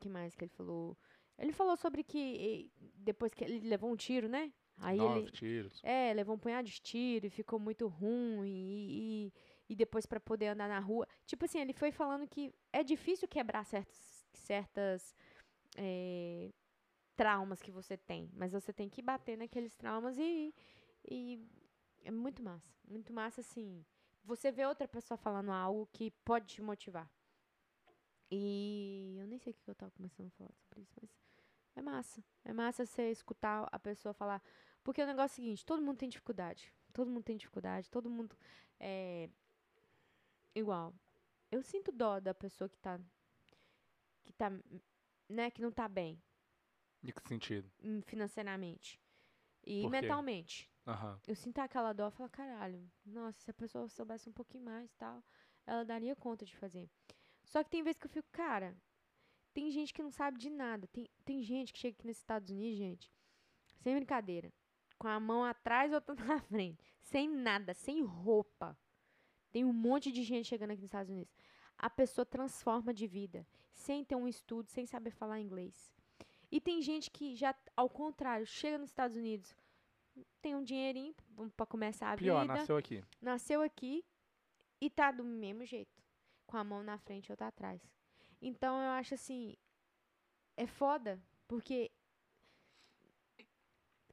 que 0.01 0.09
mais 0.09 0.35
que 0.35 0.45
ele 0.45 0.51
falou? 0.53 0.97
Ele 1.39 1.53
falou 1.53 1.77
sobre 1.77 2.03
que 2.05 2.71
depois 2.95 3.33
que 3.35 3.45
ele 3.45 3.61
levou 3.69 3.91
um 3.93 3.97
tiro, 3.97 4.29
né? 4.29 4.53
Aí 4.81 4.97
Nove 4.99 5.21
ele. 5.21 5.31
tiros. 5.33 5.81
É, 5.83 6.13
levou 6.15 6.37
um 6.37 6.39
punhado 6.39 6.69
de 6.69 6.81
tiro 6.81 7.27
e 7.27 7.31
ficou 7.31 7.59
muito 7.59 7.87
ruim. 7.89 8.47
E, 8.47 9.27
e, 9.27 9.33
e 9.69 9.77
depois 9.77 10.07
pra 10.07 10.19
poder 10.19 10.49
andar 10.49 10.69
na 10.69 10.81
rua. 10.81 11.07
Tipo 11.27 11.45
assim, 11.45 11.61
ele 11.61 11.73
foi 11.73 11.93
falando 11.93 12.27
que 12.27 12.55
é 12.73 12.83
difícil 12.83 13.29
quebrar 13.29 13.65
certos, 13.65 14.27
certas 14.33 15.15
é, 15.77 16.51
traumas 17.17 17.61
que 17.61 17.71
você 17.71 17.97
tem, 17.97 18.31
mas 18.35 18.53
você 18.53 18.73
tem 18.73 18.89
que 18.89 19.03
bater 19.03 19.37
naqueles 19.37 19.75
traumas 19.75 20.17
e, 20.19 20.55
e 21.09 21.45
é 22.05 22.11
muito 22.11 22.43
massa. 22.43 22.73
Muito 22.89 23.13
massa, 23.13 23.41
assim. 23.41 23.85
Você 24.25 24.51
vê 24.51 24.65
outra 24.67 24.89
pessoa 24.89 25.19
falando 25.19 25.51
algo 25.51 25.89
que 25.93 26.11
pode 26.25 26.47
te 26.47 26.63
motivar. 26.63 27.11
E 28.31 29.17
eu 29.19 29.27
nem 29.27 29.39
sei 29.39 29.53
o 29.53 29.55
que 29.55 29.71
eu 29.71 29.75
tava 29.75 29.91
começando 29.93 30.27
a 30.29 30.31
falar 30.31 30.53
sobre 30.55 30.83
isso, 30.83 30.93
mas 31.01 31.11
é 31.77 31.83
massa. 31.83 32.25
É 32.45 32.53
massa 32.53 32.85
você 32.85 33.11
escutar 33.11 33.69
a 33.71 33.79
pessoa 33.79 34.13
falar. 34.13 34.43
Porque 34.83 35.03
o 35.03 35.07
negócio 35.07 35.41
é 35.41 35.43
o 35.43 35.45
seguinte, 35.45 35.67
todo 35.67 35.83
mundo 35.83 35.99
tem 35.99 36.09
dificuldade. 36.09 36.73
Todo 36.93 37.11
mundo 37.11 37.25
tem 37.25 37.37
dificuldade, 37.37 37.91
todo 37.91 38.11
mundo 38.11 38.37
é 38.81 39.29
igual. 40.59 40.95
Eu 41.51 41.63
sinto 41.63 41.93
dó 41.93 42.21
da 42.21 42.35
pessoa 42.35 42.69
que 42.69 42.79
tá 42.79 43.01
que 44.25 44.33
tá, 44.33 44.51
né, 45.29 45.51
que 45.51 45.63
não 45.63 45.73
tá 45.73 45.89
bem 45.89 46.23
Em 47.03 47.13
que 47.13 47.29
sentido? 47.29 47.71
hum, 47.83 48.01
financeiramente 48.03 49.01
e 49.65 49.83
Por 49.83 49.91
mentalmente. 49.91 50.71
Aham. 50.87 51.21
Eu 51.27 51.35
sinto 51.37 51.59
aquela 51.59 51.93
dó, 51.93 52.07
eu 52.07 52.11
falo, 52.11 52.31
caralho, 52.31 52.91
nossa, 53.05 53.39
se 53.41 53.51
a 53.51 53.55
pessoa 53.55 53.89
soubesse 53.89 54.29
um 54.29 54.33
pouquinho 54.33 54.65
mais, 54.65 54.91
tal, 54.95 55.23
ela 55.67 55.85
daria 55.85 56.17
conta 56.17 56.45
de 56.45 56.57
fazer. 56.57 56.89
Só 57.45 57.63
que 57.65 57.71
tem 57.71 57.83
vezes 57.83 57.99
que 57.99 58.07
eu 58.07 58.11
fico, 58.11 58.29
cara, 58.33 58.77
tem 59.53 59.71
gente 59.71 59.93
que 59.93 60.03
não 60.03 60.11
sabe 60.11 60.39
de 60.39 60.51
nada. 60.51 60.87
Tem, 60.89 61.11
tem 61.25 61.43
gente 61.43 61.73
que 61.73 61.79
chega 61.79 61.97
aqui 61.97 62.07
nos 62.07 62.17
Estados 62.19 62.51
Unidos, 62.51 62.79
gente, 62.79 63.13
sem 63.83 63.95
brincadeira, 63.97 64.53
com 64.99 65.09
a 65.09 65.21
mão 65.21 65.45
atrás 65.45 65.93
e 65.93 65.95
outra 65.95 66.15
na 66.25 66.41
frente, 66.41 66.83
sem 67.01 67.29
nada, 67.29 67.75
sem 67.75 68.03
roupa. 68.03 68.79
Tem 69.51 69.65
um 69.65 69.73
monte 69.73 70.13
de 70.13 70.23
gente 70.23 70.47
chegando 70.47 70.71
aqui 70.71 70.81
nos 70.83 70.89
Estados 70.89 71.11
Unidos. 71.11 71.35
A 71.77 71.89
pessoa 71.89 72.27
transforma 72.27 72.93
de 72.93 73.07
vida, 73.07 73.47
sem 73.73 74.05
ter 74.05 74.17
um 74.17 74.29
estudo, 74.29 74.69
sem 74.69 74.85
saber 74.85 75.11
falar 75.11 75.41
inglês. 75.41 75.93
E 76.51 76.61
tem 76.61 76.83
gente 76.83 77.11
que 77.11 77.35
já, 77.35 77.55
ao 77.77 77.89
contrário, 77.89 78.47
chega 78.47 78.79
nos 78.79 78.91
Estados 78.91 79.17
Unidos, 79.17 79.55
tem 80.43 80.55
um 80.55 80.65
dinheirinho 80.65 81.15
para 81.57 81.67
começar 81.67 82.13
a 82.13 82.17
Pior, 82.17 82.43
vida 82.43 82.55
nasceu 82.55 82.77
aqui. 82.77 83.05
nasceu 83.21 83.63
aqui 83.63 84.05
e 84.81 84.91
tá 84.91 85.11
do 85.13 85.25
mesmo 85.25 85.65
jeito, 85.65 86.03
com 86.47 86.57
a 86.57 86.65
mão 86.65 86.83
na 86.83 86.99
frente 86.99 87.27
e 87.29 87.33
outra 87.33 87.49
atrás. 87.49 87.81
Então 88.41 88.81
eu 88.81 88.91
acho 88.91 89.15
assim, 89.15 89.57
é 90.57 90.67
foda, 90.67 91.23
porque 91.47 91.91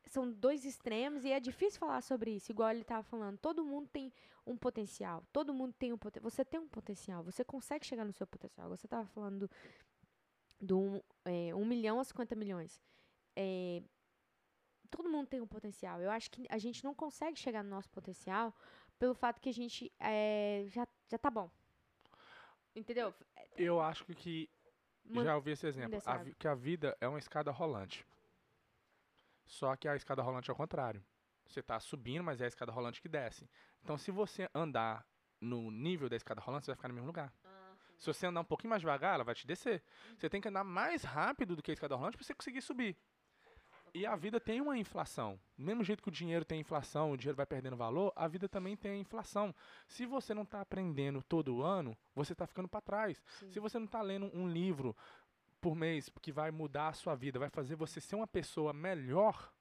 são 0.10 0.32
dois 0.32 0.65
extremos 0.65 1.26
e 1.26 1.32
é 1.32 1.39
difícil 1.39 1.80
falar 1.80 2.02
sobre 2.02 2.32
isso, 2.32 2.52
igual 2.52 2.70
ele 2.70 2.84
tava 2.84 3.04
falando. 3.04 3.38
Todo 3.38 3.63
mundo 3.63 3.88
tem 3.91 4.12
um 4.46 4.56
potencial, 4.56 5.24
todo 5.34 5.54
mundo 5.54 5.74
tem 5.74 5.91
um 5.91 5.98
potencial. 5.98 6.30
Você 6.30 6.46
tem 6.46 6.60
um 6.60 6.68
potencial, 6.68 7.24
você 7.24 7.44
consegue 7.44 7.86
chegar 7.86 8.06
no 8.06 8.13
seu 8.13 8.28
potencial. 8.28 8.70
Você 8.70 8.88
tava 8.88 9.08
falando 9.08 9.48
do, 9.48 9.50
do 10.62 10.80
um, 10.80 11.02
é, 11.26 11.56
1 11.56 11.65
milhão 11.65 12.00
a 12.00 12.04
50 12.04 12.36
milhões. 12.36 12.82
É, 13.36 13.82
todo 14.89 15.10
mundo 15.10 15.28
tem 15.28 15.41
um 15.41 15.48
potencial. 15.48 16.02
Eu 16.02 16.12
acho 16.12 16.30
que 16.30 16.46
a 16.50 16.58
gente 16.58 16.84
não 16.84 16.94
consegue 16.94 17.38
chegar 17.39 17.63
no 17.63 17.70
nosso 17.70 17.89
potencial 17.89 18.54
pelo 19.00 19.13
fato 19.13 19.41
que 19.41 19.50
a 19.50 19.54
gente 19.54 19.91
é, 20.00 20.65
já, 20.68 20.88
já 21.10 21.18
tá 21.18 21.30
bom. 21.30 21.50
Entendeu? 22.76 23.13
Eu 23.58 23.80
acho 23.82 24.06
que 24.06 24.50
já 25.24 25.36
ouvi 25.36 25.52
esse 25.52 25.68
exemplo. 25.68 26.00
A 26.06 26.26
que 26.38 26.48
a 26.48 26.56
vida 26.56 26.96
é 27.00 27.08
uma 27.08 27.20
escada 27.20 27.52
rolante. 27.52 28.06
Só 29.45 29.75
que 29.75 29.88
a 29.88 29.95
escada 29.95 30.21
rolante 30.21 30.49
é 30.49 30.51
ao 30.51 30.55
contrário. 30.55 31.03
Você 31.47 31.60
está 31.60 31.79
subindo, 31.79 32.23
mas 32.23 32.41
é 32.41 32.45
a 32.45 32.47
escada 32.47 32.71
rolante 32.71 33.01
que 33.01 33.08
desce. 33.08 33.47
Então, 33.84 33.97
se 33.97 34.12
você 34.12 34.49
andar 34.53 35.05
no 35.39 35.69
nível 35.69 36.10
da 36.10 36.15
escada 36.15 36.41
rolante, 36.41 36.65
você 36.65 36.71
vai 36.71 36.75
ficar 36.75 36.88
no 36.88 36.95
mesmo 36.95 37.08
lugar. 37.08 37.31
Se 37.97 38.08
você 38.08 38.27
andar 38.27 38.41
um 38.41 38.45
pouquinho 38.45 38.71
mais 38.71 38.81
devagar, 38.81 39.15
ela 39.15 39.23
vai 39.23 39.36
te 39.36 39.47
descer. 39.47 39.81
Você 40.17 40.29
tem 40.29 40.41
que 40.41 40.47
andar 40.47 40.63
mais 40.63 41.03
rápido 41.03 41.55
do 41.55 41.63
que 41.63 41.71
a 41.71 41.73
escada 41.73 41.95
rolante 41.95 42.17
para 42.17 42.25
você 42.25 42.34
conseguir 42.34 42.62
subir. 42.62 42.97
E 43.93 44.05
a 44.05 44.13
vida 44.13 44.41
tem 44.41 44.60
uma 44.60 44.77
inflação. 44.77 45.39
Do 45.58 45.63
mesmo 45.63 45.81
jeito 45.81 46.03
que 46.03 46.10
o 46.10 46.12
dinheiro 46.12 46.43
tem 46.43 46.60
inflação, 46.60 47.12
o 47.12 47.17
dinheiro 47.17 47.38
vai 47.38 47.45
perdendo 47.45 47.77
valor, 47.77 48.12
a 48.13 48.27
vida 48.27 48.49
também 48.49 48.75
tem 48.75 48.99
inflação. 48.99 49.55
Se 49.88 50.05
você 50.05 50.34
não 50.34 50.43
está 50.43 50.60
aprendendo 50.60 51.23
todo 51.23 51.63
ano, 51.63 51.97
você 52.13 52.34
está 52.34 52.45
ficando 52.45 52.67
para 52.67 52.81
trás. 52.81 53.23
Sim. 53.39 53.49
Se 53.53 53.60
você 53.62 53.79
não 53.79 53.86
está 53.86 54.01
lendo 54.01 54.29
um 54.34 54.49
livro 54.49 54.93
por 55.65 55.75
mês 55.75 56.12
que 56.21 56.32
vai 56.32 56.51
mudar 56.51 56.89
a 56.89 56.93
sua 56.93 57.15
vida, 57.15 57.39
vai 57.39 57.49
fazer 57.49 57.75
você 57.75 57.99
ser 57.99 58.15
uma 58.15 58.28
pessoa 58.28 58.71
melhor, 58.71 59.51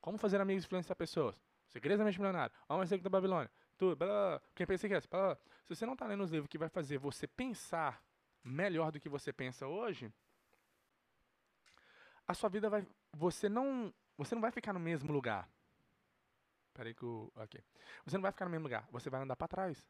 como 0.00 0.18
fazer 0.18 0.40
amigos 0.40 0.64
e 0.64 0.66
influenciar 0.66 0.96
pessoas? 0.96 1.40
Segredos 1.68 2.00
da 2.00 2.04
mente 2.04 2.18
milionária, 2.18 2.52
Alma 2.68 2.84
Secreta 2.86 3.04
da 3.04 3.10
Babilônia, 3.20 3.48
tudo, 3.78 3.94
blá, 3.94 4.08
blá, 4.08 4.30
blá. 4.30 4.42
quem 4.52 4.66
pensa 4.66 4.88
que 4.88 4.94
é, 4.94 5.00
blá, 5.00 5.20
blá. 5.28 5.38
Se 5.62 5.76
você 5.76 5.86
não 5.86 5.92
está 5.92 6.08
lendo 6.08 6.24
os 6.24 6.30
livros 6.32 6.48
que 6.48 6.58
vai 6.58 6.68
fazer 6.68 6.98
você 6.98 7.28
pensar 7.28 8.02
melhor 8.42 8.90
do 8.90 8.98
que 8.98 9.08
você 9.08 9.32
pensa 9.32 9.64
hoje, 9.64 10.12
a 12.26 12.34
sua 12.34 12.48
vida 12.48 12.68
vai, 12.68 12.84
você 13.12 13.48
não, 13.48 13.94
você 14.18 14.34
não 14.34 14.42
vai 14.42 14.50
ficar 14.50 14.72
no 14.72 14.80
mesmo 14.80 15.12
lugar. 15.12 15.48
Peraí 16.74 16.94
que 16.94 17.04
o, 17.04 17.30
aqui. 17.36 17.62
Você 18.04 18.16
não 18.16 18.22
vai 18.22 18.32
ficar 18.32 18.46
no 18.46 18.50
mesmo 18.50 18.64
lugar, 18.64 18.88
você 18.90 19.08
vai 19.08 19.22
andar 19.22 19.36
para 19.36 19.46
trás. 19.46 19.84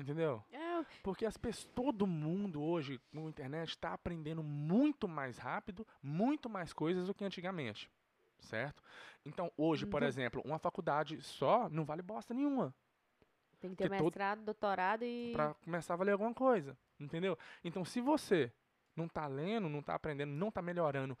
Entendeu? 0.00 0.42
É, 0.52 0.84
Porque 1.02 1.26
as 1.26 1.36
pessoas, 1.36 1.70
todo 1.74 2.06
mundo 2.06 2.62
hoje 2.62 2.98
com 3.12 3.26
a 3.26 3.28
internet 3.28 3.68
está 3.70 3.92
aprendendo 3.92 4.42
muito 4.42 5.06
mais 5.06 5.36
rápido, 5.36 5.86
muito 6.02 6.48
mais 6.48 6.72
coisas 6.72 7.06
do 7.06 7.14
que 7.14 7.24
antigamente. 7.24 7.90
Certo? 8.40 8.82
Então, 9.24 9.52
hoje, 9.56 9.84
por 9.84 10.00
Uhum. 10.02 10.08
exemplo, 10.08 10.42
uma 10.44 10.58
faculdade 10.58 11.20
só 11.20 11.68
não 11.68 11.84
vale 11.84 12.00
bosta 12.02 12.32
nenhuma 12.32 12.74
tem 13.60 13.70
que 13.72 13.76
ter 13.76 13.84
Porque 13.90 13.98
todo- 13.98 14.04
mestrado, 14.06 14.42
doutorado 14.42 15.04
e. 15.04 15.32
para 15.32 15.52
começar 15.52 15.92
a 15.92 15.96
valer 15.98 16.12
alguma 16.12 16.32
coisa. 16.32 16.78
Entendeu? 16.98 17.36
Então, 17.62 17.84
se 17.84 18.00
você 18.00 18.50
não 18.96 19.06
tá 19.06 19.26
lendo, 19.26 19.68
não 19.68 19.82
tá 19.82 19.94
aprendendo, 19.94 20.30
não 20.32 20.50
tá 20.50 20.62
melhorando 20.62 21.18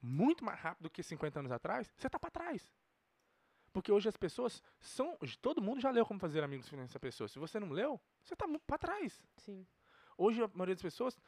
muito 0.00 0.44
mais 0.44 0.60
rápido 0.60 0.84
do 0.84 0.90
que 0.90 1.02
50 1.02 1.40
anos 1.40 1.50
atrás, 1.50 1.92
você 1.96 2.08
tá 2.08 2.16
para 2.16 2.30
trás. 2.30 2.72
Porque 3.72 3.92
hoje 3.92 4.08
as 4.08 4.16
pessoas 4.16 4.62
são. 4.80 5.16
Todo 5.40 5.62
mundo 5.62 5.80
já 5.80 5.90
leu 5.90 6.04
como 6.04 6.18
fazer 6.18 6.42
amigos 6.42 6.66
influenciar 6.66 6.98
pessoas. 7.00 7.30
Se 7.30 7.38
você 7.38 7.60
não 7.60 7.70
leu, 7.70 8.00
você 8.22 8.34
tá 8.34 8.46
para 8.66 8.78
trás. 8.78 9.22
Sim. 9.36 9.66
Hoje 10.18 10.42
a 10.42 10.48
maioria 10.48 10.74
das 10.74 10.82
pessoas 10.82 11.18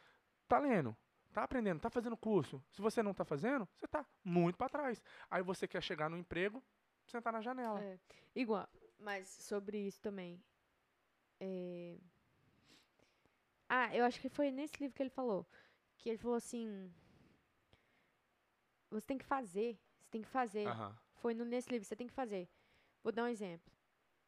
tá 0.47 0.59
lendo, 0.59 0.95
tá 1.31 1.43
aprendendo, 1.43 1.79
tá 1.79 1.89
fazendo 1.89 2.17
curso. 2.17 2.61
Se 2.69 2.81
você 2.81 3.01
não 3.01 3.13
tá 3.13 3.23
fazendo, 3.23 3.67
você 3.75 3.87
tá 3.87 4.05
muito 4.23 4.57
para 4.57 4.69
trás. 4.69 5.01
Aí 5.31 5.41
você 5.41 5.67
quer 5.67 5.81
chegar 5.81 6.09
no 6.09 6.17
emprego, 6.17 6.61
sentar 7.05 7.31
na 7.31 7.41
janela. 7.41 7.81
É, 7.81 7.97
igual. 8.35 8.67
Mas 8.99 9.27
sobre 9.29 9.77
isso 9.77 10.01
também. 10.01 10.43
é, 11.39 11.97
Ah, 13.69 13.95
eu 13.95 14.05
acho 14.05 14.19
que 14.19 14.29
foi 14.29 14.51
nesse 14.51 14.77
livro 14.79 14.95
que 14.95 15.01
ele 15.01 15.09
falou. 15.09 15.47
Que 15.97 16.09
ele 16.09 16.17
falou 16.17 16.35
assim. 16.37 16.93
Você 18.91 19.07
tem 19.07 19.17
que 19.17 19.25
fazer. 19.25 19.79
Você 20.01 20.09
tem 20.11 20.21
que 20.21 20.27
fazer. 20.29 20.67
Aham. 20.67 20.95
Foi 21.23 21.33
nesse 21.33 21.69
livro, 21.69 21.87
você 21.87 21.95
tem 21.95 22.05
que 22.05 22.11
fazer. 22.11 22.49
Vou 23.01 23.09
dar 23.09 23.23
um 23.23 23.27
exemplo. 23.27 23.71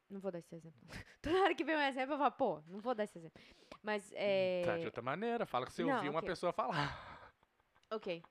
Não 0.10 0.18
vou 0.18 0.32
dar 0.32 0.40
esse 0.40 0.56
exemplo. 0.56 0.80
Toda 1.22 1.44
hora 1.44 1.54
que 1.54 1.66
vem 1.66 1.76
um 1.76 1.82
exemplo, 1.82 2.14
eu 2.14 2.18
falo, 2.18 2.32
pô, 2.32 2.62
não 2.68 2.80
vou 2.80 2.96
dar 2.96 3.04
esse 3.04 3.18
exemplo. 3.18 3.42
Mas 3.84 4.14
é. 4.16 4.62
Tá 4.64 4.78
de 4.78 4.86
outra 4.86 5.02
maneira, 5.02 5.46
fala 5.46 5.66
que 5.66 5.74
você 5.74 5.84
Não, 5.84 5.94
ouviu 5.94 6.12
uma 6.12 6.20
ok. 6.20 6.30
pessoa 6.30 6.54
falar. 6.54 7.34
Ok. 7.92 8.24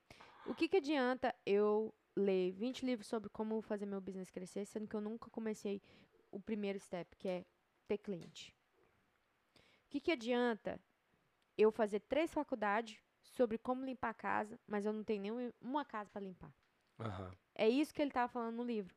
O 0.46 0.54
que 0.54 0.66
que 0.66 0.78
adianta 0.78 1.34
eu 1.44 1.94
ler 2.16 2.52
20 2.52 2.86
livros 2.86 3.06
sobre 3.06 3.28
como 3.28 3.60
fazer 3.60 3.84
meu 3.84 4.00
business 4.00 4.30
crescer, 4.30 4.64
sendo 4.64 4.88
que 4.88 4.96
eu 4.96 5.00
nunca 5.02 5.28
comecei 5.28 5.82
o 6.30 6.40
primeiro 6.40 6.80
step, 6.80 7.14
que 7.18 7.28
é 7.28 7.44
ter 7.86 7.98
cliente? 7.98 8.56
O 9.58 9.90
que 9.90 10.00
que 10.00 10.10
adianta 10.10 10.80
eu 11.58 11.70
fazer 11.70 12.00
três 12.00 12.32
faculdades 12.32 12.98
sobre 13.20 13.58
como 13.58 13.84
limpar 13.84 14.08
a 14.08 14.14
casa, 14.14 14.58
mas 14.66 14.86
eu 14.86 14.92
não 14.94 15.04
tenho 15.04 15.20
nenhuma 15.20 15.84
casa 15.84 16.08
para 16.08 16.22
limpar? 16.22 16.50
Aham. 16.98 17.30
É 17.54 17.68
isso 17.68 17.92
que 17.94 18.00
ele 18.02 18.10
estava 18.10 18.28
falando 18.28 18.56
no 18.56 18.64
livro. 18.64 18.94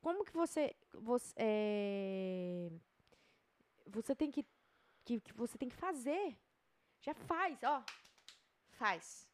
Como 0.00 0.24
que 0.24 0.32
você 0.32 0.74
você 0.92 1.32
é, 1.36 2.70
você 3.86 4.14
tem 4.14 4.30
que, 4.30 4.44
que 5.04 5.20
que 5.20 5.32
você 5.34 5.56
tem 5.58 5.68
que 5.68 5.74
fazer? 5.74 6.36
Já 7.00 7.14
faz, 7.14 7.58
ó. 7.64 7.82
Faz. 8.72 9.28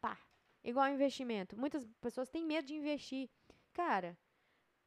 Pá. 0.00 0.16
Igual 0.62 0.88
investimento. 0.90 1.56
Muitas 1.56 1.84
pessoas 2.00 2.28
têm 2.28 2.44
medo 2.44 2.66
de 2.66 2.74
investir. 2.74 3.28
Cara, 3.72 4.16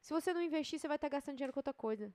se 0.00 0.12
você 0.12 0.32
não 0.32 0.40
investir, 0.42 0.78
você 0.78 0.88
vai 0.88 0.96
estar 0.96 1.08
gastando 1.08 1.36
dinheiro 1.36 1.52
com 1.52 1.58
outra 1.58 1.74
coisa. 1.74 2.12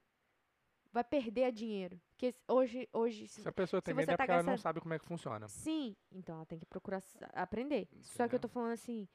Vai 0.92 1.04
perder 1.04 1.52
dinheiro. 1.52 2.00
Porque 2.12 2.34
hoje 2.48 2.88
hoje 2.94 3.28
se- 3.28 3.42
Se 3.42 3.48
a 3.48 3.52
pessoa 3.52 3.82
tem 3.82 3.94
medo 3.94 4.12
é 4.12 4.18
tá 4.18 4.24
porque 4.24 4.32
ela 4.32 4.42
não 4.44 4.48
gastando- 4.54 4.62
sabe 4.64 4.80
como 4.82 4.94
é 4.94 5.00
que 5.00 5.06
funciona. 5.06 5.48
Sim, 5.48 5.96
então 6.12 6.36
ela 6.36 6.46
tem 6.46 6.58
que 6.60 6.66
procurar 6.66 7.02
aprender. 7.34 7.88
Só 8.02 8.28
que 8.28 8.36
eu 8.36 8.40
tô 8.40 8.48
falando 8.48 8.72
assim, 8.72 9.08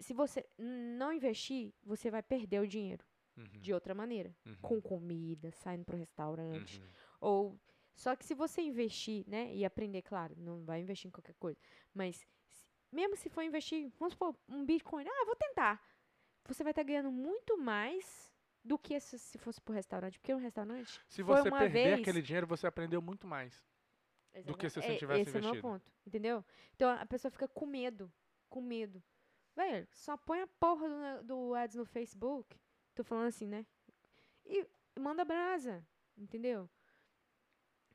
se 0.00 0.14
você 0.14 0.46
não 0.58 1.12
investir, 1.12 1.74
você 1.82 2.10
vai 2.10 2.22
perder 2.22 2.60
o 2.60 2.66
dinheiro 2.66 3.04
Uhum, 3.36 3.60
de 3.60 3.72
outra 3.72 3.94
maneira, 3.94 4.34
uhum, 4.46 4.56
com 4.60 4.80
comida, 4.80 5.52
saindo 5.52 5.84
pro 5.84 5.96
restaurante, 5.96 6.80
uhum. 6.80 6.86
ou 7.20 7.60
só 7.94 8.16
que 8.16 8.24
se 8.24 8.34
você 8.34 8.60
investir, 8.62 9.24
né, 9.28 9.54
e 9.54 9.64
aprender, 9.64 10.02
claro, 10.02 10.34
não 10.36 10.64
vai 10.64 10.80
investir 10.80 11.06
em 11.08 11.12
qualquer 11.12 11.34
coisa, 11.34 11.60
mas 11.94 12.26
se- 12.48 12.64
mesmo 12.90 13.14
se 13.16 13.28
for 13.28 13.42
investir, 13.42 13.92
vamos 13.98 14.14
supor, 14.14 14.36
um 14.48 14.64
Bitcoin, 14.64 15.04
ah, 15.06 15.24
vou 15.24 15.36
tentar. 15.36 15.80
Você 16.46 16.64
vai 16.64 16.72
estar 16.72 16.82
ganhando 16.82 17.12
muito 17.12 17.56
mais 17.58 18.34
do 18.64 18.76
que 18.78 18.98
se, 18.98 19.18
se 19.18 19.38
fosse 19.38 19.60
pro 19.60 19.74
restaurante, 19.74 20.18
porque 20.18 20.34
um 20.34 20.38
restaurante 20.38 21.00
Se 21.08 21.22
você 21.22 21.48
perder 21.50 21.70
vez- 21.70 22.00
aquele 22.00 22.22
dinheiro, 22.22 22.46
você 22.46 22.66
aprendeu 22.66 23.00
muito 23.00 23.26
mais. 23.26 23.64
Do 24.44 24.56
que 24.56 24.68
se 24.68 24.78
Exatamente. 24.78 24.80
você 24.80 24.92
É, 24.94 24.98
tivesse 24.98 25.20
Esse 25.22 25.36
é 25.36 25.40
o 25.40 25.42
meu 25.42 25.50
investido. 25.50 25.68
ponto, 25.68 25.92
entendeu? 26.06 26.44
Então 26.74 26.90
a 26.90 27.06
pessoa 27.06 27.30
fica 27.30 27.46
com 27.48 27.66
medo, 27.66 28.12
com 28.48 28.60
medo. 28.60 29.02
Velho, 29.58 29.88
só 29.92 30.16
põe 30.16 30.40
a 30.40 30.46
porra 30.46 30.88
do, 31.22 31.24
do 31.48 31.54
ads 31.54 31.74
no 31.74 31.84
Facebook. 31.84 32.56
Tô 32.94 33.02
falando 33.02 33.26
assim, 33.26 33.44
né? 33.48 33.66
E 34.46 34.64
manda 35.00 35.24
brasa, 35.24 35.84
entendeu? 36.16 36.70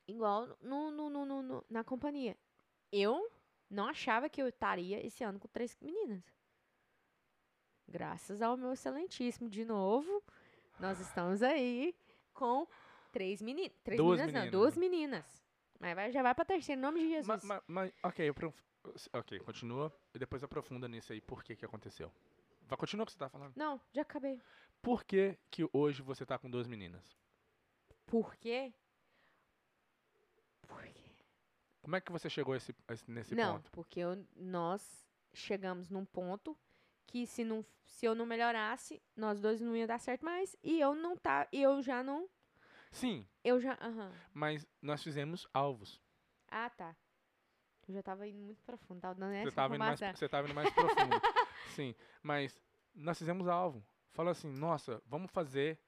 Igual 0.05 0.57
no, 0.61 0.91
no, 0.91 1.09
no, 1.09 1.25
no- 1.25 1.41
no- 1.41 1.65
na 1.69 1.81
companhia. 1.81 2.37
Eu 2.91 3.31
não 3.69 3.87
achava 3.87 4.27
que 4.27 4.41
eu 4.41 4.49
estaria 4.49 5.05
esse 5.07 5.23
ano 5.23 5.39
com 5.39 5.47
três 5.47 5.77
meninas. 5.81 6.21
Graças 7.87 8.41
ao 8.41 8.57
meu 8.57 8.73
excelentíssimo, 8.73 9.49
de 9.49 9.63
novo, 9.63 10.21
nós 10.81 10.99
estamos 10.99 11.41
aí 11.41 11.95
com 12.33 12.67
três, 13.13 13.41
meni 13.41 13.69
três 13.85 13.97
Duas 13.97 14.19
meninas. 14.19 14.33
meninas, 14.33 14.51
não, 14.53 14.59
duas 14.59 14.75
meninas. 14.75 15.45
Mas 15.79 15.95
vai, 15.95 16.11
já 16.11 16.21
vai 16.21 16.35
pra 16.35 16.43
terceira, 16.43 16.77
em 16.77 16.81
nome 16.81 16.99
de 16.99 17.07
Jesus. 17.09 17.43
Ma- 17.45 17.55
ma- 17.55 17.63
Mas, 17.67 17.93
ok, 18.03 18.27
eu 18.27 18.33
ok, 19.13 19.39
continua 19.39 19.91
e 20.13 20.19
depois 20.19 20.43
aprofunda 20.43 20.87
nisso 20.87 21.13
aí, 21.13 21.21
por 21.21 21.43
que 21.43 21.55
que 21.55 21.65
aconteceu. 21.65 22.11
Vai, 22.63 22.77
continua 22.77 23.03
o 23.03 23.05
que 23.05 23.11
você 23.11 23.17
tá 23.19 23.29
falando. 23.29 23.53
Não, 23.55 23.79
já 23.93 24.01
acabei. 24.01 24.41
Por 24.81 25.03
que 25.03 25.37
que 25.49 25.67
hoje 25.71 26.01
você 26.01 26.25
tá 26.25 26.37
com 26.37 26.49
duas 26.49 26.67
meninas? 26.67 27.17
Por 28.05 28.35
quê? 28.35 28.73
Por 30.67 30.81
quê? 30.83 31.03
Como 31.81 31.95
é 31.95 32.01
que 32.01 32.11
você 32.11 32.29
chegou 32.29 32.53
a 32.53 32.57
esse, 32.57 32.75
a 32.87 32.93
esse- 32.93 33.09
nesse 33.09 33.35
não, 33.35 33.55
ponto? 33.55 33.71
porque 33.71 33.99
eu- 33.99 34.25
nós 34.35 35.05
chegamos 35.33 35.89
num 35.89 36.05
ponto 36.05 36.57
que 37.05 37.25
se, 37.27 37.43
não, 37.43 37.65
se 37.85 38.05
eu 38.05 38.15
não 38.15 38.25
melhorasse, 38.25 39.01
nós 39.15 39.39
dois 39.41 39.59
não 39.61 39.75
ia 39.75 39.85
dar 39.87 39.99
certo 39.99 40.23
mais. 40.23 40.55
E 40.63 40.79
eu 40.79 40.95
não 40.95 41.17
tá. 41.17 41.47
E 41.51 41.61
eu 41.61 41.81
já 41.81 42.01
não. 42.03 42.29
Sim, 42.91 43.27
Eu 43.43 43.59
já. 43.59 43.73
Aham. 43.81 44.13
mas 44.33 44.65
nós 44.81 45.03
fizemos 45.03 45.47
alvos. 45.53 45.99
Ah, 46.47 46.69
tá. 46.69 46.95
Eu 47.87 47.93
já 47.93 48.03
tava 48.03 48.27
indo 48.27 48.39
muito 48.39 48.61
profundo, 48.63 49.01
tava 49.01 49.15
dando 49.15 49.33
essa 49.33 49.49
Você 49.49 49.55
tava, 49.55 49.77
mais, 49.77 49.99
você 49.99 50.29
tava 50.29 50.47
indo 50.47 50.55
mais 50.55 50.69
profundo. 50.73 51.15
Sim, 51.75 51.93
mas 52.21 52.61
nós 52.95 53.17
fizemos 53.17 53.47
alvo. 53.47 53.83
Fala 54.11 54.31
assim, 54.31 54.51
nossa, 54.51 55.01
vamos 55.05 55.31
fazer. 55.31 55.79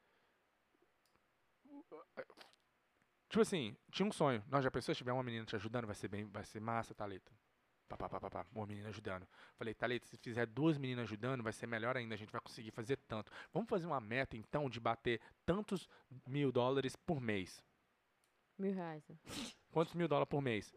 Tipo 3.30 3.42
assim, 3.42 3.76
tinha 3.92 4.08
um 4.08 4.12
sonho. 4.12 4.44
Nós 4.48 4.64
já 4.64 4.72
pensou 4.72 4.94
se 4.94 4.98
tiver 4.98 5.14
uma 5.14 5.24
menina 5.24 5.46
te 5.46 5.56
ajudando, 5.56 5.86
vai 5.86 5.96
ser 5.96 6.08
bem, 6.08 6.26
vai 6.26 6.44
ser 6.44 6.60
massa, 6.60 6.94
Thalita. 6.94 7.32
Pá, 7.88 7.96
pá, 7.96 8.10
pá, 8.10 8.20
pá, 8.20 8.30
pá, 8.30 8.46
uma 8.54 8.66
menina 8.66 8.90
ajudando. 8.90 9.28
Falei, 9.56 9.74
Thalita, 9.74 10.08
se 10.08 10.18
fizer 10.18 10.48
duas 10.48 10.78
meninas 10.78 11.04
ajudando, 11.04 11.44
vai 11.44 11.54
ser 11.54 11.68
melhor 11.68 11.96
ainda, 11.96 12.16
a 12.16 12.18
gente 12.18 12.32
vai 12.32 12.42
conseguir 12.42 12.72
fazer 12.72 12.98
tanto. 13.08 13.32
Vamos 13.54 13.70
fazer 13.70 13.86
uma 13.86 14.02
meta, 14.02 14.36
então, 14.36 14.70
de 14.70 14.80
bater 14.80 15.22
tantos 15.46 15.88
mil 16.26 16.52
dólares 16.52 16.96
por 16.96 17.22
mês. 17.22 17.64
Mil 18.58 18.74
reais. 18.74 19.04
Quantos 19.72 19.94
mil 19.94 20.08
dólares 20.08 20.30
por 20.30 20.42
mês? 20.42 20.74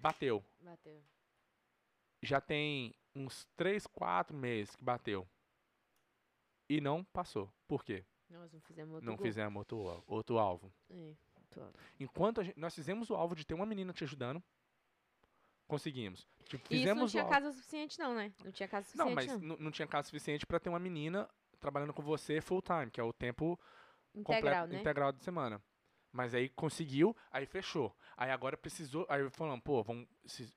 Bateu. 0.00 0.44
Bateu. 0.60 1.02
já 2.22 2.40
tem 2.40 2.94
uns 3.14 3.46
3, 3.56 3.86
4 3.86 4.36
meses 4.36 4.76
que 4.76 4.84
bateu. 4.84 5.26
E 6.68 6.80
não 6.80 7.02
passou. 7.02 7.50
Por 7.66 7.82
quê? 7.84 8.04
Nós 8.28 8.52
não 8.52 8.60
fizemos 8.60 8.94
outro 8.94 9.06
não 9.06 9.16
gol. 9.16 9.26
fizemos 9.26 9.56
outro, 9.58 10.04
outro 10.06 10.38
alvo. 10.38 10.72
É, 10.90 11.14
tô- 11.50 11.62
Enquanto 11.98 12.40
a 12.40 12.44
gente- 12.44 12.58
nós 12.58 12.74
fizemos 12.74 13.10
o 13.10 13.14
alvo 13.16 13.34
de 13.34 13.44
ter 13.44 13.54
uma 13.54 13.66
menina 13.66 13.92
te 13.92 14.04
ajudando, 14.04 14.42
conseguimos. 15.66 16.28
Tipo, 16.44 16.64
E 16.72 16.76
isso 16.76 16.86
não 16.86 16.94
fizemos 16.94 17.10
tinha 17.10 17.22
o 17.22 17.26
alvo. 17.26 17.34
casa 17.34 17.52
suficiente, 17.52 17.98
não, 17.98 18.14
né? 18.14 18.32
Não 18.44 18.52
tinha 18.52 18.68
casa 18.68 18.84
suficiente, 18.86 19.08
Não, 19.08 19.14
mas 19.14 19.42
não. 19.42 19.56
não, 19.56 19.70
tinha 19.70 19.88
caso 19.88 20.06
suficiente 20.08 20.46
para 20.46 20.60
ter 20.60 20.68
uma 20.68 20.78
menina 20.78 21.28
trabalhando 21.58 21.92
com 21.94 22.02
você 22.02 22.40
full 22.40 22.62
time, 22.62 22.90
que 22.90 23.00
é 23.00 23.04
o 23.04 23.12
tempo 23.12 23.58
Integral, 24.14 24.40
completo, 24.64 24.72
né? 24.74 24.80
integral 24.80 25.12
de 25.12 25.22
semana. 25.22 25.62
Mas 26.12 26.34
aí 26.34 26.48
conseguiu, 26.48 27.16
aí 27.30 27.46
fechou. 27.46 27.94
Aí 28.16 28.30
agora 28.30 28.56
precisou, 28.56 29.06
aí 29.08 29.28
falando, 29.30 29.62
pô, 29.62 29.82
vamos, 29.82 30.06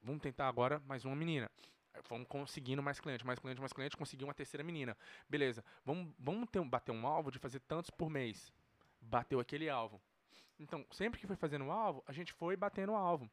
vamos 0.02 0.22
tentar 0.22 0.48
agora 0.48 0.80
mais 0.88 1.06
uma 1.06 1.16
menina. 1.16 1.50
Aí 1.94 2.02
Vamos 2.10 2.28
conseguindo 2.28 2.82
mais 2.82 3.00
cliente, 3.00 3.26
mais 3.26 3.40
cliente, 3.40 3.60
mais 3.60 3.74
cliente, 3.74 3.96
conseguiu 3.96 4.28
uma 4.28 4.34
terceira 4.34 4.64
menina. 4.64 4.98
Beleza, 5.30 5.64
vamos, 5.86 6.14
vamos 6.18 6.50
ter, 6.50 6.64
bater 6.64 6.92
um 6.92 7.06
alvo 7.06 7.32
de 7.32 7.40
fazer 7.40 7.60
tantos 7.62 7.92
por 7.92 8.10
mês. 8.10 8.52
Bateu 9.00 9.40
aquele 9.40 9.70
alvo. 9.70 10.02
Então, 10.60 10.86
sempre 10.92 11.20
que 11.20 11.28
foi 11.28 11.36
fazendo 11.36 11.66
o 11.66 11.72
alvo, 11.72 12.04
a 12.08 12.12
gente 12.12 12.34
foi 12.34 12.56
batendo 12.56 12.94
o 12.94 12.96
alvo. 12.96 13.30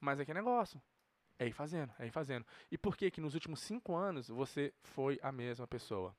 Mas 0.00 0.20
é 0.20 0.24
que 0.24 0.34
negócio. 0.34 0.80
É 1.38 1.46
ir 1.46 1.52
fazendo, 1.52 1.92
é 1.98 2.06
ir 2.06 2.10
fazendo. 2.10 2.46
E 2.70 2.78
por 2.78 2.96
que 2.96 3.10
que 3.10 3.20
nos 3.20 3.34
últimos 3.34 3.60
cinco 3.60 3.96
anos 3.96 4.28
você 4.28 4.72
foi 4.82 5.18
a 5.22 5.32
mesma 5.32 5.66
pessoa? 5.66 6.14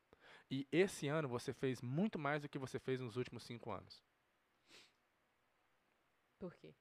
E 0.51 0.68
esse 0.72 1.08
ano 1.08 1.28
você 1.28 1.53
fez 1.53 1.82
muito 1.82 2.20
mais 2.20 2.41
do 2.41 2.49
que 2.49 2.60
você 2.60 2.80
fez 2.80 2.99
nos 2.99 3.16
últimos 3.16 3.43
cinco 3.43 3.72
anos. 3.72 4.03
Por 6.45 6.55
quê? 6.57 6.75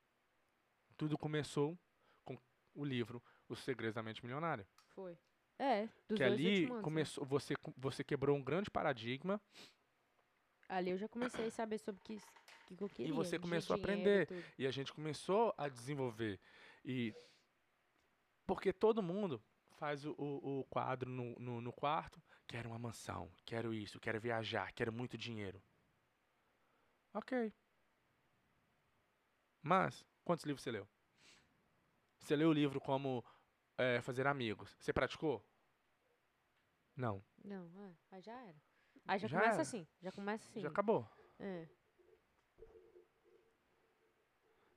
Tudo 0.95 1.17
começou 1.17 1.79
com 2.23 2.39
o 2.75 2.85
livro 2.85 3.23
Os 3.49 3.61
Segredos 3.61 3.95
da 3.95 4.03
Mente 4.03 4.23
Milionária. 4.23 4.69
Foi. 4.89 5.19
É, 5.59 5.87
dos 6.07 6.19
que 6.19 6.23
dois 6.23 6.33
ali 6.33 6.45
últimos 6.45 6.71
anos, 6.71 6.77
né? 6.77 6.83
começou, 6.83 7.25
você, 7.25 7.55
você 7.75 8.05
quebrou 8.05 8.37
um 8.37 8.45
grande 8.45 8.71
paradigma 8.71 9.41
Ali 10.69 10.91
eu 10.91 10.99
já 10.99 11.09
comecei 11.09 11.47
a 11.47 11.51
saber 11.51 11.79
sobre 11.79 11.99
o 12.03 12.05
que, 12.05 12.21
que 12.77 12.85
eu 12.85 12.89
queria. 12.91 13.15
você 13.15 13.39
de 13.39 13.43
começou 13.43 13.75
a 13.75 13.79
e 13.79 13.81
aprender. 13.81 14.29
e 14.59 14.67
a 14.67 14.71
gente 14.71 14.93
começou 14.93 15.55
a 15.57 15.67
desenvolver. 15.67 16.39
E 16.85 17.15
porque 18.47 18.71
todo 18.71 19.03
mundo 19.03 19.43
faz 19.79 20.05
o, 20.05 20.13
o, 20.19 20.61
o 20.61 20.65
quadro 20.65 21.09
no, 21.09 21.35
no, 21.39 21.61
no 21.63 21.73
quarto, 21.73 22.21
quero 22.47 22.69
uma 22.69 22.79
mansão, 22.79 23.33
quero 23.47 23.73
isso, 23.73 23.99
quero 23.99 24.21
viajar, 24.21 24.75
quero 24.75 24.93
muito 24.93 25.17
dinheiro. 25.17 25.63
Ok. 27.15 27.51
Mas, 29.65 30.05
quantos 30.23 30.45
livros 30.45 30.63
você 30.63 30.71
leu? 30.71 30.87
Você 32.19 32.37
leu 32.37 32.51
o 32.51 32.53
livro 32.53 32.79
como 32.83 33.25
eh, 33.79 34.03
fazer 34.03 34.27
amigos. 34.27 34.77
Você 34.79 34.93
praticou? 34.93 35.43
Não. 36.95 37.25
Não, 37.43 37.67
é, 37.83 37.97
aí 38.13 38.21
já 38.21 38.33
era. 38.45 38.63
Aí 39.07 39.19
já, 39.19 39.27
Já 39.27 39.39
começa 39.39 39.55
era. 39.55 39.63
assim, 39.63 39.87
já 40.03 40.13
começa 40.13 40.47
assim. 40.51 40.61
Já 40.61 40.69
acabou. 40.69 41.09
É. 41.39 41.67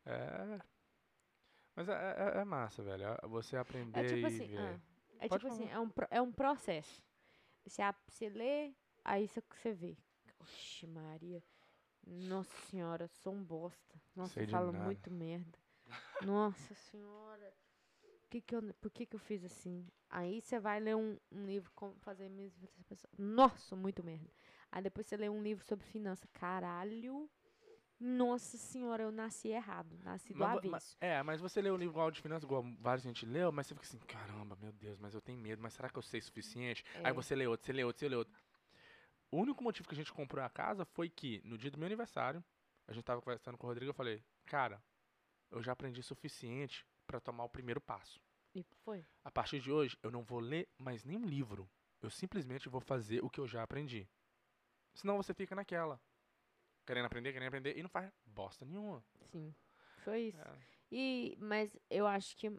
É. 0.05 0.59
Mas 1.75 1.89
é, 1.89 1.93
é- 1.93 2.39
é 2.39 2.45
massa, 2.45 2.81
velho. 2.81 3.03
é 3.03 3.27
Você 3.27 3.57
aprender 3.57 3.99
É 3.99 4.07
tipo 4.07 4.21
e 4.21 4.25
assim, 4.25 4.47
ver. 4.47 4.59
ah, 4.59 4.79
é 5.19 5.27
Pode 5.27 5.41
tipo 5.43 5.53
assim, 5.53 5.67
falar. 5.67 5.75
é 5.75 5.79
um, 5.81 5.91
é 6.11 6.21
um 6.21 6.31
processo. 6.31 7.03
Você, 7.65 7.81
você 8.07 8.29
lê, 8.29 8.73
aí 9.03 9.27
você, 9.27 9.41
você 9.41 9.73
vê. 9.73 9.97
Oxe, 10.39 10.87
Maria. 10.87 11.43
Nossa 12.09 12.55
senhora, 12.69 13.07
sou 13.07 13.33
um 13.33 13.43
bosta. 13.43 14.01
Nossa, 14.15 14.33
Sei 14.33 14.43
eu 14.45 14.47
falo 14.49 14.71
nada. 14.71 14.85
muito 14.85 15.11
merda. 15.11 15.59
Nossa 16.21 16.73
senhora. 16.73 17.53
Que 18.29 18.41
que 18.41 18.55
eu, 18.55 18.61
por 18.81 18.91
que, 18.91 19.05
que 19.05 19.15
eu 19.15 19.19
fiz 19.19 19.43
assim? 19.43 19.85
Aí 20.09 20.41
você 20.41 20.59
vai 20.59 20.79
ler 20.79 20.95
um, 20.95 21.17
um 21.31 21.45
livro 21.45 21.71
como 21.75 21.95
fazer 21.99 22.29
pessoa. 22.87 23.09
Nossa, 23.17 23.75
muito 23.75 24.03
merda. 24.03 24.29
Aí 24.71 24.81
depois 24.81 25.05
você 25.07 25.15
lê 25.17 25.29
um 25.29 25.41
livro 25.41 25.63
sobre 25.65 25.85
finança. 25.85 26.27
Caralho. 26.33 27.29
Nossa 27.99 28.57
senhora, 28.57 29.03
eu 29.03 29.11
nasci 29.11 29.47
errado. 29.49 29.97
Nasci 30.03 30.33
do 30.33 30.39
Mas 30.39 30.57
avesso. 30.57 30.69
mas- 30.69 30.97
é, 31.01 31.23
mas 31.23 31.41
você 31.41 31.61
leu 31.61 31.73
o 31.73 31.77
livro 31.77 31.93
igual 31.93 32.11
de 32.11 32.21
finanças, 32.21 32.43
igual 32.43 32.63
vários 32.79 33.03
gente 33.03 33.25
leu, 33.25 33.51
mas 33.51 33.65
você 33.67 33.73
fica 33.73 33.87
assim, 33.87 33.97
caramba, 33.99 34.55
meu 34.61 34.71
Deus, 34.71 34.99
mas 34.99 35.13
eu 35.15 35.21
tenho 35.21 35.39
medo, 35.39 35.61
mas 35.61 35.73
será 35.73 35.89
que 35.89 35.97
eu 35.97 36.03
sei 36.03 36.19
o 36.19 36.23
suficiente? 36.23 36.83
É. 36.95 37.07
Aí 37.07 37.13
você 37.13 37.35
lê 37.35 37.47
outro, 37.47 37.65
você 37.65 37.73
lê 37.73 37.83
outro, 37.83 37.99
você 37.99 38.09
lê 38.09 38.15
outro. 38.15 38.33
O 39.31 39.37
único 39.37 39.63
motivo 39.63 39.87
que 39.87 39.93
a 39.93 39.97
gente 39.97 40.13
comprou 40.13 40.43
a 40.43 40.49
casa 40.49 40.85
foi 40.85 41.09
que, 41.09 41.41
no 41.43 41.57
dia 41.57 41.69
do 41.69 41.77
meu 41.77 41.85
aniversário, 41.85 42.43
a 42.87 42.93
gente 42.93 43.03
tava 43.03 43.21
conversando 43.21 43.57
com 43.57 43.67
o 43.67 43.69
Rodrigo, 43.69 43.89
eu 43.89 43.93
falei, 43.93 44.23
cara, 44.45 44.81
eu 45.51 45.61
já 45.61 45.73
aprendi 45.73 45.99
o 45.99 46.03
suficiente 46.03 46.85
pra 47.05 47.19
tomar 47.19 47.43
o 47.43 47.49
primeiro 47.49 47.81
passo. 47.81 48.21
E 48.55 48.63
foi. 48.83 49.05
A 49.23 49.31
partir 49.31 49.59
de 49.59 49.71
hoje, 49.71 49.97
eu 50.01 50.09
não 50.09 50.23
vou 50.23 50.39
ler 50.39 50.67
mais 50.77 51.03
nenhum 51.03 51.25
livro. 51.25 51.69
Eu 52.01 52.09
simplesmente 52.09 52.69
vou 52.69 52.81
fazer 52.81 53.23
o 53.23 53.29
que 53.29 53.39
eu 53.39 53.47
já 53.47 53.63
aprendi. 53.63 54.07
Senão 54.93 55.17
você 55.17 55.33
fica 55.33 55.55
naquela. 55.55 55.99
Querendo 56.85 57.05
aprender, 57.05 57.33
querendo 57.33 57.49
aprender, 57.49 57.77
e 57.77 57.83
não 57.83 57.89
faz 57.89 58.11
bosta 58.25 58.65
nenhuma. 58.65 59.03
Sim. 59.31 59.53
Foi 60.03 60.21
isso. 60.21 60.41
É. 60.41 60.57
E, 60.91 61.37
mas 61.39 61.77
eu 61.89 62.07
acho 62.07 62.35
que 62.37 62.49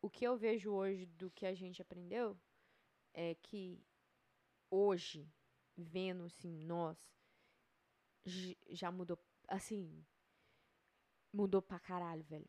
o 0.00 0.08
que 0.08 0.24
eu 0.24 0.36
vejo 0.36 0.70
hoje 0.70 1.06
do 1.06 1.30
que 1.30 1.44
a 1.44 1.54
gente 1.54 1.82
aprendeu 1.82 2.38
é 3.12 3.34
que 3.34 3.84
hoje, 4.70 5.28
vendo 5.76 6.24
assim, 6.24 6.64
nós, 6.64 6.96
já 8.70 8.90
mudou, 8.90 9.18
assim, 9.48 10.04
mudou 11.32 11.62
pra 11.62 11.78
caralho, 11.78 12.22
velho. 12.24 12.48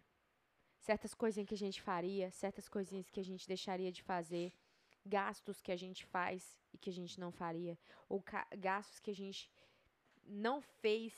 Certas 0.80 1.14
coisinhas 1.14 1.48
que 1.48 1.56
a 1.56 1.58
gente 1.58 1.82
faria, 1.82 2.30
certas 2.32 2.68
coisinhas 2.68 3.10
que 3.10 3.20
a 3.20 3.24
gente 3.24 3.48
deixaria 3.48 3.92
de 3.92 4.04
fazer, 4.04 4.54
gastos 5.06 5.62
que 5.62 5.72
a 5.72 5.76
gente 5.76 6.06
faz 6.06 6.60
e 6.74 6.78
que 6.78 6.90
a 6.90 6.94
gente 6.94 7.20
não 7.20 7.32
faria, 7.32 7.78
ou 8.10 8.24
gastos 8.58 9.00
que 9.00 9.12
a 9.12 9.16
gente 9.16 9.50
não 10.26 10.62
fez 10.62 11.14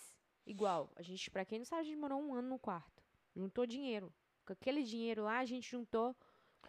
igual. 0.45 0.91
A 0.95 1.01
gente, 1.01 1.30
pra 1.32 1.45
quem 1.45 1.60
não 1.60 1.66
sabe, 1.66 1.82
a 1.82 1.86
gente 1.86 1.97
morou 1.97 2.22
um 2.22 2.34
ano 2.34 2.49
no 2.49 2.60
quarto. 2.60 3.03
Juntou 3.36 3.66
dinheiro. 3.66 4.14
Com 4.45 4.53
aquele 4.53 4.84
dinheiro 4.84 5.24
lá, 5.24 5.39
a 5.39 5.45
gente 5.45 5.70
juntou, 5.70 6.16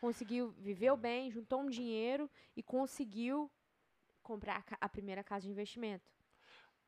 conseguiu, 0.00 0.50
viveu 0.52 0.96
bem, 0.96 1.30
juntou 1.30 1.60
um 1.60 1.68
dinheiro 1.68 2.30
e 2.56 2.62
conseguiu 2.62 3.50
comprar 4.26 4.64
a 4.80 4.88
primeira 4.88 5.22
casa 5.22 5.46
de 5.46 5.52
investimento. 5.52 6.10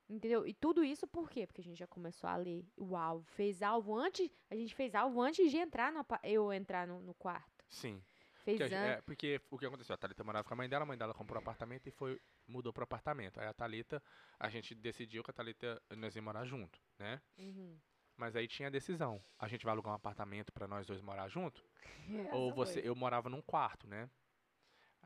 Entendeu? 0.08 0.46
E 0.46 0.54
tudo 0.54 0.82
isso 0.82 1.06
por 1.06 1.30
quê? 1.30 1.46
Porque 1.46 1.60
a 1.60 1.64
gente 1.64 1.78
já 1.78 1.86
começou 1.86 2.28
a 2.28 2.36
ler 2.36 2.64
o 2.76 2.96
alvo, 2.96 3.24
fez 3.30 3.62
alvo 3.62 3.94
antes, 3.94 4.28
a 4.50 4.56
gente 4.56 4.74
fez 4.74 4.94
alvo 4.94 5.20
antes 5.20 5.50
de 5.50 5.58
entrar 5.58 5.92
no, 5.92 6.04
eu 6.24 6.52
entrar 6.52 6.86
no, 6.86 7.00
no 7.00 7.14
quarto. 7.14 7.64
Sim. 7.68 8.02
Fez 8.42 8.58
Porque, 8.58 8.74
é, 8.74 9.02
porque 9.02 9.40
o 9.50 9.58
que 9.58 9.66
aconteceu? 9.66 9.94
A 9.94 9.98
Thalita 9.98 10.24
morava 10.24 10.44
com 10.48 10.54
a 10.54 10.56
mãe 10.56 10.68
dela, 10.68 10.84
a 10.84 10.86
mãe 10.86 10.96
dela 10.96 11.12
comprou 11.12 11.38
um 11.38 11.42
apartamento 11.42 11.86
e 11.86 11.90
foi, 11.90 12.18
mudou 12.46 12.72
pro 12.72 12.84
apartamento. 12.84 13.38
Aí 13.38 13.46
a 13.46 13.52
Thalita, 13.52 14.02
a 14.38 14.48
gente 14.48 14.74
decidiu 14.74 15.22
que 15.22 15.30
a 15.30 15.34
Thalita, 15.34 15.80
nós 15.90 16.16
ia 16.16 16.22
morar 16.22 16.46
junto, 16.46 16.80
né? 16.98 17.20
Uhum. 17.36 17.78
Mas 18.16 18.34
aí 18.34 18.48
tinha 18.48 18.68
a 18.68 18.70
decisão. 18.70 19.22
A 19.38 19.46
gente 19.46 19.64
vai 19.64 19.72
alugar 19.72 19.92
um 19.92 19.96
apartamento 19.96 20.50
pra 20.50 20.66
nós 20.66 20.86
dois 20.86 21.02
morar 21.02 21.28
junto? 21.28 21.62
Essa 22.10 22.34
ou 22.34 22.52
você, 22.54 22.80
foi. 22.80 22.88
eu 22.88 22.96
morava 22.96 23.28
num 23.28 23.42
quarto, 23.42 23.86
né? 23.86 24.08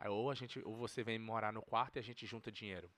Ou 0.08 0.30
a 0.30 0.34
gente, 0.34 0.58
ou 0.64 0.74
você 0.76 1.02
vem 1.02 1.18
morar 1.18 1.52
no 1.52 1.62
quarto 1.62 1.96
e 1.96 1.98
a 1.98 2.02
gente 2.02 2.26
junta 2.26 2.50
dinheiro. 2.50 2.90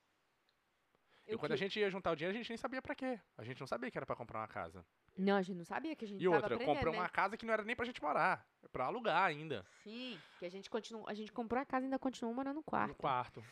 E 1.26 1.32
Eu 1.32 1.38
quando 1.38 1.52
a 1.52 1.54
que- 1.54 1.60
gente 1.64 1.78
ia 1.80 1.90
juntar 1.90 2.12
o 2.12 2.16
dinheiro, 2.16 2.34
a 2.36 2.38
gente 2.38 2.48
nem 2.50 2.56
sabia 2.56 2.82
pra 2.82 2.94
quê. 2.94 3.18
A 3.36 3.44
gente 3.44 3.58
não 3.60 3.66
sabia 3.66 3.90
que 3.90 3.96
era 3.98 4.04
pra 4.06 4.14
comprar 4.16 4.40
uma 4.40 4.48
casa. 4.48 4.84
Não, 5.16 5.36
a 5.36 5.42
gente 5.42 5.56
não 5.56 5.64
sabia 5.64 5.94
que 5.96 6.04
a 6.04 6.08
gente 6.08 6.22
E 6.22 6.28
outra, 6.28 6.58
comprou 6.58 6.92
né? 6.92 6.98
uma 6.98 7.08
casa 7.08 7.36
que 7.36 7.46
não 7.46 7.52
era 7.54 7.62
nem 7.64 7.76
pra 7.76 7.84
gente 7.86 8.02
morar, 8.02 8.46
é 8.62 8.68
pra 8.68 8.86
alugar 8.86 9.24
ainda, 9.24 9.64
Sim, 9.82 10.20
que 10.38 10.44
a 10.44 10.50
gente 10.50 10.68
continua, 10.68 11.08
a 11.08 11.14
gente 11.14 11.32
comprou 11.32 11.60
a 11.60 11.64
casa 11.64 11.84
e 11.84 11.86
ainda 11.86 11.98
continuou 11.98 12.34
morando 12.34 12.56
no 12.56 12.62
quarto. 12.64 12.88
no 12.88 12.94
quarto. 12.96 13.44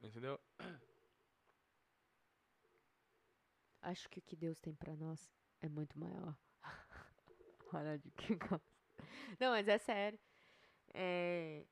Entendeu? 0.00 0.40
Acho 3.82 4.08
que 4.08 4.18
o 4.18 4.22
que 4.22 4.36
Deus 4.36 4.60
tem 4.60 4.74
pra 4.74 4.94
nós 4.96 5.30
é 5.60 5.68
muito 5.68 5.98
maior. 5.98 6.36
Olha 7.72 7.98
de 7.98 8.10
que 8.12 8.34
gosta. 8.34 8.72
Não, 9.38 9.50
mas 9.50 9.68
é 9.68 9.78
sério. 9.78 10.18
É 10.94 11.64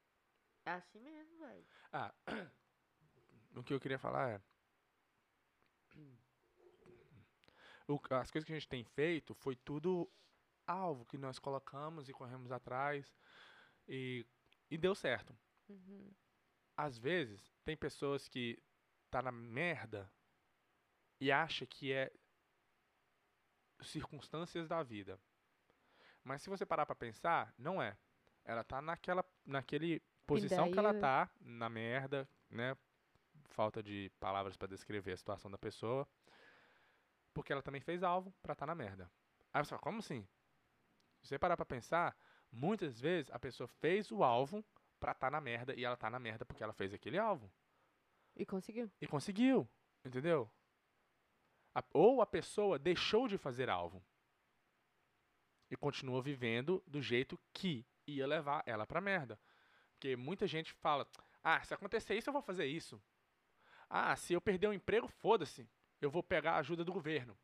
é 0.67 0.73
assim 0.73 1.01
mesmo, 1.01 1.39
velho. 1.39 1.65
Ah, 1.93 2.13
o 3.57 3.63
que 3.63 3.73
eu 3.73 3.81
queria 3.81 3.99
falar 3.99 4.31
é. 4.31 4.41
o- 7.89 8.01
as 8.11 8.31
coisas 8.31 8.45
que 8.45 8.53
a 8.53 8.57
gente 8.59 8.69
tem 8.69 8.85
feito 8.85 9.35
foi 9.35 9.57
tudo 9.57 10.11
alvo 10.67 11.07
que 11.07 11.17
nós 11.17 11.39
colocamos 11.39 12.09
e 12.09 12.13
corremos 12.13 12.51
atrás 12.51 13.17
e, 13.89 14.27
e 14.71 14.77
deu 14.77 14.95
certo. 14.95 15.37
Uhum. 15.69 16.13
Às 16.77 16.99
vezes, 16.99 17.55
tem 17.65 17.77
pessoas 17.77 18.29
que 18.29 18.63
tá 19.11 19.23
na 19.23 19.33
merda 19.33 20.11
e 21.21 21.31
acha 21.33 21.67
que 21.67 21.93
é 21.93 22.13
circunstâncias 23.83 24.69
da 24.69 24.83
vida. 24.83 25.19
Mas 26.23 26.43
se 26.43 26.51
você 26.51 26.67
parar 26.67 26.85
pra 26.87 26.95
pensar, 26.95 27.55
não 27.57 27.81
é. 27.81 27.97
Ela 28.45 28.63
tá 28.65 28.81
naquela 28.83 29.25
naquele 29.45 30.03
posição 30.27 30.71
que 30.71 30.79
ela 30.79 30.93
daí- 30.93 31.01
tá, 31.01 31.31
na 31.41 31.69
merda, 31.69 32.29
né? 32.51 32.77
Falta 33.51 33.83
de 33.83 34.11
palavras 34.21 34.57
pra 34.57 34.67
descrever 34.69 35.13
a 35.13 35.17
situação 35.17 35.51
da 35.51 35.59
pessoa. 35.59 36.07
Porque 37.33 37.53
ela 37.53 37.63
também 37.63 37.81
fez 37.81 38.03
alvo 38.03 38.33
pra 38.43 38.53
estar 38.53 38.67
na 38.67 38.75
merda. 38.75 39.11
Aí 39.53 39.65
você 39.65 39.71
fala, 39.71 39.83
como 39.83 39.99
assim? 39.99 40.27
Se 41.23 41.29
você 41.29 41.39
parar 41.39 41.57
pra 41.57 41.65
pensar, 41.67 42.17
muitas 42.51 43.01
vezes 43.01 43.31
a 43.31 43.39
pessoa 43.39 43.67
fez 43.67 44.11
o 44.11 44.23
alvo 44.23 44.65
pra 44.99 45.13
estar 45.13 45.31
na 45.31 45.41
merda 45.41 45.75
e 45.75 45.85
ela 45.85 45.97
tá 45.97 46.09
na 46.11 46.19
merda 46.19 46.45
porque 46.45 46.63
ela 46.63 46.73
fez 46.73 46.93
aquele 46.93 47.19
alvo. 47.19 47.51
E 48.35 48.45
conseguiu. 48.45 48.91
E 49.01 49.07
conseguiu, 49.07 49.69
entendeu? 50.05 50.51
A- 51.75 51.85
ou 51.93 52.21
a 52.23 52.27
pessoa 52.27 52.79
deixou 52.79 53.29
de 53.29 53.37
fazer 53.39 53.69
alvo 53.69 54.03
e 55.71 55.77
continua 55.77 56.23
vivendo 56.23 56.83
do 56.87 57.03
jeito 57.03 57.39
que 57.53 57.85
ia 58.07 58.27
levar 58.27 58.63
ela 58.67 58.87
pra 58.87 59.01
merda. 59.01 59.39
Porque 59.97 60.15
muita 60.15 60.47
gente 60.47 60.73
fala: 60.75 61.07
ah, 61.43 61.63
se 61.65 61.73
acontecer 61.75 62.15
isso, 62.15 62.29
eu 62.29 62.33
vou 62.33 62.43
fazer 62.43 62.67
isso. 62.67 63.03
Ah, 63.89 64.15
se 64.17 64.33
eu 64.35 64.41
perder 64.41 64.69
o 64.69 64.73
emprego, 64.73 65.09
foda-se. 65.09 65.69
Eu 66.01 66.11
vou 66.11 66.23
pegar 66.23 66.53
a 66.53 66.59
ajuda 66.59 66.85
do 66.85 66.93
governo. 66.93 67.37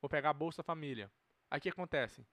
Vou 0.00 0.08
pegar 0.08 0.30
a 0.30 0.34
Bolsa 0.34 0.62
Família. 0.62 1.10
Aí 1.50 1.58
o 1.58 1.62
que 1.62 1.68
acontece? 1.68 2.26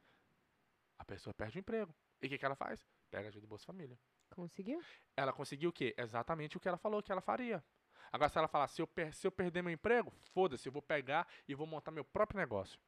A 0.97 1.03
pessoa 1.03 1.33
perde 1.33 1.57
o 1.57 1.59
emprego. 1.59 1.93
E 2.21 2.27
o 2.27 2.29
que, 2.29 2.37
que 2.37 2.45
ela 2.45 2.55
faz? 2.55 2.87
Pega 3.11 3.27
a 3.27 3.29
ajuda 3.29 3.41
do 3.41 3.47
Bolsa 3.49 3.65
Família 3.65 3.99
Conseguiu? 4.29 4.81
ela 5.15 5.31
conseguiu 5.33 5.69
o 5.69 5.73
quê? 5.73 5.93
Exatamente 5.97 6.57
o 6.57 6.59
que 6.59 6.67
ela 6.67 6.77
falou 6.77 7.03
que 7.03 7.11
ela 7.11 7.21
faria. 7.21 7.63
Agora, 8.11 8.29
se 8.29 8.37
ela 8.37 8.47
falar, 8.47 8.67
se 8.67 8.81
eu, 8.81 8.87
per- 8.87 9.13
se 9.13 9.27
eu 9.27 9.31
perder 9.31 9.61
meu 9.61 9.71
emprego, 9.71 10.11
foda-se, 10.33 10.67
eu 10.67 10.71
vou 10.71 10.81
pegar 10.81 11.27
e 11.47 11.53
vou 11.53 11.67
montar 11.67 11.91
meu 11.91 12.03
próprio 12.05 12.39
negócio. 12.39 12.79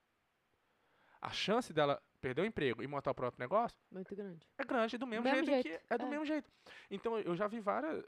A 1.26 1.32
chance 1.32 1.74
dela 1.74 2.00
perder 2.22 2.44
o 2.44 2.46
emprego 2.46 2.84
e 2.84 2.88
montar 2.88 3.10
o 3.12 3.16
próprio 3.16 3.40
negócio 3.40 3.78
Muito 3.92 4.16
grande. 4.16 4.48
é 4.60 4.64
grande 4.64 4.96
do 4.98 5.08
mesmo, 5.08 5.24
Mesmo 5.24 5.44
jeito, 5.46 5.68
jeito, 5.68 5.86
que 5.88 5.94
é 5.94 5.98
do 5.98 6.06
é. 6.06 6.10
mesmo 6.10 6.26
jeito. 6.26 6.52
Então 6.92 7.18
eu 7.20 7.36
já 7.36 7.48
vi 7.48 7.60
várias 7.60 8.06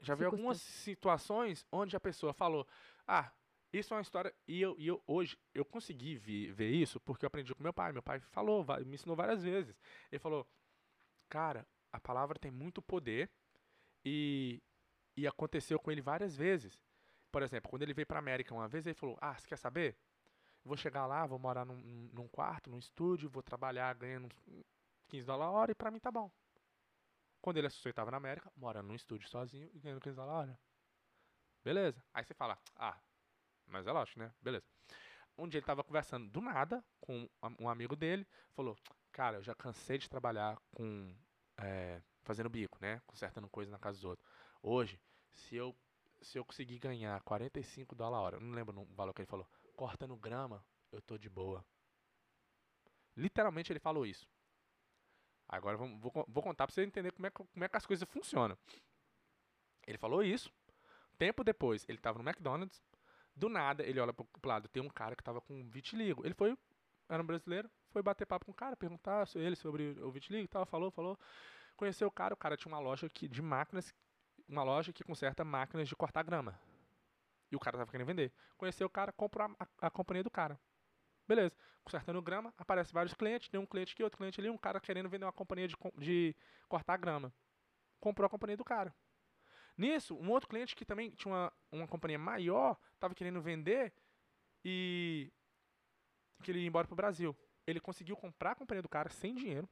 já 0.00 0.14
vi 0.16 0.24
algumas 0.24 0.60
situações 0.60 1.64
onde 1.70 1.94
a 1.96 2.00
pessoa 2.00 2.32
falou: 2.32 2.66
"Ah, 3.06 3.30
isso 3.72 3.94
é 3.94 3.96
uma 3.96 4.02
história 4.02 4.34
e 4.48 4.60
eu, 4.60 4.74
e 4.78 4.88
eu 4.88 5.00
hoje 5.06 5.38
eu 5.54 5.64
consegui 5.64 6.16
vi- 6.16 6.50
ver 6.50 6.70
isso 6.70 6.98
porque 7.00 7.24
eu 7.24 7.28
aprendi 7.28 7.54
com 7.54 7.62
meu 7.62 7.72
pai. 7.72 7.92
Meu 7.92 8.02
pai 8.02 8.18
falou, 8.18 8.64
me 8.84 8.94
ensinou 8.94 9.14
várias 9.14 9.42
vezes. 9.44 9.78
Ele 10.10 10.18
falou: 10.18 10.44
"Cara, 11.28 11.64
a 11.92 12.00
palavra 12.00 12.36
tem 12.38 12.50
muito 12.50 12.82
poder 12.82 13.30
e 14.04 14.60
e 15.16 15.26
aconteceu 15.26 15.78
com 15.78 15.92
ele 15.92 16.00
várias 16.00 16.34
vezes. 16.34 16.80
Por 17.30 17.42
exemplo, 17.42 17.70
quando 17.70 17.82
ele 17.82 17.94
veio 17.94 18.06
para 18.06 18.18
América 18.18 18.52
uma 18.54 18.66
vez, 18.66 18.86
ele 18.86 18.94
falou: 18.94 19.16
"Ah, 19.20 19.34
você 19.38 19.46
quer 19.46 19.56
saber? 19.58 19.96
Vou 20.64 20.76
chegar 20.76 21.06
lá, 21.06 21.26
vou 21.26 21.38
morar 21.38 21.64
num, 21.64 21.76
num- 22.12 22.28
quarto, 22.28 22.70
num 22.70 22.78
estúdio, 22.78 23.28
vou 23.28 23.42
trabalhar 23.42 23.94
ganhando 23.94 24.26
uns 24.26 24.64
15 25.08 25.26
dólares 25.26 25.52
a 25.54 25.56
hora 25.58 25.72
e 25.72 25.74
pra 25.74 25.90
mim 25.90 25.98
tá 25.98 26.10
bom. 26.10 26.30
Quando 27.40 27.56
ele 27.56 27.66
estava 27.66 28.10
na 28.10 28.16
América, 28.16 28.50
morando 28.56 28.86
num 28.88 28.94
estúdio 28.94 29.28
sozinho 29.28 29.68
e 29.74 29.80
ganhando 29.80 30.00
15 30.00 30.16
dólares 30.16 30.34
a 30.34 30.52
hora. 30.52 30.60
Beleza. 31.64 32.04
Aí 32.14 32.24
você 32.24 32.34
fala, 32.34 32.58
ah, 32.76 33.00
mas 33.66 33.86
é 33.86 33.92
lógico, 33.92 34.18
né? 34.20 34.32
Beleza. 34.40 34.66
Um 35.38 35.48
dia 35.48 35.58
ele 35.58 35.66
tava 35.66 35.82
conversando 35.82 36.28
do 36.30 36.40
nada 36.40 36.84
com 37.00 37.28
um- 37.60 37.68
amigo 37.68 37.96
dele, 37.96 38.26
falou, 38.54 38.76
cara, 39.10 39.38
eu 39.38 39.42
já 39.42 39.54
cansei 39.54 39.98
de 39.98 40.08
trabalhar 40.08 40.58
com, 40.72 41.14
é, 41.58 42.02
fazendo 42.22 42.50
bico, 42.50 42.78
né? 42.80 43.00
Consertando 43.06 43.48
coisa 43.48 43.70
na 43.70 43.78
casa 43.78 43.96
dos 43.98 44.04
outros. 44.04 44.28
Hoje, 44.62 45.00
se 45.30 45.56
eu, 45.56 45.76
se 46.20 46.38
eu 46.38 46.44
conseguir 46.44 46.78
ganhar 46.78 47.20
45 47.22 47.94
dólares 47.94 48.18
a 48.18 48.22
hora, 48.26 48.40
não 48.40 48.54
lembro 48.54 48.80
o 48.80 48.86
valor 48.94 49.12
que 49.14 49.22
ele 49.22 49.26
falou, 49.30 49.48
cortando 49.82 50.14
grama, 50.16 50.64
eu 50.92 51.02
tô 51.02 51.18
de 51.18 51.28
boa. 51.28 51.64
Literalmente 53.16 53.72
ele 53.72 53.80
falou 53.80 54.06
isso. 54.06 54.28
Agora 55.48 55.76
vou, 55.76 56.10
con- 56.12 56.24
vou 56.28 56.40
contar 56.40 56.68
pra 56.68 56.72
você 56.74 56.84
entender 56.84 57.10
como 57.10 57.26
é, 57.26 57.30
como 57.30 57.64
é 57.64 57.68
que 57.68 57.76
as 57.76 57.84
coisas 57.84 58.08
funcionam. 58.08 58.56
Ele 59.84 59.98
falou 59.98 60.22
isso. 60.22 60.52
Tempo 61.18 61.42
depois, 61.42 61.84
ele 61.88 61.98
tava 61.98 62.22
no 62.22 62.28
McDonald's. 62.28 62.80
Do 63.34 63.48
nada, 63.48 63.82
ele 63.82 63.98
olha 63.98 64.12
pro, 64.12 64.24
pro 64.24 64.48
lado, 64.48 64.68
tem 64.68 64.80
um 64.80 64.88
cara 64.88 65.16
que 65.16 65.22
tava 65.24 65.40
com 65.40 65.68
vitiligo. 65.68 66.24
Ele 66.24 66.34
foi, 66.34 66.56
era 67.08 67.20
um 67.20 67.26
brasileiro, 67.26 67.68
foi 67.90 68.02
bater 68.02 68.24
papo 68.24 68.46
com 68.46 68.52
o 68.52 68.54
cara, 68.54 68.76
perguntar 68.76 69.26
so- 69.26 69.40
ele 69.40 69.56
sobre 69.56 69.98
o 70.00 70.12
vitiligo 70.12 70.44
e 70.44 70.48
tal, 70.48 70.64
falou, 70.64 70.92
falou. 70.92 71.18
Conheceu 71.76 72.06
o 72.06 72.10
cara, 72.10 72.32
o 72.34 72.36
cara 72.36 72.56
tinha 72.56 72.72
uma 72.72 72.78
loja 72.80 73.08
que, 73.08 73.26
de 73.26 73.42
máquinas, 73.42 73.92
uma 74.48 74.62
loja 74.62 74.92
que 74.92 75.02
conserta 75.02 75.44
máquinas 75.44 75.88
de 75.88 75.96
cortar 75.96 76.22
grama. 76.22 76.56
E 77.52 77.56
o 77.56 77.60
cara 77.60 77.76
tava 77.76 77.90
querendo 77.90 78.06
vender. 78.06 78.32
Conheceu 78.56 78.86
o 78.86 78.90
cara, 78.90 79.12
comprou 79.12 79.46
a, 79.46 79.64
a- 79.64 79.86
a 79.86 79.90
companhia 79.90 80.24
do 80.24 80.30
cara. 80.30 80.58
Beleza. 81.28 81.54
Consertando 81.84 82.22
grama, 82.22 82.52
aparece 82.56 82.92
vários 82.92 83.12
clientes, 83.12 83.48
tem 83.50 83.60
um 83.60 83.66
cliente 83.66 83.92
aqui, 83.92 84.02
outro 84.02 84.16
cliente 84.16 84.40
ali, 84.40 84.48
um 84.48 84.56
cara 84.56 84.80
querendo 84.80 85.08
vender 85.08 85.26
uma 85.26 85.32
companhia 85.32 85.68
de, 85.68 85.76
de 85.98 86.34
cortar 86.68 86.96
grama. 86.96 87.32
Comprou 88.00 88.26
a 88.26 88.30
companhia 88.30 88.56
do 88.56 88.64
cara. 88.64 88.94
Nisso, 89.76 90.16
um 90.16 90.30
outro 90.30 90.48
cliente 90.48 90.74
que 90.74 90.84
também 90.84 91.10
tinha 91.10 91.32
uma, 91.32 91.52
uma 91.70 91.88
companhia 91.88 92.18
maior, 92.18 92.78
estava 92.94 93.14
querendo 93.14 93.40
vender 93.42 93.92
e 94.64 95.30
que 96.42 96.50
ele 96.50 96.60
ia 96.60 96.66
embora 96.66 96.86
pro 96.86 96.96
Brasil. 96.96 97.36
Ele 97.66 97.80
conseguiu 97.80 98.16
comprar 98.16 98.52
a 98.52 98.54
companhia 98.54 98.82
do 98.82 98.88
cara 98.88 99.08
sem 99.08 99.34
dinheiro, 99.34 99.68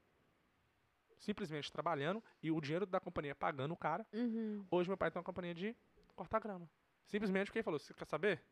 simplesmente 1.18 1.72
trabalhando 1.72 2.22
e 2.42 2.50
o 2.50 2.60
dinheiro 2.60 2.86
da 2.86 3.00
companhia 3.00 3.34
pagando 3.34 3.72
o 3.72 3.76
cara. 3.76 4.06
Uhum. 4.12 4.66
Hoje 4.70 4.88
meu 4.88 4.96
pai 4.96 5.10
tem 5.10 5.18
uma 5.18 5.24
companhia 5.24 5.54
de 5.54 5.76
cortar 6.14 6.40
grama. 6.40 6.68
Simplesmente 7.06 7.46
porque 7.46 7.58
ele 7.58 7.64
falou, 7.64 7.78
você 7.78 7.92
quer 7.94 8.04
saber? 8.06 8.42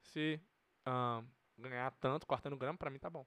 Se 0.00 0.40
ganhar 1.56 1.90
tanto 1.92 2.26
cortando 2.26 2.56
grama, 2.56 2.78
pra 2.78 2.90
mim 2.90 2.98
tá 2.98 3.08
bom. 3.08 3.26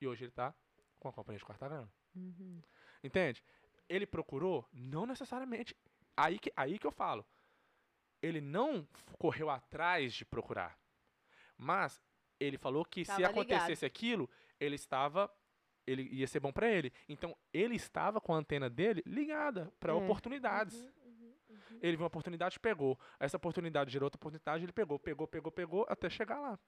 E 0.00 0.06
hoje 0.06 0.24
ele 0.24 0.32
tá 0.32 0.54
com 0.98 1.08
a 1.08 1.12
companhia 1.12 1.38
de 1.38 1.44
cortar 1.44 1.68
grama. 1.68 1.90
Uhum. 2.14 2.60
Entende? 3.02 3.42
Ele 3.88 4.06
procurou? 4.06 4.66
Não 4.72 5.06
necessariamente. 5.06 5.76
Aí 6.16 6.38
que, 6.38 6.52
aí 6.56 6.78
que 6.78 6.86
eu 6.86 6.90
falo. 6.90 7.24
Ele 8.22 8.40
não 8.40 8.86
correu 9.18 9.48
atrás 9.50 10.14
de 10.14 10.24
procurar. 10.24 10.78
Mas 11.56 12.02
ele 12.40 12.58
falou 12.58 12.84
que 12.84 13.04
se 13.04 13.10
Tava 13.12 13.26
acontecesse 13.28 13.84
aquilo, 13.86 14.28
ele 14.58 14.74
estava. 14.74 15.32
Ele 15.86 16.02
ia 16.02 16.26
ser 16.26 16.40
bom 16.40 16.52
pra 16.52 16.68
ele. 16.68 16.92
Então 17.08 17.36
ele 17.52 17.76
estava 17.76 18.20
com 18.20 18.34
a 18.34 18.38
antena 18.38 18.68
dele 18.68 19.02
ligada 19.06 19.72
pra 19.78 19.92
É. 19.92 19.94
oportunidades. 19.94 20.74
Uhum. 20.74 21.05
Ele 21.80 21.96
viu 21.96 22.00
uma 22.02 22.06
oportunidade, 22.08 22.58
pegou. 22.60 22.98
Essa 23.18 23.36
oportunidade 23.36 23.90
gerou 23.90 24.06
outra 24.06 24.16
oportunidade, 24.18 24.64
ele 24.64 24.72
pegou, 24.72 24.98
pegou, 24.98 25.26
pegou, 25.26 25.52
pegou, 25.52 25.86
até 25.88 26.08
chegar 26.10 26.38
lá. 26.40 26.58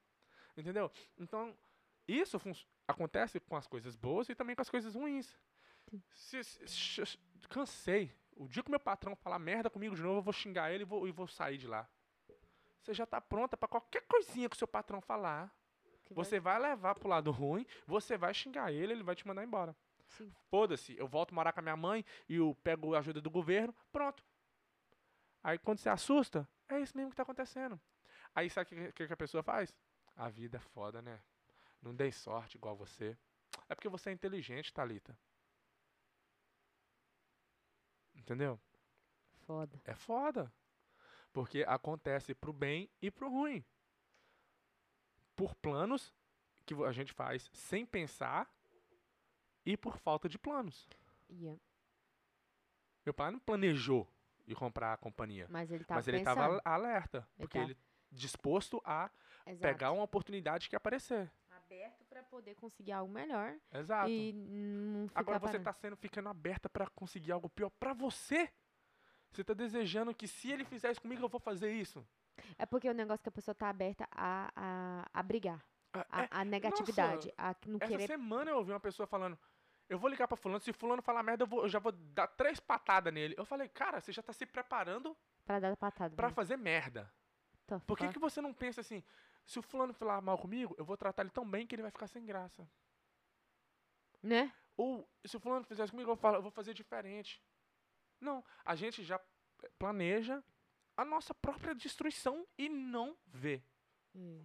Entendeu? 0.56 0.90
Então, 1.18 1.56
isso 2.06 2.40
acontece 2.86 3.38
com 3.40 3.56
as 3.56 3.66
coisas 3.66 3.94
boas 3.96 4.28
e 4.28 4.34
também 4.34 4.56
com 4.56 4.62
as 4.62 4.70
coisas 4.70 4.94
ruins. 4.94 5.36
Se, 6.14 6.42
se- 6.44 6.68
se- 6.68 7.18
cansei. 7.48 8.12
O 8.36 8.46
dia 8.48 8.62
que 8.62 8.70
meu 8.70 8.80
patrão 8.80 9.16
falar 9.16 9.38
merda 9.38 9.70
comigo 9.70 9.94
de 9.96 10.02
novo, 10.02 10.18
eu 10.18 10.22
vou 10.22 10.32
xingar 10.32 10.70
ele 10.72 10.82
e 10.82 10.86
vou, 10.86 11.08
e 11.08 11.12
vou 11.12 11.26
sair 11.26 11.58
de 11.58 11.66
lá. 11.66 11.88
você 12.80 12.94
já 12.94 13.04
tá 13.04 13.20
pronta 13.20 13.56
pra 13.56 13.68
qualquer 13.68 14.02
coisinha 14.06 14.48
que 14.48 14.54
o 14.56 14.58
seu 14.58 14.68
patrão 14.68 15.00
falar. 15.00 15.52
Que 16.04 16.14
vai- 16.14 16.24
Você 16.24 16.40
vai 16.40 16.58
levar 16.58 16.94
pro 16.94 17.08
lado 17.08 17.30
ruim, 17.30 17.66
você 17.86 18.16
vai 18.16 18.32
xingar 18.32 18.72
ele, 18.72 18.92
ele 18.94 19.02
vai 19.02 19.14
te 19.14 19.26
mandar 19.26 19.44
embora. 19.44 19.76
Foda-se, 20.48 20.96
eu 20.96 21.06
volto 21.06 21.34
morar 21.34 21.52
com 21.52 21.60
a 21.60 21.62
minha 21.62 21.76
mãe 21.76 22.02
e 22.28 22.36
eu 22.36 22.56
pego 22.64 22.94
a 22.94 22.98
ajuda 23.00 23.20
do 23.20 23.30
governo, 23.30 23.74
pronto. 23.92 24.24
Aí 25.42 25.58
quando 25.58 25.78
você 25.78 25.88
assusta, 25.88 26.48
é 26.68 26.80
isso 26.80 26.96
mesmo 26.96 27.10
que 27.10 27.16
tá 27.16 27.22
acontecendo. 27.22 27.80
Aí 28.34 28.50
sabe 28.50 28.88
o 28.88 28.92
que, 28.92 29.06
que, 29.06 29.12
a 29.12 29.16
pessoa 29.16 29.42
faz? 29.42 29.74
A 30.16 30.28
vida 30.28 30.58
é 30.58 30.60
foda, 30.60 31.00
né? 31.00 31.22
Não 31.80 31.94
dei 31.94 32.12
sorte 32.12 32.56
igual 32.56 32.76
você. 32.76 33.16
É 33.68 33.74
porque 33.74 33.88
você 33.88 34.10
é 34.10 34.12
inteligente, 34.12 34.72
Thalita. 34.72 35.18
Entendeu? 38.14 38.60
Foda. 39.46 39.80
É 39.84 39.94
foda. 39.94 40.52
Porque 41.32 41.64
acontece 41.66 42.34
pro 42.34 42.52
bem 42.52 42.90
e 43.00 43.10
pro 43.10 43.30
ruim. 43.30 43.64
Por 45.36 45.54
planos 45.54 46.12
que 46.66 46.74
a 46.84 46.92
gente 46.92 47.12
faz 47.12 47.48
sem 47.52 47.86
pensar 47.86 48.50
e 49.64 49.76
por 49.76 49.98
falta 49.98 50.28
de 50.28 50.38
planos. 50.38 50.88
Yeah. 51.30 51.60
Meu 53.04 53.14
pai 53.14 53.30
não 53.30 53.38
planejou 53.38 54.06
ir 54.48 54.54
comprar 54.54 54.92
a 54.92 54.96
companhia. 54.96 55.46
Mas 55.50 55.70
ele 55.70 55.84
tá 55.84 55.94
mas 55.96 56.08
ele 56.08 56.18
pensando. 56.18 56.38
estava 56.40 56.60
alerta. 56.64 57.18
Ele 57.18 57.26
Porque 57.46 57.58
tá. 57.58 57.64
ele 57.64 57.76
disposto 58.10 58.80
a 58.84 59.10
Exato. 59.46 59.60
pegar 59.62 59.92
uma 59.92 60.02
oportunidade 60.02 60.68
que 60.68 60.74
aparecer. 60.76 61.30
Aberto 61.50 62.04
pra 62.06 62.22
poder 62.22 62.54
conseguir 62.54 62.92
algo 62.92 63.12
melhor. 63.12 63.54
Exato. 63.72 64.08
E 64.08 64.32
não 64.32 65.06
ficar 65.08 65.20
Agora 65.20 65.38
você 65.38 65.46
parando. 65.58 65.64
tá 65.64 65.72
sendo 65.74 65.96
ficando 65.96 66.28
aberta 66.28 66.68
pra 66.68 66.86
conseguir 66.88 67.32
algo 67.32 67.48
pior 67.50 67.70
pra 67.70 67.92
você. 67.92 68.50
Você 69.30 69.44
tá 69.44 69.52
desejando 69.52 70.14
que 70.14 70.26
se 70.26 70.50
ele 70.50 70.64
fizer 70.64 70.90
isso 70.90 71.02
comigo, 71.02 71.22
eu 71.22 71.28
vou 71.28 71.38
fazer 71.40 71.70
isso. 71.70 72.06
É 72.56 72.64
porque 72.64 72.88
o 72.88 72.94
negócio 72.94 73.22
que 73.22 73.28
a 73.28 73.32
pessoa 73.32 73.54
tá 73.54 73.68
aberta 73.68 74.08
a, 74.10 74.50
a, 74.56 75.06
a 75.12 75.22
brigar. 75.22 75.62
Ah, 75.92 76.06
A, 76.10 76.22
é, 76.22 76.28
a 76.30 76.44
negatividade. 76.44 77.32
a 77.36 77.54
não 77.66 77.76
Essa 77.80 77.86
querer. 77.88 78.06
semana 78.06 78.50
eu 78.50 78.56
ouvi 78.56 78.72
uma 78.72 78.80
pessoa 78.80 79.06
falando, 79.06 79.38
eu 79.88 79.98
vou 79.98 80.08
ligar 80.10 80.28
pra 80.28 80.36
fulano, 80.36 80.60
se 80.60 80.72
fulano 80.72 81.02
falar 81.02 81.22
merda, 81.22 81.42
eu, 81.44 81.46
vou- 81.46 81.62
eu 81.62 81.68
já 81.68 81.78
vou 81.78 81.92
dar 81.92 82.26
três 82.26 82.60
patadas 82.60 83.12
nele. 83.12 83.34
Eu 83.38 83.44
falei, 83.44 83.68
cara, 83.68 84.00
você 84.00 84.12
já 84.12 84.22
tá 84.22 84.32
se 84.32 84.44
preparando 84.46 85.16
Pra 85.44 85.58
dar 85.60 85.76
patada. 85.76 86.14
pra 86.14 86.28
né? 86.28 86.34
fazer 86.34 86.56
merda. 86.56 87.12
The 87.66 87.78
Por 87.80 87.96
que, 87.98 88.08
que 88.12 88.18
você 88.18 88.40
não 88.40 88.52
pensa 88.54 88.80
assim, 88.80 89.02
se 89.46 89.58
o 89.58 89.62
fulano 89.62 89.92
falar 89.92 90.20
mal 90.20 90.38
comigo, 90.38 90.74
eu 90.78 90.84
vou 90.84 90.96
tratar 90.96 91.22
ele 91.22 91.30
tão 91.30 91.48
bem 91.48 91.66
que 91.66 91.74
ele 91.74 91.82
vai 91.82 91.90
ficar 91.90 92.06
sem 92.06 92.24
graça. 92.24 92.68
Né? 94.22 94.52
Ou, 94.76 95.08
se 95.24 95.36
o 95.36 95.40
fulano 95.40 95.64
fizer 95.64 95.84
isso 95.84 95.92
comigo, 95.92 96.10
eu, 96.10 96.16
falo, 96.16 96.36
eu 96.36 96.42
vou 96.42 96.50
fazer 96.50 96.72
diferente. 96.74 97.42
Não, 98.20 98.44
a 98.64 98.74
gente 98.74 99.02
já 99.04 99.20
planeja 99.78 100.42
a 100.96 101.04
nossa 101.04 101.32
própria 101.34 101.74
destruição 101.74 102.46
e 102.56 102.68
não 102.68 103.16
vê. 103.26 103.62
É. 104.14 104.40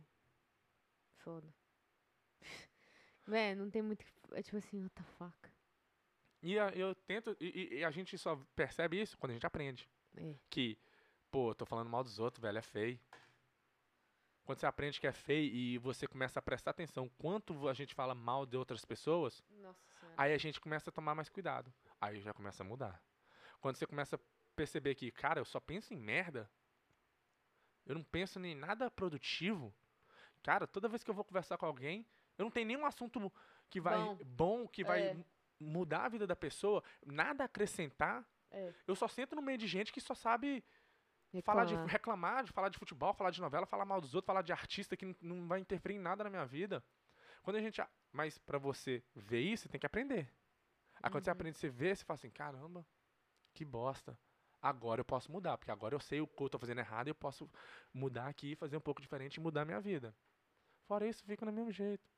Foda. 1.18 1.54
Véi, 3.26 3.56
não 3.56 3.70
tem 3.70 3.82
muito. 3.82 4.06
É 4.32 4.42
tipo 4.42 4.58
assim, 4.58 4.82
what 4.84 4.94
the 4.96 5.04
fuck. 5.18 5.50
E 6.42 6.60
a- 6.60 6.70
eu 6.72 6.94
tento, 6.94 7.36
e, 7.40 7.78
e- 7.80 7.84
a 7.86 7.92
gente 7.92 8.18
só 8.18 8.36
percebe 8.56 9.02
isso 9.02 9.18
quando 9.18 9.32
a 9.32 9.34
gente 9.34 9.46
aprende. 9.46 9.88
É. 10.16 10.36
que, 10.48 10.78
pô, 11.32 11.56
tô 11.56 11.66
falando 11.66 11.90
mal 11.90 12.04
dos 12.04 12.20
outros, 12.20 12.40
velho, 12.40 12.60
é 12.60 12.62
feio. 12.62 13.00
Quando 14.46 14.60
você 14.60 14.68
aprende 14.68 15.00
que 15.00 15.08
é 15.08 15.12
feio 15.12 15.52
e 15.52 15.78
você 15.80 16.06
começa 16.06 16.38
a 16.38 16.42
prestar 16.42 16.70
atenção 16.70 17.10
quanto 17.18 17.68
a 17.68 17.74
gente 17.74 17.96
fala 17.96 18.14
mal 18.14 18.46
de 18.46 18.56
outras 18.56 18.86
pessoas, 18.86 19.42
aí 20.16 20.32
a 20.34 20.38
gente 20.38 20.60
começa 20.62 20.92
a 20.92 20.94
tomar 20.94 21.16
mais 21.16 21.30
cuidado. 21.30 21.74
Aí 22.00 22.22
já 22.22 22.32
começa 22.32 22.62
a 22.62 22.66
mudar. 22.66 23.02
Quando 23.60 23.76
você 23.78 23.88
começa 23.88 24.18
a 24.18 24.20
perceber 24.56 24.94
que, 24.94 25.10
cara, 25.12 25.40
eu 25.40 25.46
só 25.46 25.60
penso 25.60 25.96
em 25.96 25.98
merda, 25.98 26.48
eu 27.88 27.96
não 27.96 28.04
penso 28.04 28.40
em 28.40 28.54
nada 28.54 28.92
produtivo. 28.92 29.74
Cara, 30.44 30.68
toda 30.68 30.88
vez 30.90 31.04
que 31.04 31.10
eu 31.10 31.16
vou 31.16 31.24
conversar 31.26 31.58
com 31.58 31.66
alguém, 31.66 32.06
eu 32.38 32.44
não 32.44 32.52
tenho 32.52 32.68
nenhum 32.68 32.86
assunto 32.86 33.32
que 33.70 33.80
vai 33.82 33.98
Bom. 34.00 34.18
bom, 34.26 34.68
que 34.68 34.84
vai 34.84 35.02
É. 35.02 35.14
mu- 35.14 35.26
mudar 35.60 36.06
a 36.06 36.10
vida 36.10 36.28
da 36.28 36.36
pessoa, 36.36 36.84
nada 37.06 37.44
a 37.44 37.46
acrescentar. 37.46 38.26
É. 38.52 38.74
Eu 38.88 38.96
só 38.96 39.08
sento 39.08 39.36
no 39.36 39.42
meio 39.42 39.58
de 39.58 39.68
gente 39.68 39.92
que 39.92 40.02
só 40.02 40.14
sabe 40.14 40.64
falar 41.44 41.66
de 41.66 41.72
Reclamar. 41.74 41.92
reclamar, 41.92 42.44
de 42.44 42.52
falar 42.52 42.70
de 42.70 42.78
futebol, 42.78 43.14
falar 43.14 43.32
de 43.32 43.42
novela, 43.42 43.66
falar 43.66 43.86
mal 43.86 44.00
dos 44.00 44.14
outros, 44.14 44.28
falar 44.28 44.42
de 44.44 44.52
artista 44.52 44.96
que 44.96 45.06
não, 45.06 45.16
não 45.22 45.48
vai 45.48 45.60
interferir 45.60 45.96
em 45.96 46.00
nada 46.00 46.24
na 46.24 46.30
minha 46.30 46.46
vida. 46.46 46.84
Quando 47.42 47.56
a 47.58 47.62
gente, 47.62 47.82
mas 48.12 48.38
pra 48.38 48.58
você 48.58 49.04
ver 49.16 49.42
isso, 49.42 49.64
você 49.64 49.70
tem 49.70 49.80
que 49.80 49.86
aprender. 49.86 50.30
Aí 51.02 51.10
quando 51.10 51.24
você 51.24 51.30
Uhum. 51.30 51.34
aprende, 51.34 51.58
você 51.58 51.70
vê, 51.70 51.96
você 51.96 52.06
fala 52.06 52.16
assim, 52.16 52.30
caramba, 52.30 52.86
que 53.54 53.66
bosta. 53.66 54.18
Agora 54.62 55.02
eu 55.02 55.06
posso 55.06 55.32
mudar, 55.32 55.58
porque 55.58 55.72
agora 55.72 55.96
eu 55.96 56.00
sei 56.00 56.22
o 56.22 56.28
que 56.28 56.42
eu 56.44 56.50
tô 56.50 56.58
fazendo 56.60 56.80
errado 56.80 57.08
e 57.08 57.12
eu 57.12 57.16
posso 57.16 57.50
mudar 57.94 58.28
aqui, 58.28 58.56
fazer 58.56 58.78
um 58.78 58.82
pouco 58.82 59.02
diferente 59.02 59.36
e 59.36 59.40
mudar 59.42 59.64
a 59.64 59.66
minha 59.66 59.82
vida. 59.82 60.16
Fora 60.88 61.08
isso, 61.08 61.24
fica 61.26 61.46
do 61.46 61.52
mesmo 61.52 61.72
jeito. 61.72 62.13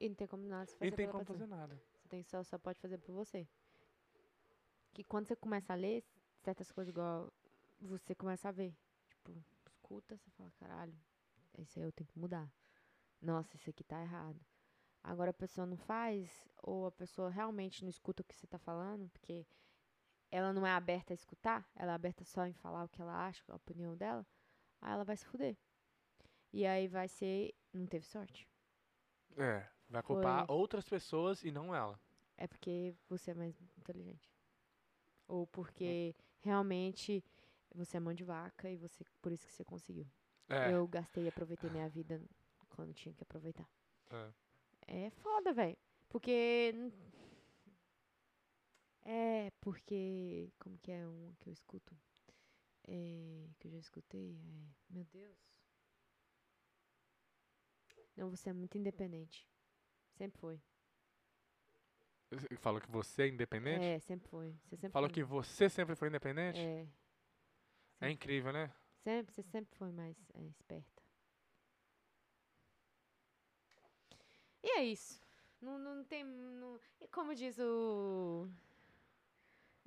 E 0.00 0.08
não 0.08 0.16
tem 0.16 0.26
como 0.26 0.42
nada 0.44 0.66
se 0.66 0.74
E 0.74 0.78
fazer 0.78 0.90
não 0.90 0.96
tem 0.96 1.06
como 1.08 1.24
pessoa. 1.24 1.38
fazer 1.38 1.46
nada. 1.50 1.82
Você 1.94 2.08
tem 2.08 2.22
só, 2.22 2.42
só 2.42 2.58
pode 2.58 2.80
fazer 2.80 2.98
por 2.98 3.12
você. 3.12 3.46
Que 4.92 5.04
quando 5.04 5.26
você 5.26 5.36
começa 5.36 5.72
a 5.72 5.76
ler 5.76 6.02
certas 6.40 6.72
coisas 6.72 6.90
igual 6.90 7.32
você 7.80 8.14
começa 8.14 8.48
a 8.48 8.52
ver. 8.52 8.74
Tipo, 9.08 9.32
escuta, 9.66 10.16
você 10.16 10.30
fala, 10.30 10.50
caralho, 10.58 10.94
isso 11.58 11.78
aí 11.78 11.84
eu 11.84 11.92
tenho 11.92 12.08
que 12.08 12.18
mudar. 12.18 12.50
Nossa, 13.20 13.54
isso 13.56 13.68
aqui 13.70 13.84
tá 13.84 14.00
errado. 14.00 14.40
Agora 15.02 15.30
a 15.30 15.34
pessoa 15.34 15.66
não 15.66 15.76
faz, 15.76 16.46
ou 16.62 16.86
a 16.86 16.92
pessoa 16.92 17.30
realmente 17.30 17.82
não 17.82 17.90
escuta 17.90 18.22
o 18.22 18.24
que 18.24 18.34
você 18.34 18.46
tá 18.46 18.58
falando, 18.58 19.08
porque 19.10 19.46
ela 20.30 20.52
não 20.52 20.66
é 20.66 20.70
aberta 20.72 21.12
a 21.12 21.14
escutar, 21.14 21.68
ela 21.74 21.92
é 21.92 21.94
aberta 21.94 22.24
só 22.24 22.46
em 22.46 22.52
falar 22.52 22.84
o 22.84 22.88
que 22.88 23.00
ela 23.00 23.26
acha, 23.26 23.42
a 23.48 23.56
opinião 23.56 23.96
dela, 23.96 24.26
aí 24.80 24.92
ela 24.92 25.04
vai 25.04 25.16
se 25.16 25.24
fuder. 25.24 25.56
E 26.52 26.66
aí 26.66 26.86
vai 26.86 27.08
ser, 27.08 27.54
não 27.72 27.86
teve 27.86 28.04
sorte. 28.06 28.46
É, 29.38 29.66
vai 29.90 30.02
culpar 30.02 30.46
Foi. 30.46 30.56
outras 30.56 30.88
pessoas 30.88 31.44
e 31.44 31.50
não 31.50 31.74
ela. 31.74 32.00
É 32.36 32.46
porque 32.46 32.94
você 33.08 33.32
é 33.32 33.34
mais 33.34 33.54
inteligente. 33.78 34.32
Ou 35.28 35.46
porque 35.46 36.14
realmente 36.40 37.22
você 37.74 37.96
é 37.96 38.00
mão 38.00 38.14
de 38.14 38.24
vaca 38.24 38.70
e 38.70 38.76
você 38.76 39.04
por 39.20 39.32
isso 39.32 39.46
que 39.46 39.52
você 39.52 39.64
conseguiu. 39.64 40.06
É, 40.48 40.72
Eu 40.72 40.86
gastei 40.88 41.24
e 41.24 41.28
aproveitei 41.28 41.70
minha 41.70 41.88
vida 41.88 42.20
quando 42.70 42.94
tinha 42.94 43.14
que 43.14 43.22
aproveitar. 43.22 43.68
é. 44.10 44.32
É 44.86 45.10
foda, 45.10 45.52
velho. 45.52 45.76
Porque. 46.08 46.74
É, 49.04 49.50
porque. 49.60 50.50
Como 50.58 50.78
que 50.78 50.90
é 50.90 51.06
um 51.06 51.32
que 51.38 51.48
eu 51.48 51.52
escuto? 51.52 51.96
É, 52.88 53.46
que 53.58 53.68
eu 53.68 53.72
já 53.72 53.78
escutei? 53.78 54.36
É, 54.42 54.92
meu 54.92 55.04
Deus. 55.04 55.38
Não, 58.16 58.30
você 58.30 58.50
é 58.50 58.52
muito 58.52 58.76
independente. 58.78 59.48
Sempre 60.20 60.38
foi. 60.38 60.60
Falou 62.58 62.78
que 62.78 62.90
você 62.90 63.22
é 63.22 63.28
independente? 63.28 63.82
É, 63.82 63.98
sempre 64.00 64.28
foi. 64.28 64.54
Você 64.64 64.76
sempre 64.76 64.92
Falou 64.92 65.08
foi. 65.08 65.14
que 65.14 65.22
você 65.24 65.70
sempre 65.70 65.96
foi 65.96 66.08
independente? 66.08 66.58
É. 66.60 66.86
É 68.02 68.10
incrível, 68.10 68.52
né? 68.52 68.70
Sempre, 69.02 69.32
você 69.32 69.42
sempre 69.42 69.74
foi 69.78 69.90
mais 69.90 70.14
é, 70.34 70.42
esperta. 70.42 71.02
E 74.62 74.68
é 74.72 74.84
isso. 74.84 75.22
Não, 75.58 75.78
não 75.78 76.04
tem. 76.04 76.22
Não, 76.22 76.78
e 77.00 77.08
como 77.08 77.34
diz 77.34 77.58
o, 77.58 78.46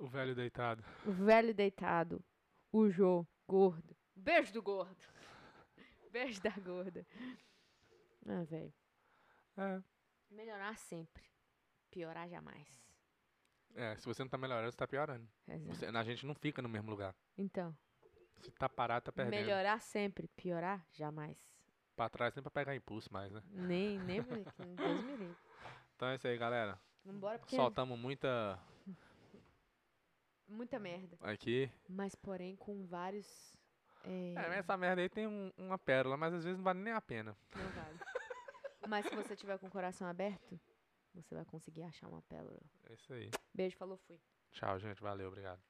O 0.00 0.06
velho 0.08 0.34
deitado. 0.34 0.84
o 1.06 1.12
velho 1.12 1.54
deitado, 1.54 2.24
o 2.72 2.90
Jô, 2.90 3.24
gordo. 3.46 3.96
Beijo 4.16 4.52
do 4.52 4.60
gordo. 4.62 5.06
Beijo 6.10 6.42
da 6.42 6.50
gorda. 6.50 7.06
Ah, 8.26 8.42
velho. 8.42 8.74
É. 9.56 9.93
Melhorar 10.34 10.76
sempre. 10.76 11.24
Piorar 11.90 12.28
jamais. 12.28 12.82
É, 13.74 13.96
se 13.96 14.04
você 14.06 14.22
não 14.22 14.28
tá 14.28 14.38
melhorando, 14.38 14.70
você 14.70 14.76
tá 14.76 14.86
piorando. 14.86 15.28
Você- 15.66 15.86
a 15.86 16.02
gente 16.04 16.26
não 16.26 16.34
fica 16.34 16.60
no 16.62 16.68
mesmo 16.68 16.90
lugar. 16.90 17.14
Então, 17.36 17.76
Se 18.40 18.50
tá 18.52 18.68
parado, 18.68 19.04
tá 19.06 19.12
perdendo. 19.12 19.40
melhorar 19.40 19.80
sempre. 19.80 20.28
Piorar 20.28 20.84
jamais. 20.92 21.38
Pra 21.96 22.08
trás 22.08 22.34
nem 22.34 22.42
pra 22.42 22.50
pegar 22.50 22.74
impulso 22.74 23.12
mais, 23.12 23.32
né? 23.32 23.42
Nem, 23.50 23.98
nem. 24.00 24.20
Deus 24.22 25.04
me 25.04 25.16
livre. 25.16 25.36
Então 25.94 26.08
é 26.08 26.16
isso 26.16 26.26
aí, 26.26 26.36
galera. 26.36 26.80
Vambora 27.04 27.38
porque. 27.38 27.54
Soltamos 27.56 27.98
muita 27.98 28.58
Muita 30.48 30.78
merda. 30.78 31.16
aqui. 31.20 31.70
Mas, 31.88 32.14
porém, 32.14 32.56
com 32.56 32.84
vários. 32.86 33.56
É, 34.04 34.30
É, 34.32 34.34
mas 34.34 34.52
essa 34.58 34.76
merda 34.76 35.00
aí 35.02 35.08
tem 35.08 35.26
um- 35.26 35.52
uma 35.56 35.78
pérola, 35.78 36.16
mas 36.16 36.34
às 36.34 36.44
vezes 36.44 36.58
não 36.58 36.64
vale 36.64 36.80
nem 36.80 36.92
a 36.92 37.00
pena. 37.00 37.36
Não 37.56 37.70
vale. 37.70 37.98
Mas 38.88 39.06
se 39.06 39.14
você 39.14 39.34
tiver 39.36 39.58
com 39.58 39.66
o 39.66 39.70
coração 39.70 40.06
aberto, 40.06 40.60
você 41.14 41.34
vai 41.34 41.44
conseguir 41.44 41.82
achar 41.82 42.08
uma 42.08 42.22
pérola. 42.22 42.60
É 42.88 42.94
isso 42.94 43.12
aí. 43.12 43.30
Beijo, 43.52 43.76
falou, 43.76 43.96
fui. 43.96 44.20
Tchau, 44.52 44.78
gente. 44.78 45.02
Valeu, 45.02 45.28
obrigado. 45.28 45.60